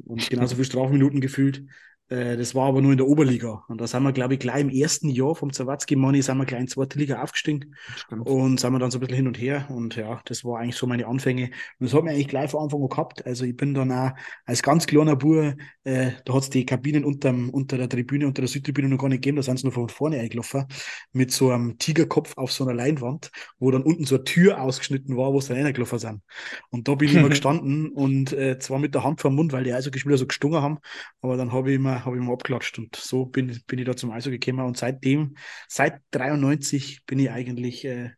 und 0.03 0.27
genauso 0.31 0.55
viele 0.55 0.65
Strafminuten 0.65 1.21
gefühlt. 1.21 1.63
Äh, 2.09 2.37
das 2.37 2.55
war 2.55 2.67
aber 2.67 2.81
nur 2.81 2.91
in 2.91 2.97
der 2.97 3.07
Oberliga. 3.07 3.63
Und 3.67 3.79
da 3.79 3.87
sind 3.87 4.03
wir, 4.03 4.11
glaube 4.11 4.33
ich, 4.33 4.39
gleich 4.39 4.61
im 4.61 4.69
ersten 4.69 5.09
Jahr 5.09 5.35
vom 5.35 5.53
Zawatzki 5.53 5.95
Money 5.95 6.21
sind 6.21 6.37
wir 6.37 6.45
gleich 6.45 6.61
in 6.61 6.65
die 6.65 6.71
zweite 6.71 6.97
Liga 6.97 7.21
aufgestiegen. 7.21 7.75
Stimmt. 7.95 8.27
Und 8.27 8.59
sind 8.59 8.73
wir 8.73 8.79
dann 8.79 8.91
so 8.91 8.97
ein 8.97 9.01
bisschen 9.01 9.15
hin 9.15 9.27
und 9.27 9.39
her. 9.39 9.67
Und 9.69 9.95
ja, 9.95 10.21
das 10.25 10.43
war 10.43 10.59
eigentlich 10.59 10.75
so 10.75 10.87
meine 10.87 11.07
Anfänge. 11.07 11.45
Und 11.79 11.85
das 11.85 11.93
hat 11.93 12.03
mir 12.03 12.11
eigentlich 12.11 12.27
gleich 12.27 12.51
von 12.51 12.63
Anfang 12.63 12.81
an 12.81 12.89
gehabt. 12.89 13.25
Also 13.25 13.45
ich 13.45 13.55
bin 13.55 13.73
dann 13.73 13.91
auch 13.91 14.11
als 14.45 14.63
ganz 14.63 14.87
kleiner 14.87 15.15
Bub, 15.15 15.55
äh, 15.83 16.11
da 16.25 16.33
hat 16.33 16.43
es 16.43 16.49
die 16.49 16.65
Kabinen 16.65 17.05
unterm, 17.05 17.49
unter 17.49 17.77
der 17.77 17.89
Tribüne, 17.89 18.27
unter 18.27 18.41
der 18.41 18.49
Südtribüne 18.49 18.89
noch 18.89 18.97
gar 18.97 19.09
nicht 19.09 19.17
gegeben. 19.17 19.37
Da 19.37 19.43
sind 19.43 19.59
sie 19.59 19.65
nur 19.65 19.73
von 19.73 19.89
vorne 19.89 20.19
eingelaufen. 20.19 20.65
Mit 21.13 21.31
so 21.31 21.51
einem 21.51 21.77
Tigerkopf 21.77 22.37
auf 22.37 22.51
so 22.51 22.63
einer 22.63 22.73
Leinwand, 22.73 23.31
wo 23.59 23.71
dann 23.71 23.83
unten 23.83 24.05
so 24.05 24.15
eine 24.15 24.23
Tür 24.23 24.61
ausgeschnitten 24.61 25.15
war, 25.15 25.33
wo 25.33 25.39
sie 25.39 25.53
dann 25.53 25.63
reingelaufen 25.63 25.99
sind. 25.99 26.21
Und 26.69 26.87
da 26.87 26.95
bin 26.95 27.09
ich 27.09 27.15
immer 27.15 27.29
gestanden 27.29 27.89
und 27.89 28.33
äh, 28.33 28.57
zwar 28.59 28.79
mit 28.79 28.95
der 28.95 29.03
Hand 29.03 29.21
vor 29.21 29.31
dem 29.31 29.35
Mund, 29.35 29.51
weil 29.51 29.63
die 29.63 29.73
Eishockeyspieler 29.73 30.17
so 30.17 30.27
gestungen 30.27 30.61
haben. 30.61 30.79
Aber 31.21 31.37
dann 31.37 31.51
habe 31.51 31.69
ich 31.69 31.75
immer, 31.75 31.98
habe 32.05 32.15
ich 32.15 32.21
immer 32.21 32.33
abgeklatscht. 32.33 32.77
Und 32.79 32.95
so 32.95 33.25
bin, 33.25 33.59
bin 33.67 33.79
ich 33.79 33.85
da 33.85 33.95
zum 33.95 34.11
Eishockey 34.11 34.39
gekommen. 34.39 34.65
Und 34.65 34.77
seitdem, 34.77 35.35
seit 35.67 36.01
93 36.11 37.05
bin 37.05 37.19
ich 37.19 37.29
eigentlich 37.29 37.85
äh, 37.85 38.11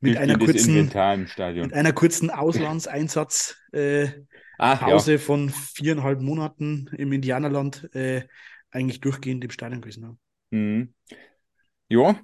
mit 0.00 0.18
Hilft 0.18 0.22
einer 0.22 0.38
kurzen, 0.38 0.84
mit 0.84 1.72
einer 1.74 1.92
kurzen 1.92 2.30
Auslandseinsatz 2.30 3.56
äh, 3.72 4.08
Ach 4.58 4.80
ja, 4.80 4.88
Pause 4.88 5.18
von 5.18 5.50
viereinhalb 5.50 6.20
Monaten 6.20 6.88
im 6.96 7.12
Indianerland 7.12 7.94
äh, 7.94 8.22
eigentlich 8.70 9.00
durchgehend 9.00 9.44
im 9.44 9.50
Stadion 9.50 9.80
gewesen. 9.80 10.02
Ja. 10.02 10.58
Mhm. 10.58 10.94
Ja. 11.88 12.20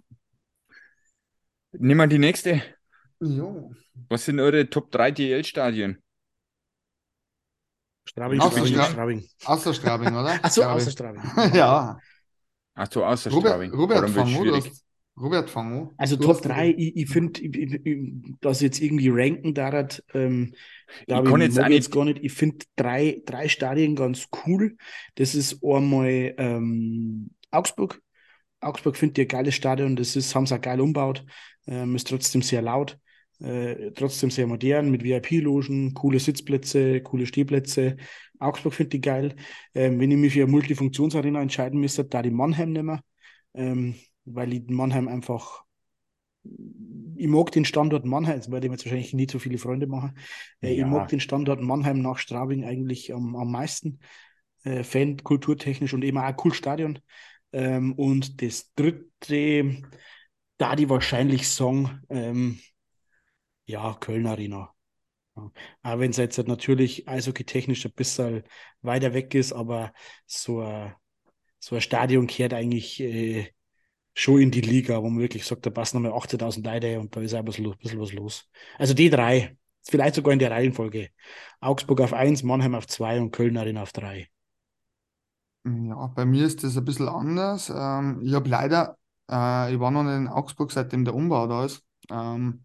Nehmen 1.73 2.01
wir 2.01 2.07
die 2.07 2.19
nächste. 2.19 2.63
Jo. 3.21 3.73
Was 4.09 4.25
sind 4.25 4.41
eure 4.41 4.69
Top 4.69 4.91
3 4.91 5.13
DL-Stadien? 5.13 6.02
Straubing, 8.05 8.41
Außer 8.41 8.51
Straubing, 8.67 8.75
Stra- 8.75 8.91
Straubing. 8.91 9.29
Außer 9.45 9.75
Straubing, 9.75 10.09
oder? 10.15 10.39
Ach 10.43 10.51
so, 10.51 10.61
Glaub 10.63 10.75
außer 10.77 10.89
ich. 10.89 10.93
Straubing. 10.93 11.23
Ja. 11.55 11.99
Ach 12.75 12.89
so, 12.91 13.05
außer 13.05 13.31
Robert, 13.31 13.53
Straubing. 13.53 13.71
Robert 13.75 14.11
schwierig? 14.29 14.65
hast, 14.71 14.85
Robert, 15.17 15.57
an. 15.57 15.91
Also 15.99 16.17
Du 16.17 16.23
Top 16.23 16.37
hast 16.37 16.45
die- 16.45 16.49
3, 16.49 16.69
ich, 16.71 16.97
ich 16.97 17.09
finde, 17.09 17.41
dass 18.41 18.61
jetzt 18.61 18.81
irgendwie 18.81 19.11
ranken 19.11 19.55
darat, 19.55 20.03
ähm, 20.15 20.55
glaub 21.07 21.25
Ich 21.25 21.31
kann 21.31 21.41
jetzt 21.43 21.61
auch 21.61 21.69
jetzt 21.69 21.91
gar 21.93 22.05
nicht. 22.07 22.19
Ich 22.25 22.33
finde 22.33 22.65
drei, 22.77 23.23
drei 23.27 23.49
Stadien 23.49 23.95
ganz 23.95 24.27
cool. 24.47 24.77
Das 25.17 25.35
ist 25.35 25.63
einmal 25.63 26.35
ähm, 26.39 27.31
Augsburg. 27.51 28.01
Augsburg 28.61 28.97
finde 28.97 29.21
ich 29.21 29.27
ein 29.27 29.29
geiles 29.29 29.55
Stadion. 29.55 29.97
Das 29.97 30.17
ist, 30.17 30.35
haben 30.35 30.47
sie 30.47 30.55
auch 30.55 30.61
geil 30.61 30.81
umgebaut. 30.81 31.25
Ähm, 31.67 31.95
ist 31.95 32.09
trotzdem 32.09 32.43
sehr 32.43 32.63
laut. 32.63 32.99
Äh, 33.43 33.91
trotzdem 33.93 34.31
sehr 34.31 34.47
modern 34.47 34.91
mit 34.91 35.03
VIP-Logen, 35.03 35.95
coole 35.95 36.21
Sitzplätze, 36.21 37.01
coole 37.03 37.27
Stehplätze. 37.27 37.97
Augsburg 38.39 38.75
finde 38.75 38.97
ich 38.97 39.03
geil. 39.03 39.35
Ähm, 39.75 39.99
wenn 39.99 40.11
ich 40.11 40.17
mich 40.17 40.33
für 40.33 40.43
eine 40.43 40.51
Multifunktionsarena 40.51 41.43
entscheiden 41.43 41.81
müsste, 41.81 42.05
da 42.05 42.23
die 42.23 42.31
Mannheim 42.31 42.73
nehmen, 42.73 43.01
ähm, 43.55 43.97
weil 44.25 44.53
ich 44.53 44.69
Mannheim 44.69 45.09
einfach, 45.09 45.65
ich 47.17 47.29
mag 47.29 47.51
den 47.53 47.65
Standort 47.65 48.05
Mannheim, 48.05 48.41
ich 48.41 48.49
mir 48.49 48.61
jetzt 48.63 48.85
wahrscheinlich 48.85 49.13
nie 49.13 49.27
so 49.29 49.39
viele 49.39 49.59
Freunde 49.59 49.87
machen. 49.87 50.17
Äh, 50.61 50.75
Ja. 50.75 50.85
Ich 50.87 50.91
mag 50.91 51.09
den 51.09 51.21
Standort 51.21 51.61
Mannheim 51.61 52.01
nach 52.01 52.19
Straubing 52.19 52.65
eigentlich 52.65 53.13
am, 53.13 53.35
am 53.35 53.51
meisten. 53.51 53.99
Äh, 54.65 54.85
Fan, 54.85 55.17
kulturtechnisch 55.17 55.93
und 55.95 56.05
eben 56.05 56.19
auch 56.19 56.23
ein 56.23 56.37
cooles 56.37 56.57
Stadion. 56.57 57.01
Ähm, 57.53 57.93
und 57.95 58.41
das 58.41 58.73
dritte, 58.75 59.83
da 60.59 60.77
die 60.77 60.89
wahrscheinlich 60.89 61.49
Song, 61.49 61.91
ähm, 62.09 62.61
ja, 63.73 63.95
Köln 63.95 64.27
Arena. 64.27 64.73
Ja. 65.37 65.51
Auch 65.83 65.99
wenn 65.99 66.11
es 66.11 66.19
jetzt 66.19 66.39
halt 66.39 66.49
natürlich 66.49 67.09
eishockey-technisch 67.09 67.87
ein 67.87 67.93
bisschen 67.93 68.45
weiter 68.83 69.15
weg 69.15 69.35
ist, 69.35 69.53
aber 69.53 69.93
so 70.27 70.61
ein, 70.61 70.95
so 71.59 71.75
ein 71.75 71.81
Stadion 71.81 72.27
kehrt 72.27 72.55
eigentlich 72.55 73.01
äh, 73.01 73.51
schon 74.15 74.41
in 74.41 74.51
die 74.51 74.61
Liga, 74.61 75.03
wo 75.03 75.09
man 75.09 75.21
wirklich 75.21 75.47
sagt, 75.47 75.65
da 75.65 75.71
passen 75.71 76.03
nochmal 76.03 76.19
18.000 76.19 76.67
Leute 76.67 77.01
und 77.01 77.17
da 77.17 77.21
ist 77.21 77.35
auch 77.35 77.39
ein 77.39 77.45
bisschen, 77.47 77.77
bisschen 77.79 78.01
was 78.01 78.13
los. 78.13 78.49
Also 78.79 78.95
die 78.95 79.09
drei, 79.09 79.57
vielleicht 79.83 80.17
sogar 80.17 80.35
in 80.35 80.39
der 80.39 80.51
Reihenfolge. 80.51 81.09
Augsburg 81.61 82.03
auf 82.03 82.13
1, 82.13 82.43
Mannheim 82.43 82.75
auf 82.75 82.87
2 82.87 83.21
und 83.21 83.31
Köln 83.31 83.57
Arena 83.57 83.83
auf 83.83 83.93
3. 83.93 84.29
Ja, 85.65 86.09
bei 86.09 86.25
mir 86.25 86.45
ist 86.45 86.63
das 86.63 86.77
ein 86.77 86.85
bisschen 86.85 87.09
anders. 87.09 87.71
Ähm, 87.71 88.21
ich 88.23 88.35
habe 88.35 88.49
leider, 88.49 88.99
äh, 89.31 89.73
ich 89.73 89.81
war 89.81 89.91
noch 89.91 90.03
in 90.03 90.29
Augsburg, 90.29 90.73
seitdem 90.73 91.05
der 91.05 91.15
Umbau 91.15 91.47
da 91.47 91.65
ist. 91.65 91.85
Ähm, 92.11 92.63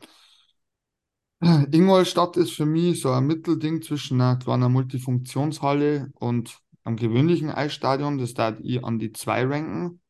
Ingolstadt 1.72 2.36
ist 2.38 2.54
für 2.54 2.66
mich 2.66 3.02
so 3.02 3.12
ein 3.12 3.28
Mittelding 3.28 3.82
zwischen 3.82 4.20
einer 4.20 4.38
kleinen 4.38 4.72
Multifunktionshalle 4.72 6.10
und 6.16 6.60
einem 6.84 6.96
gewöhnlichen 6.98 7.52
Eisstadion. 7.52 8.18
Das 8.18 8.34
darf 8.34 8.60
ich 8.62 8.84
an 8.84 8.98
die 8.98 9.12
zwei 9.12 9.46
ranken. 9.46 10.02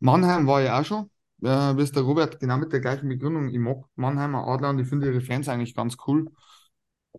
Mannheim 0.00 0.46
war 0.46 0.62
ich 0.62 0.70
auch 0.70 0.84
schon. 0.84 1.10
Äh, 1.42 1.74
es 1.80 1.92
der 1.92 2.02
Robert 2.02 2.40
genau 2.40 2.58
mit 2.58 2.72
der 2.72 2.80
gleichen 2.80 3.08
Begründung. 3.08 3.48
Ich 3.48 3.58
mag 3.58 3.84
Mannheimer 3.96 4.46
Adler 4.46 4.70
und 4.70 4.78
ich 4.80 4.88
finde 4.88 5.06
ihre 5.06 5.20
Fans 5.20 5.48
eigentlich 5.48 5.74
ganz 5.74 5.96
cool. 6.06 6.30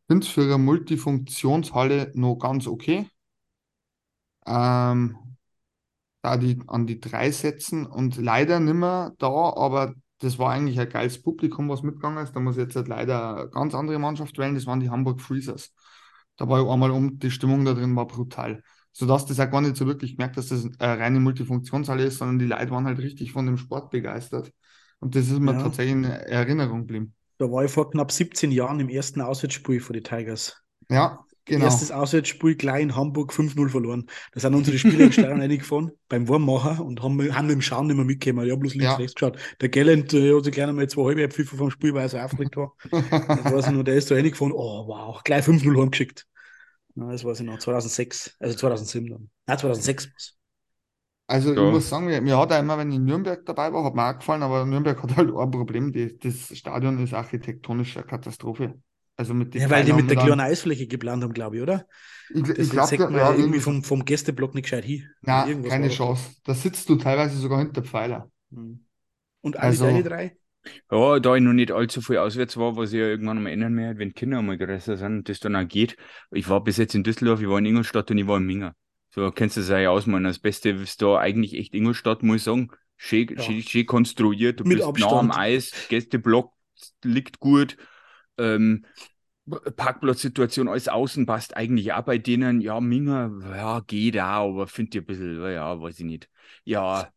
Finde 0.08 0.26
es 0.26 0.32
für 0.32 0.44
eine 0.44 0.58
Multifunktionshalle 0.58 2.12
noch 2.16 2.36
ganz 2.38 2.68
okay. 2.68 3.10
Ähm, 4.46 5.18
da 6.22 6.38
die 6.38 6.60
an 6.68 6.88
die 6.88 7.00
drei 7.00 7.32
setzen 7.32 7.86
und 7.86 8.18
leider 8.18 8.60
nicht 8.60 8.74
mehr 8.76 9.14
da, 9.20 9.28
aber 9.28 9.96
das 10.20 10.40
war 10.40 10.52
eigentlich 10.52 10.80
ein 10.80 10.90
geiles 10.90 11.22
Publikum, 11.22 11.70
was 11.70 11.84
mitgegangen 11.84 12.24
ist. 12.24 12.36
Da 12.36 12.40
muss 12.40 12.56
ich 12.58 12.64
jetzt 12.64 12.76
halt 12.76 12.88
leider 12.88 13.38
eine 13.38 13.50
ganz 13.50 13.74
andere 13.76 14.00
Mannschaft 14.00 14.38
wählen, 14.38 14.56
das 14.56 14.66
waren 14.66 14.80
die 14.80 14.90
Hamburg 14.90 15.22
Freezers. 15.22 15.74
Da 16.38 16.48
war 16.50 16.62
ich 16.62 16.68
einmal 16.70 16.92
um, 16.92 17.20
die 17.20 17.32
Stimmung 17.32 17.66
da 17.66 17.74
drin 17.74 17.96
war 17.96 18.08
brutal. 18.08 18.64
Sodass 18.92 19.26
das 19.26 19.40
auch 19.40 19.50
gar 19.52 19.62
nicht 19.62 19.76
so 19.76 19.86
wirklich 19.88 20.18
merkt, 20.18 20.38
dass 20.38 20.48
das 20.50 20.66
eine 20.80 21.00
reine 21.00 21.20
Multifunktionshalle 21.20 22.04
ist, 22.06 22.18
sondern 22.20 22.40
die 22.40 22.46
Leute 22.46 22.72
waren 22.72 22.86
halt 22.86 23.00
richtig 23.00 23.32
von 23.34 23.46
dem 23.46 23.58
Sport 23.58 23.92
begeistert. 23.92 24.52
Und 25.00 25.16
das 25.16 25.28
ist 25.30 25.40
mir 25.40 25.52
Ja. 25.52 25.58
tatsächlich 25.58 25.94
in 25.96 26.04
Erinnerung 26.06 26.82
geblieben. 26.82 27.14
Da 27.38 27.50
war 27.50 27.64
ich 27.64 27.72
vor 27.72 27.90
knapp 27.92 28.12
17 28.12 28.52
Jahren 28.52 28.82
im 28.82 28.90
ersten 28.90 29.22
Auswärtsspiel 29.22 29.80
für 29.80 29.94
die 29.94 30.04
Tigers. 30.04 30.62
Ja, 30.90 31.25
genau. 31.46 31.58
Erstes 31.58 31.92
Auswärtsspiel 31.92 32.56
gleich 32.56 32.82
in 32.84 32.96
Hamburg 32.96 33.32
5-0 33.34 33.70
verloren. 33.70 34.08
Da 34.34 34.42
sind 34.42 34.54
unsere 34.56 34.78
Spieler 34.78 35.06
in 35.06 35.14
Stadion 35.14 35.40
reingefahren 35.42 35.92
beim 36.10 36.28
Warmmachen 36.28 36.80
und 36.86 37.02
haben, 37.02 37.34
haben 37.36 37.48
mit 37.48 37.56
dem 37.56 37.62
Schauen 37.62 37.88
nicht 37.88 37.96
mehr 37.96 38.06
mitgekommen. 38.06 38.46
Ich 38.46 38.52
habe 38.52 38.60
bloß 38.62 38.76
links, 38.76 38.98
Ja. 38.98 38.98
rechts 38.98 39.16
geschaut. 39.16 39.38
Der 39.62 39.70
Gallant 39.70 40.14
äh, 40.14 40.36
hat 40.36 40.44
sich 40.44 40.54
gleich 40.54 40.68
einmal 40.68 40.90
zwei 40.90 41.04
halbe 41.06 41.30
Pfiffer 41.30 41.56
vom 41.58 41.72
Spiel, 41.72 41.94
weil 41.94 42.04
er 42.04 42.10
so 42.10 42.18
aufgeregt 42.20 42.58
war. 42.58 42.74
Das 43.36 43.50
weiß 43.52 43.68
ich 43.68 43.74
noch, 43.74 43.84
der 43.84 43.96
ist 43.96 44.12
da 44.12 44.16
reingefahren. 44.16 44.54
Oh, 44.54 44.88
wow, 44.88 45.22
gleich 45.24 45.46
5-0 45.46 45.78
heimgeschickt. 45.80 46.26
Ja, 46.96 47.12
das 47.12 47.24
weiß 47.26 47.40
ich 47.42 47.46
noch, 47.46 47.58
2006, 47.60 48.36
also 48.40 48.58
2007 48.58 49.10
dann. 49.10 49.30
Nein, 49.48 49.58
2006 49.60 50.08
war's. 50.08 50.38
Also 51.28 51.54
ich 51.56 51.60
Ja. 51.60 51.64
muss 51.70 51.90
sagen, 51.90 52.06
mir, 52.06 52.22
mir 52.22 52.38
hat 52.38 52.52
auch 52.52 52.60
immer, 52.60 52.78
wenn 52.78 52.92
ich 52.92 52.98
in 52.98 53.06
Nürnberg 53.06 53.46
dabei 53.46 53.74
war, 53.74 53.84
hat 53.86 53.96
mir 53.96 54.08
auch 54.10 54.18
gefallen, 54.20 54.44
aber 54.44 54.66
Nürnberg 54.66 55.02
hat 55.02 55.16
halt 55.18 55.30
ein 55.36 55.52
Problem, 55.52 55.92
die, 55.92 56.18
das 56.20 56.56
Stadion 56.58 57.04
ist 57.04 57.14
architektonisch 57.14 57.98
eine 57.98 58.06
Katastrophe. 58.06 58.80
Also 59.18 59.34
mit 59.34 59.56
Ja, 59.56 59.70
weil 59.70 59.86
die 59.86 59.94
mit 59.94 60.10
der 60.10 60.18
kleinen 60.18 60.42
Eisfläche 60.42 60.88
geplant 60.88 61.24
haben, 61.24 61.34
glaube 61.34 61.58
ich, 61.58 61.62
oder? 61.62 61.86
Ich, 62.34 62.48
ich 62.50 62.70
glaube, 62.70 62.96
ja, 62.96 63.10
ja 63.10 63.34
irgendwie 63.34 63.60
vom, 63.60 63.84
vom 63.84 64.04
Gästeblock 64.04 64.56
nicht 64.56 64.64
gescheit 64.64 64.84
hin. 64.84 65.08
na, 65.22 65.48
keine. 65.70 65.90
Chance. 65.90 66.32
Da 66.44 66.54
sitzt 66.54 66.90
du 66.90 66.96
teilweise 66.96 67.38
sogar 67.38 67.60
hinter 67.60 67.84
Pfeiler. 67.84 68.30
Mhm. 68.50 68.86
Und 69.42 69.58
alle 69.58 69.68
Also- 69.68 69.86
deine 69.86 70.04
drei? 70.04 70.38
Ja, 70.90 71.20
da 71.20 71.36
ich 71.36 71.44
noch 71.44 71.54
nicht 71.54 71.72
allzu 71.72 72.02
viel 72.02 72.18
auswärts 72.18 72.58
war, 72.58 72.76
was 72.76 72.92
ich 72.92 73.00
ja 73.00 73.06
irgendwann 73.06 73.44
mal 73.44 73.52
ändern 73.52 73.78
werde, 73.78 74.00
wenn 74.00 74.16
Kinder 74.16 74.42
mal 74.42 74.58
größer 74.58 74.98
sind 74.98 75.18
und 75.20 75.30
das 75.30 75.40
dann 75.40 75.56
auch 75.56 75.68
geht. 75.68 75.96
Ich 76.32 76.50
war 76.50 76.64
bis 76.64 76.78
jetzt 76.78 76.96
in 76.96 77.04
Düsseldorf, 77.04 77.40
ich 77.40 77.48
war 77.48 77.60
in 77.60 77.68
Ingolstadt 77.68 78.10
und 78.10 78.18
ich 78.18 78.26
war 78.26 78.38
in 78.38 78.48
Minga. 78.48 78.74
So, 79.14 79.30
kennst 79.32 79.58
du 79.58 79.62
das 79.62 79.70
ja 79.70 79.92
ausmalen. 79.92 80.24
Das 80.24 80.40
Beste 80.40 80.72
ist 80.72 81.04
da 81.04 81.20
eigentlich 81.20 81.54
echt 81.54 81.76
Ingolstadt, 81.76 82.24
muss 82.24 82.38
ich 82.38 82.44
sagen. 82.44 82.70
Schön, 82.98 83.28
Ja. 83.38 83.44
schön, 83.44 83.62
schön 83.62 83.86
konstruiert, 83.86 84.60
du 84.60 84.64
Mit 84.64 84.78
bist 84.80 85.00
nah 85.00 85.20
am 85.20 85.30
Abstand. 85.30 85.38
Eis, 85.38 85.72
Gästeblock 85.88 86.52
liegt 87.04 87.40
gut. 87.40 87.78
Ähm, 88.38 88.86
Parkplatzsituation 89.76 90.68
alles 90.68 90.88
außen 90.88 91.26
passt 91.26 91.56
eigentlich 91.56 91.94
auch 91.94 92.02
bei 92.04 92.18
denen. 92.18 92.62
Ja, 92.62 92.82
Minga, 92.82 93.32
ja, 93.56 93.80
geht 93.82 94.18
auch, 94.20 94.50
aber 94.54 94.68
finde 94.68 94.98
ich 94.98 95.04
ein 95.04 95.06
bisschen, 95.06 95.42
ja, 95.52 95.80
weiß 95.80 96.00
ich 96.00 96.06
nicht. 96.06 96.30
Ja, 96.64 97.12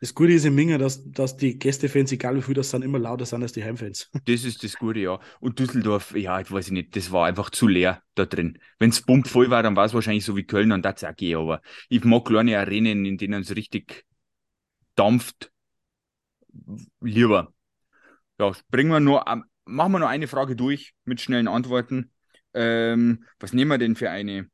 Das 0.00 0.14
Gute 0.14 0.32
ist 0.32 0.44
in 0.44 0.54
Minga, 0.54 0.78
dass, 0.78 1.10
dass 1.10 1.36
die 1.36 1.58
Gästefans, 1.58 2.12
egal 2.12 2.36
wie 2.36 2.42
viel 2.42 2.54
das 2.54 2.70
sind, 2.70 2.82
immer 2.82 2.98
lauter 2.98 3.26
sind 3.26 3.42
als 3.42 3.52
die 3.52 3.64
Heimfans. 3.64 4.10
Das 4.26 4.44
ist 4.44 4.62
das 4.64 4.76
Gute, 4.78 5.00
ja. 5.00 5.20
Und 5.40 5.58
Düsseldorf, 5.58 6.14
ja, 6.16 6.40
ich 6.40 6.50
weiß 6.50 6.70
nicht, 6.70 6.96
das 6.96 7.12
war 7.12 7.26
einfach 7.26 7.50
zu 7.50 7.66
leer 7.68 8.02
da 8.14 8.24
drin. 8.24 8.58
Wenn 8.78 8.90
es 8.90 9.00
voll 9.26 9.50
war, 9.50 9.62
dann 9.62 9.76
war 9.76 9.84
es 9.84 9.92
wahrscheinlich 9.94 10.24
so 10.24 10.36
wie 10.36 10.44
Köln 10.44 10.72
und 10.72 10.82
das 10.84 11.04
auch 11.04 11.14
gehen, 11.14 11.38
aber 11.38 11.60
ich 11.88 12.04
mag 12.04 12.24
kleine 12.24 12.58
Arenen, 12.58 13.04
in 13.04 13.18
denen 13.18 13.42
es 13.42 13.54
richtig 13.54 14.06
dampft. 14.96 15.52
Lieber. 17.00 17.52
Ja, 18.40 18.52
bringen 18.70 18.90
wir 18.92 19.00
nur, 19.00 19.28
am- 19.28 19.44
machen 19.64 19.92
wir 19.92 19.98
noch 20.00 20.08
eine 20.08 20.28
Frage 20.28 20.56
durch 20.56 20.94
mit 21.04 21.20
schnellen 21.20 21.48
Antworten. 21.48 22.12
Ähm, 22.54 23.24
was 23.40 23.52
nehmen 23.52 23.70
wir 23.70 23.78
denn 23.78 23.96
für 23.96 24.10
eine? 24.10 24.48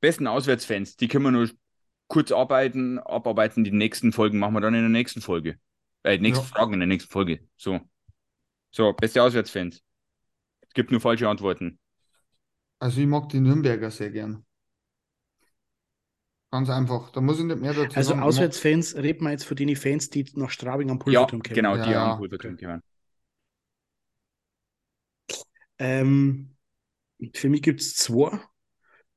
Besten 0.00 0.26
Auswärtsfans, 0.26 0.96
die 0.96 1.08
können 1.08 1.24
wir 1.24 1.30
nur 1.32 1.50
kurz 2.08 2.30
arbeiten, 2.32 2.98
abarbeiten. 2.98 3.64
Die 3.64 3.70
nächsten 3.70 4.12
Folgen 4.12 4.38
machen 4.38 4.54
wir 4.54 4.60
dann 4.60 4.74
in 4.74 4.82
der 4.82 4.88
nächsten 4.90 5.20
Folge. 5.20 5.58
Äh, 6.02 6.16
die 6.18 6.22
nächsten 6.22 6.44
Ja. 6.44 6.50
Fragen 6.56 6.74
in 6.74 6.80
der 6.80 6.86
nächsten 6.86 7.10
Folge. 7.10 7.40
So. 7.56 7.80
So, 8.72 8.92
beste 8.92 9.22
Auswärtsfans. 9.22 9.82
Es 10.62 10.74
gibt 10.74 10.90
nur 10.90 11.00
falsche 11.00 11.28
Antworten. 11.28 11.78
Also 12.78 13.00
ich 13.00 13.08
mag 13.08 13.28
die 13.30 13.40
Nürnberger 13.40 13.90
sehr 13.90 14.10
gern. 14.10 14.44
Ganz 16.50 16.70
einfach. 16.70 17.10
Da 17.10 17.20
muss 17.20 17.38
ich 17.38 17.44
nicht 17.44 17.60
mehr 17.60 17.74
dazu 17.74 17.96
Also 17.96 18.10
sagen. 18.10 18.20
Auswärtsfans, 18.22 18.96
reden 18.96 19.24
wir 19.24 19.30
jetzt 19.32 19.44
von 19.44 19.56
den 19.56 19.74
Fans, 19.76 20.08
die 20.10 20.24
nach 20.36 20.50
Straubing 20.50 20.90
am 20.90 20.98
Ja, 21.06 21.26
Pulverturm 21.26 21.42
kommen. 21.42 21.54
genau, 21.54 21.76
die 21.76 21.90
Ja, 21.90 22.00
haben 22.00 22.12
ja. 22.12 22.14
Pulverturm 22.14 22.56
gehören. 22.56 22.82
Ähm, 25.84 26.56
für 27.34 27.48
mich 27.48 27.62
gibt 27.62 27.80
es 27.80 27.94
zwei. 27.96 28.40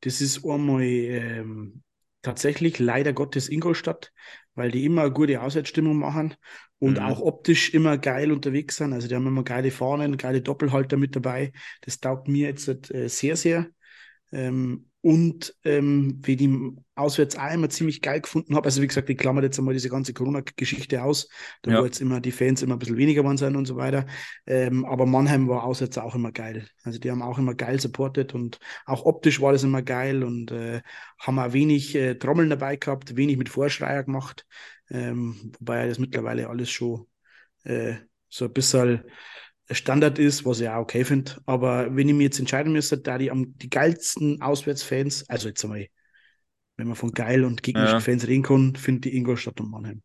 Das 0.01 0.21
ist 0.21 0.45
einmal 0.45 0.83
ähm, 0.83 1.83
tatsächlich 2.21 2.79
leider 2.79 3.13
Gottes 3.13 3.49
Ingolstadt, 3.49 4.13
weil 4.55 4.71
die 4.71 4.85
immer 4.85 5.03
eine 5.03 5.11
gute 5.13 5.41
Auswärtsstimmung 5.41 5.97
machen 5.97 6.35
und 6.79 6.99
Mhm. 6.99 7.01
auch 7.01 7.21
optisch 7.21 7.73
immer 7.73 7.97
geil 7.97 8.31
unterwegs 8.31 8.77
sind. 8.77 8.93
Also 8.93 9.07
die 9.07 9.15
haben 9.15 9.27
immer 9.27 9.43
geile 9.43 9.71
Fahnen, 9.71 10.17
geile 10.17 10.41
Doppelhalter 10.41 10.97
mit 10.97 11.15
dabei. 11.15 11.53
Das 11.81 11.99
taugt 11.99 12.27
mir 12.27 12.47
jetzt 12.49 12.67
äh, 12.93 13.09
sehr, 13.09 13.37
sehr. 13.37 13.67
Ähm, 14.31 14.89
und 15.07 15.55
ähm, 15.63 16.19
wie 16.23 16.35
die 16.35 16.71
auswärts 16.95 17.37
auch 17.37 17.51
immer 17.53 17.69
ziemlich 17.69 18.01
geil 18.01 18.19
gefunden 18.19 18.55
habe. 18.55 18.65
Also 18.65 18.81
wie 18.81 18.87
gesagt, 18.87 19.09
ich 19.09 19.17
klammere 19.17 19.45
jetzt 19.45 19.57
einmal 19.57 19.73
diese 19.73 19.87
ganze 19.89 20.13
Corona-Geschichte 20.13 21.01
aus, 21.01 21.29
da 21.61 21.71
Ja. 21.71 21.81
wo 21.81 21.85
jetzt 21.85 22.01
immer 22.01 22.19
die 22.19 22.31
Fans 22.33 22.61
immer 22.61 22.75
ein 22.75 22.79
bisschen 22.79 22.97
weniger 22.97 23.23
waren 23.23 23.37
sind 23.37 23.55
und 23.55 23.65
so 23.65 23.77
weiter. 23.77 24.05
Ähm, 24.45 24.83
aber 24.83 25.05
Mannheim 25.05 25.47
war 25.47 25.63
auswärts 25.63 25.97
auch 25.97 26.15
immer 26.15 26.31
geil. 26.33 26.67
Also 26.83 26.99
die 26.99 27.09
haben 27.09 27.21
auch 27.21 27.37
immer 27.37 27.55
geil 27.55 27.79
supportet 27.79 28.33
und 28.35 28.59
auch 28.85 29.05
optisch 29.05 29.39
war 29.39 29.53
das 29.53 29.63
immer 29.63 29.81
geil 29.81 30.23
und 30.23 30.51
äh, 30.51 30.81
haben 31.19 31.39
auch 31.39 31.53
wenig 31.53 31.95
äh, 31.95 32.15
Trommeln 32.15 32.49
dabei 32.49 32.75
gehabt, 32.75 33.15
wenig 33.15 33.37
mit 33.37 33.47
Vorschreier 33.49 34.03
gemacht. 34.03 34.45
Ähm, 34.89 35.53
wobei 35.59 35.87
das 35.87 35.99
mittlerweile 35.99 36.49
alles 36.49 36.69
schon 36.69 37.05
äh, 37.63 37.95
so 38.29 38.45
ein 38.45 38.53
bisschen 38.53 39.03
Standard 39.71 40.19
ist, 40.19 40.45
was 40.45 40.59
ich 40.61 40.69
auch 40.69 40.81
okay 40.81 41.03
finde. 41.05 41.33
Aber 41.45 41.95
wenn 41.95 42.07
ich 42.09 42.15
mir 42.15 42.23
jetzt 42.23 42.39
entscheiden 42.39 42.73
müsste, 42.73 42.97
da 42.97 43.17
die 43.17 43.31
am 43.31 43.57
die 43.57 43.69
geilsten 43.69 44.41
Auswärtsfans, 44.41 45.29
also 45.29 45.49
jetzt 45.49 45.63
einmal, 45.63 45.87
wenn 46.77 46.87
man 46.87 46.95
von 46.97 47.11
geil 47.13 47.45
und 47.45 47.63
gegnerischen 47.63 47.99
Ja. 47.99 48.01
Fans 48.01 48.27
reden 48.27 48.43
kann, 48.43 48.75
finde 48.75 49.09
ich 49.09 49.15
Ingolstadt 49.15 49.61
und 49.61 49.71
Mannheim. 49.71 50.01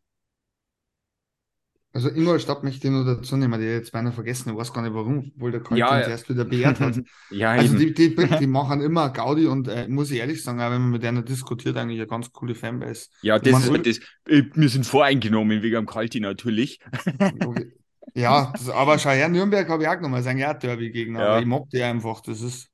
Also 1.95 2.09
Ingolstadt 2.09 2.63
möchte 2.63 2.87
ich 2.87 2.91
nur 2.91 3.05
dazu 3.05 3.37
nehmen, 3.37 3.59
die 3.61 3.67
jetzt 3.67 3.91
beinahe 3.91 4.11
vergessen, 4.13 4.49
ich 4.49 4.55
weiß 4.57 4.73
gar 4.73 4.81
nicht 4.81 4.95
warum, 4.95 5.31
obwohl 5.35 5.51
der 5.51 5.61
Kalt 5.61 5.77
Ja, 5.77 5.91
uns 5.91 6.07
ja. 6.07 6.09
erst 6.09 6.27
wieder 6.27 6.43
beehrt 6.43 6.79
hat. 6.79 6.99
ja, 7.29 7.51
Also 7.51 7.77
die, 7.77 7.93
die, 7.93 8.15
die 8.15 8.47
machen 8.47 8.81
immer 8.81 9.11
Gaudi 9.11 9.45
und 9.45 9.67
äh, 9.67 9.87
muss 9.87 10.09
ich 10.09 10.17
ehrlich 10.17 10.41
sagen, 10.43 10.59
auch 10.59 10.71
wenn 10.71 10.81
man 10.81 10.89
mit 10.89 11.05
einer 11.05 11.21
diskutiert, 11.21 11.77
eigentlich 11.77 11.99
eine 11.99 12.07
ganz 12.07 12.31
coole 12.31 12.55
Fanbase. 12.55 13.09
ja, 13.21 13.37
das, 13.37 13.69
mein, 13.69 13.83
das, 13.83 13.99
äh, 14.27 14.41
wir 14.55 14.69
sind 14.69 14.87
voreingenommen 14.87 15.61
wegen 15.61 15.75
am 15.75 15.85
Kalti 15.85 16.19
natürlich. 16.19 16.79
Ja, 18.15 18.51
das, 18.53 18.69
aber 18.69 18.99
schau 18.99 19.09
her, 19.09 19.27
Nürnberg 19.29 19.67
habe 19.69 19.83
ich 19.83 19.89
auch 19.89 19.95
genommen, 19.95 20.13
das 20.15 20.21
ist 20.21 20.27
eigentlich 20.27 20.45
auch 20.45 20.51
ein 20.53 20.59
Derby-Gegner, 20.59 21.19
Ja. 21.19 21.39
ich 21.39 21.45
mag 21.45 21.69
die 21.71 21.81
einfach, 21.81 22.21
das 22.21 22.41
ist... 22.41 22.69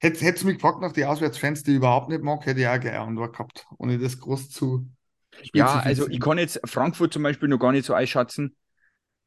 Hätte 0.00 0.24
es 0.24 0.44
mich 0.44 0.54
gefragt 0.56 0.80
nach 0.80 0.92
die 0.92 1.04
Auswärtsfans, 1.04 1.64
die 1.64 1.72
ich 1.72 1.76
überhaupt 1.78 2.08
nicht 2.08 2.22
mag, 2.22 2.46
hätte 2.46 2.60
ich 2.60 2.68
auch 2.68 2.78
gerne 2.78 3.00
Antwort 3.00 3.32
gehabt, 3.32 3.66
ohne 3.78 3.98
das 3.98 4.20
groß 4.20 4.48
zu 4.50 4.88
Ja, 5.52 5.80
also 5.80 6.02
spezifizieren. 6.04 6.12
ich 6.12 6.20
kann 6.20 6.38
jetzt 6.38 6.60
Frankfurt 6.64 7.12
zum 7.12 7.24
Beispiel 7.24 7.48
noch 7.48 7.58
gar 7.58 7.72
nicht 7.72 7.84
so 7.84 7.94
einschätzen. 7.94 8.54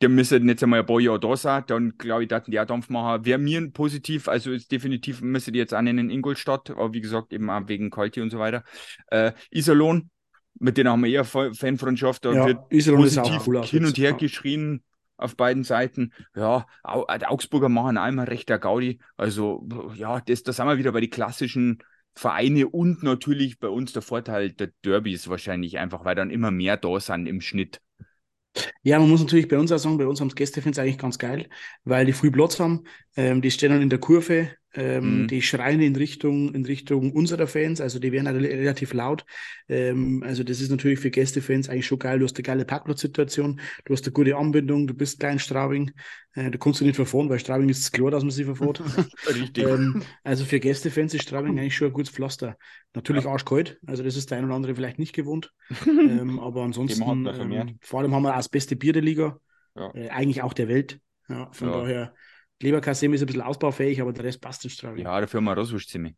Der 0.01 0.09
müsste 0.09 0.37
jetzt 0.37 0.63
einmal 0.63 0.79
ein 0.79 0.85
paar 0.85 0.99
Jahre 0.99 1.19
da 1.19 1.35
sein, 1.35 1.63
dann 1.67 1.97
glaube 1.97 2.23
ich, 2.23 2.29
dass 2.29 2.45
die 2.45 2.59
auch 2.59 2.65
Dampf 2.65 2.89
machen. 2.89 3.23
Wäre 3.25 3.37
mir 3.37 3.59
ein 3.59 3.71
positiv, 3.73 4.27
also 4.27 4.51
ist 4.51 4.71
definitiv, 4.71 5.21
müsste 5.21 5.51
die 5.51 5.59
jetzt 5.59 5.73
auch 5.73 5.81
nennen 5.81 6.09
Ingolstadt, 6.09 6.71
aber 6.71 6.93
wie 6.93 7.01
gesagt, 7.01 7.33
eben 7.33 7.49
auch 7.49 7.67
wegen 7.67 7.89
Kalti 7.91 8.21
und 8.21 8.31
so 8.31 8.39
weiter. 8.39 8.63
Äh, 9.07 9.33
Iserlohn, 9.51 10.09
mit 10.57 10.77
denen 10.77 10.89
haben 10.89 11.03
wir 11.03 11.11
eher 11.11 11.25
Fa- 11.25 11.53
Fanfreundschaft, 11.53 12.25
da 12.25 12.33
Ja, 12.33 12.45
wird 12.47 12.59
Iserlohn 12.71 13.03
ist 13.03 13.17
auch 13.19 13.23
positiv 13.23 13.47
cool 13.47 13.63
hin 13.65 13.85
und 13.85 13.97
her 13.97 14.11
Ja. 14.11 14.17
geschrien 14.17 14.83
auf 15.21 15.35
beiden 15.35 15.63
Seiten. 15.63 16.13
Ja, 16.35 16.65
die 16.85 17.25
Augsburger 17.25 17.69
machen 17.69 17.97
einmal 17.97 18.27
rechter 18.27 18.59
Gaudi. 18.59 18.99
Also, 19.17 19.67
ja, 19.95 20.19
das, 20.21 20.43
da 20.43 20.53
sind 20.53 20.67
wir 20.67 20.77
wieder 20.77 20.91
bei 20.91 21.01
den 21.01 21.09
klassischen 21.09 21.79
Vereine 22.13 22.67
und 22.67 23.03
natürlich 23.03 23.59
bei 23.59 23.69
uns 23.69 23.93
der 23.93 24.01
Vorteil 24.01 24.51
der 24.51 24.71
Derbys 24.83 25.29
wahrscheinlich 25.29 25.77
einfach, 25.77 26.03
weil 26.03 26.15
dann 26.15 26.29
immer 26.29 26.51
mehr 26.51 26.77
da 26.77 26.99
sind 26.99 27.27
im 27.27 27.41
Schnitt. 27.41 27.79
Ja, 28.83 28.99
man 28.99 29.09
muss 29.09 29.21
natürlich 29.21 29.47
bei 29.47 29.57
uns 29.57 29.71
auch 29.71 29.77
sagen, 29.77 29.97
bei 29.97 30.05
uns 30.05 30.19
haben 30.19 30.27
es 30.27 30.35
Gästefans 30.35 30.77
eigentlich 30.77 30.97
ganz 30.97 31.17
geil, 31.17 31.49
weil 31.85 32.05
die 32.05 32.13
früh 32.13 32.31
Platz 32.31 32.59
haben, 32.59 32.83
ähm, 33.15 33.41
die 33.41 33.49
stehen 33.49 33.71
dann 33.71 33.81
in 33.81 33.89
der 33.89 33.99
Kurve, 33.99 34.51
ähm, 34.73 35.23
Mhm. 35.23 35.27
die 35.27 35.41
schreien 35.41 35.81
in 35.81 35.95
Richtung, 35.95 36.53
in 36.55 36.65
Richtung 36.65 37.11
unserer 37.11 37.47
Fans, 37.47 37.81
also 37.81 37.99
die 37.99 38.11
werden 38.11 38.27
rel- 38.27 38.45
relativ 38.45 38.93
laut. 38.93 39.25
Ähm, 39.67 40.23
also 40.25 40.43
das 40.43 40.61
ist 40.61 40.69
natürlich 40.71 40.99
für 40.99 41.11
Gästefans 41.11 41.69
eigentlich 41.69 41.87
schon 41.87 41.99
geil. 41.99 42.19
Du 42.19 42.25
hast 42.25 42.37
eine 42.37 42.43
geile 42.43 42.65
Parkplatzsituation, 42.65 43.59
du 43.85 43.93
hast 43.93 44.05
eine 44.05 44.13
gute 44.13 44.35
Anbindung, 44.37 44.87
du 44.87 44.93
bist 44.93 45.19
klein 45.19 45.39
Straubing, 45.39 45.91
äh, 46.35 46.49
du 46.49 46.57
kannst 46.57 46.79
dich 46.79 46.85
nicht 46.87 46.95
verfahren, 46.95 47.29
weil 47.29 47.39
Straubing 47.39 47.69
ist 47.69 47.91
klar, 47.91 48.11
dass 48.11 48.23
man 48.23 48.31
sich 48.31 48.45
verfährt. 48.45 48.81
Richtig. 49.27 49.67
ähm, 49.67 50.01
also 50.23 50.45
für 50.45 50.59
Gästefans 50.59 51.13
ist 51.13 51.23
Straubing 51.23 51.57
eigentlich 51.59 51.75
schon 51.75 51.87
ein 51.87 51.93
gutes 51.93 52.11
Pflaster. 52.13 52.57
Natürlich 52.93 53.25
arschkalt, 53.25 53.79
also 53.85 54.03
das 54.03 54.15
ist 54.17 54.31
der 54.31 54.37
ein 54.37 54.45
oder 54.45 54.55
andere 54.55 54.75
vielleicht 54.75 54.99
nicht 54.99 55.13
gewohnt. 55.13 55.51
ähm, 55.87 56.39
aber 56.39 56.63
ansonsten, 56.63 57.25
ähm, 57.27 57.77
vor 57.81 58.01
allem 58.01 58.13
haben 58.13 58.23
wir 58.23 58.31
auch 58.33 58.37
das 58.37 58.49
beste 58.49 58.75
Bier 58.75 58.93
der 58.93 59.01
Liga, 59.01 59.37
Ja. 59.75 59.91
äh, 59.93 60.09
eigentlich 60.09 60.41
auch 60.41 60.53
der 60.53 60.67
Welt. 60.67 60.99
Ja, 61.29 61.49
von 61.53 61.69
Ja. 61.69 61.79
daher, 61.81 62.13
Leberkassem 62.61 63.13
ist 63.13 63.21
ein 63.21 63.27
bisschen 63.27 63.41
ausbaufähig, 63.41 64.01
aber 64.01 64.13
der 64.13 64.25
Rest 64.25 64.41
passt 64.41 64.63
in 64.63 64.69
Straubing. 64.69 65.05
Ja, 65.05 65.19
dafür 65.19 65.39
haben 65.39 65.45
wir 65.45 65.57
Roswurstzimmer. 65.57 66.11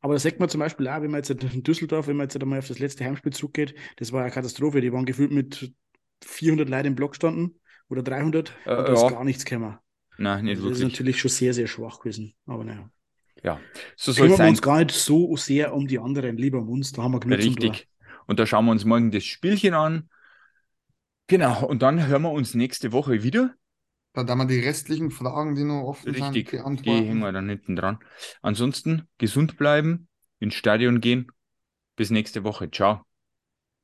Aber 0.00 0.14
da 0.14 0.18
sagt 0.20 0.38
man 0.40 0.48
zum 0.48 0.60
Beispiel 0.60 0.88
auch, 0.88 1.00
wenn 1.02 1.10
man 1.10 1.22
jetzt 1.22 1.30
in 1.30 1.62
Düsseldorf, 1.62 2.06
wenn 2.06 2.16
man 2.16 2.26
jetzt 2.26 2.40
einmal 2.40 2.58
auf 2.58 2.68
das 2.68 2.78
letzte 2.78 3.04
Heimspiel 3.04 3.32
zurückgeht, 3.32 3.74
das 3.96 4.12
war 4.12 4.22
eine 4.22 4.30
Katastrophe. 4.30 4.80
Die 4.80 4.92
waren 4.92 5.04
gefühlt 5.06 5.32
mit 5.32 5.72
400 6.24 6.68
Leuten 6.68 6.88
im 6.88 6.94
Block 6.94 7.16
standen 7.16 7.60
oder 7.88 8.02
300 8.02 8.52
Äh, 8.64 8.76
und 8.76 8.88
da 8.88 8.92
ist 8.92 9.02
ja. 9.02 9.08
gar 9.08 9.24
nichts 9.24 9.44
gekommen. 9.44 9.78
Nein, 10.18 10.44
nicht 10.44 10.56
Also 10.56 10.68
das 10.68 10.78
ist 10.78 10.80
wirklich. 10.80 10.92
natürlich 10.92 11.20
schon 11.20 11.30
sehr, 11.30 11.54
sehr 11.54 11.66
schwach 11.66 12.00
gewesen. 12.00 12.34
Aber 12.46 12.64
naja. 12.64 12.90
Ja, 13.42 13.60
so 13.96 14.12
soll 14.12 14.28
Kümmern 14.28 14.32
es 14.32 14.38
wir 14.38 14.44
sein. 14.44 14.48
uns 14.48 14.62
gar 14.62 14.78
nicht 14.78 14.92
so 14.92 15.36
sehr 15.36 15.74
um 15.74 15.86
die 15.86 15.98
anderen, 15.98 16.36
lieber 16.36 16.58
um 16.58 16.68
uns, 16.70 16.92
da 16.92 17.02
haben 17.02 17.12
wir 17.12 17.20
genug. 17.20 17.38
Richtig. 17.38 17.88
Und 18.26 18.38
da 18.40 18.46
schauen 18.46 18.64
wir 18.64 18.72
uns 18.72 18.84
morgen 18.84 19.10
das 19.10 19.24
Spielchen 19.24 19.74
an. 19.74 20.08
Genau, 21.28 21.66
und 21.66 21.82
dann 21.82 22.06
hören 22.06 22.22
wir 22.22 22.30
uns 22.30 22.54
nächste 22.54 22.92
Woche 22.92 23.22
wieder. 23.22 23.54
Da 24.16 24.24
da 24.24 24.34
wir 24.34 24.46
die 24.46 24.60
restlichen 24.60 25.10
Fragen, 25.10 25.54
die 25.54 25.64
noch 25.64 25.82
offen 25.82 26.08
Richtig, 26.12 26.24
sind, 26.24 26.34
die 26.34 26.42
beantworten. 26.56 27.04
hängen 27.04 27.20
wir 27.20 27.32
dann 27.32 27.48
hinten 27.48 27.76
dran. 27.76 27.98
Ansonsten 28.42 29.08
gesund 29.18 29.58
bleiben, 29.58 30.08
ins 30.38 30.54
Stadion 30.54 31.00
gehen. 31.00 31.30
Bis 31.96 32.10
nächste 32.10 32.42
Woche. 32.44 32.70
Ciao. 32.70 33.04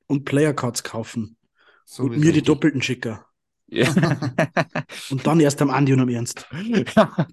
Und 0.06 0.24
Playercards 0.24 0.82
kaufen. 0.82 1.36
So 1.84 2.04
und 2.04 2.16
mir 2.18 2.30
es 2.30 2.32
die 2.32 2.42
doppelten 2.42 2.82
schicker. 2.82 3.26
Ja. 3.66 3.88
Und 5.10 5.26
dann 5.26 5.40
erst 5.40 5.62
am 5.62 5.70
Andi 5.70 5.94
und 5.94 6.00
am 6.00 6.08
Ernst. 6.10 6.46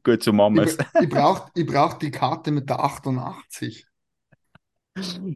Gut, 0.03 0.23
so 0.23 0.31
machen 0.31 0.55
wir 0.55 0.63
Ich, 0.63 0.69
es. 0.69 0.77
ich 1.01 1.09
brauche 1.09 1.51
ich 1.53 1.65
brauch 1.65 1.95
die 1.95 2.11
Karte 2.11 2.51
mit 2.51 2.69
der 2.69 2.79
88. 2.79 3.85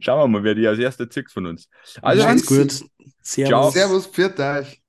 wir 0.00 0.28
mal, 0.28 0.44
wer 0.44 0.54
die 0.54 0.66
als 0.66 0.78
erster 0.78 1.08
zickt 1.08 1.30
von 1.32 1.46
uns. 1.46 1.68
Also, 2.02 2.24
Hans, 2.24 2.46
gut. 2.46 2.84
Servus. 3.22 3.48
Ciao. 3.48 3.70
Servus, 3.70 4.06
pfiat 4.06 4.40
euch. 4.40 4.83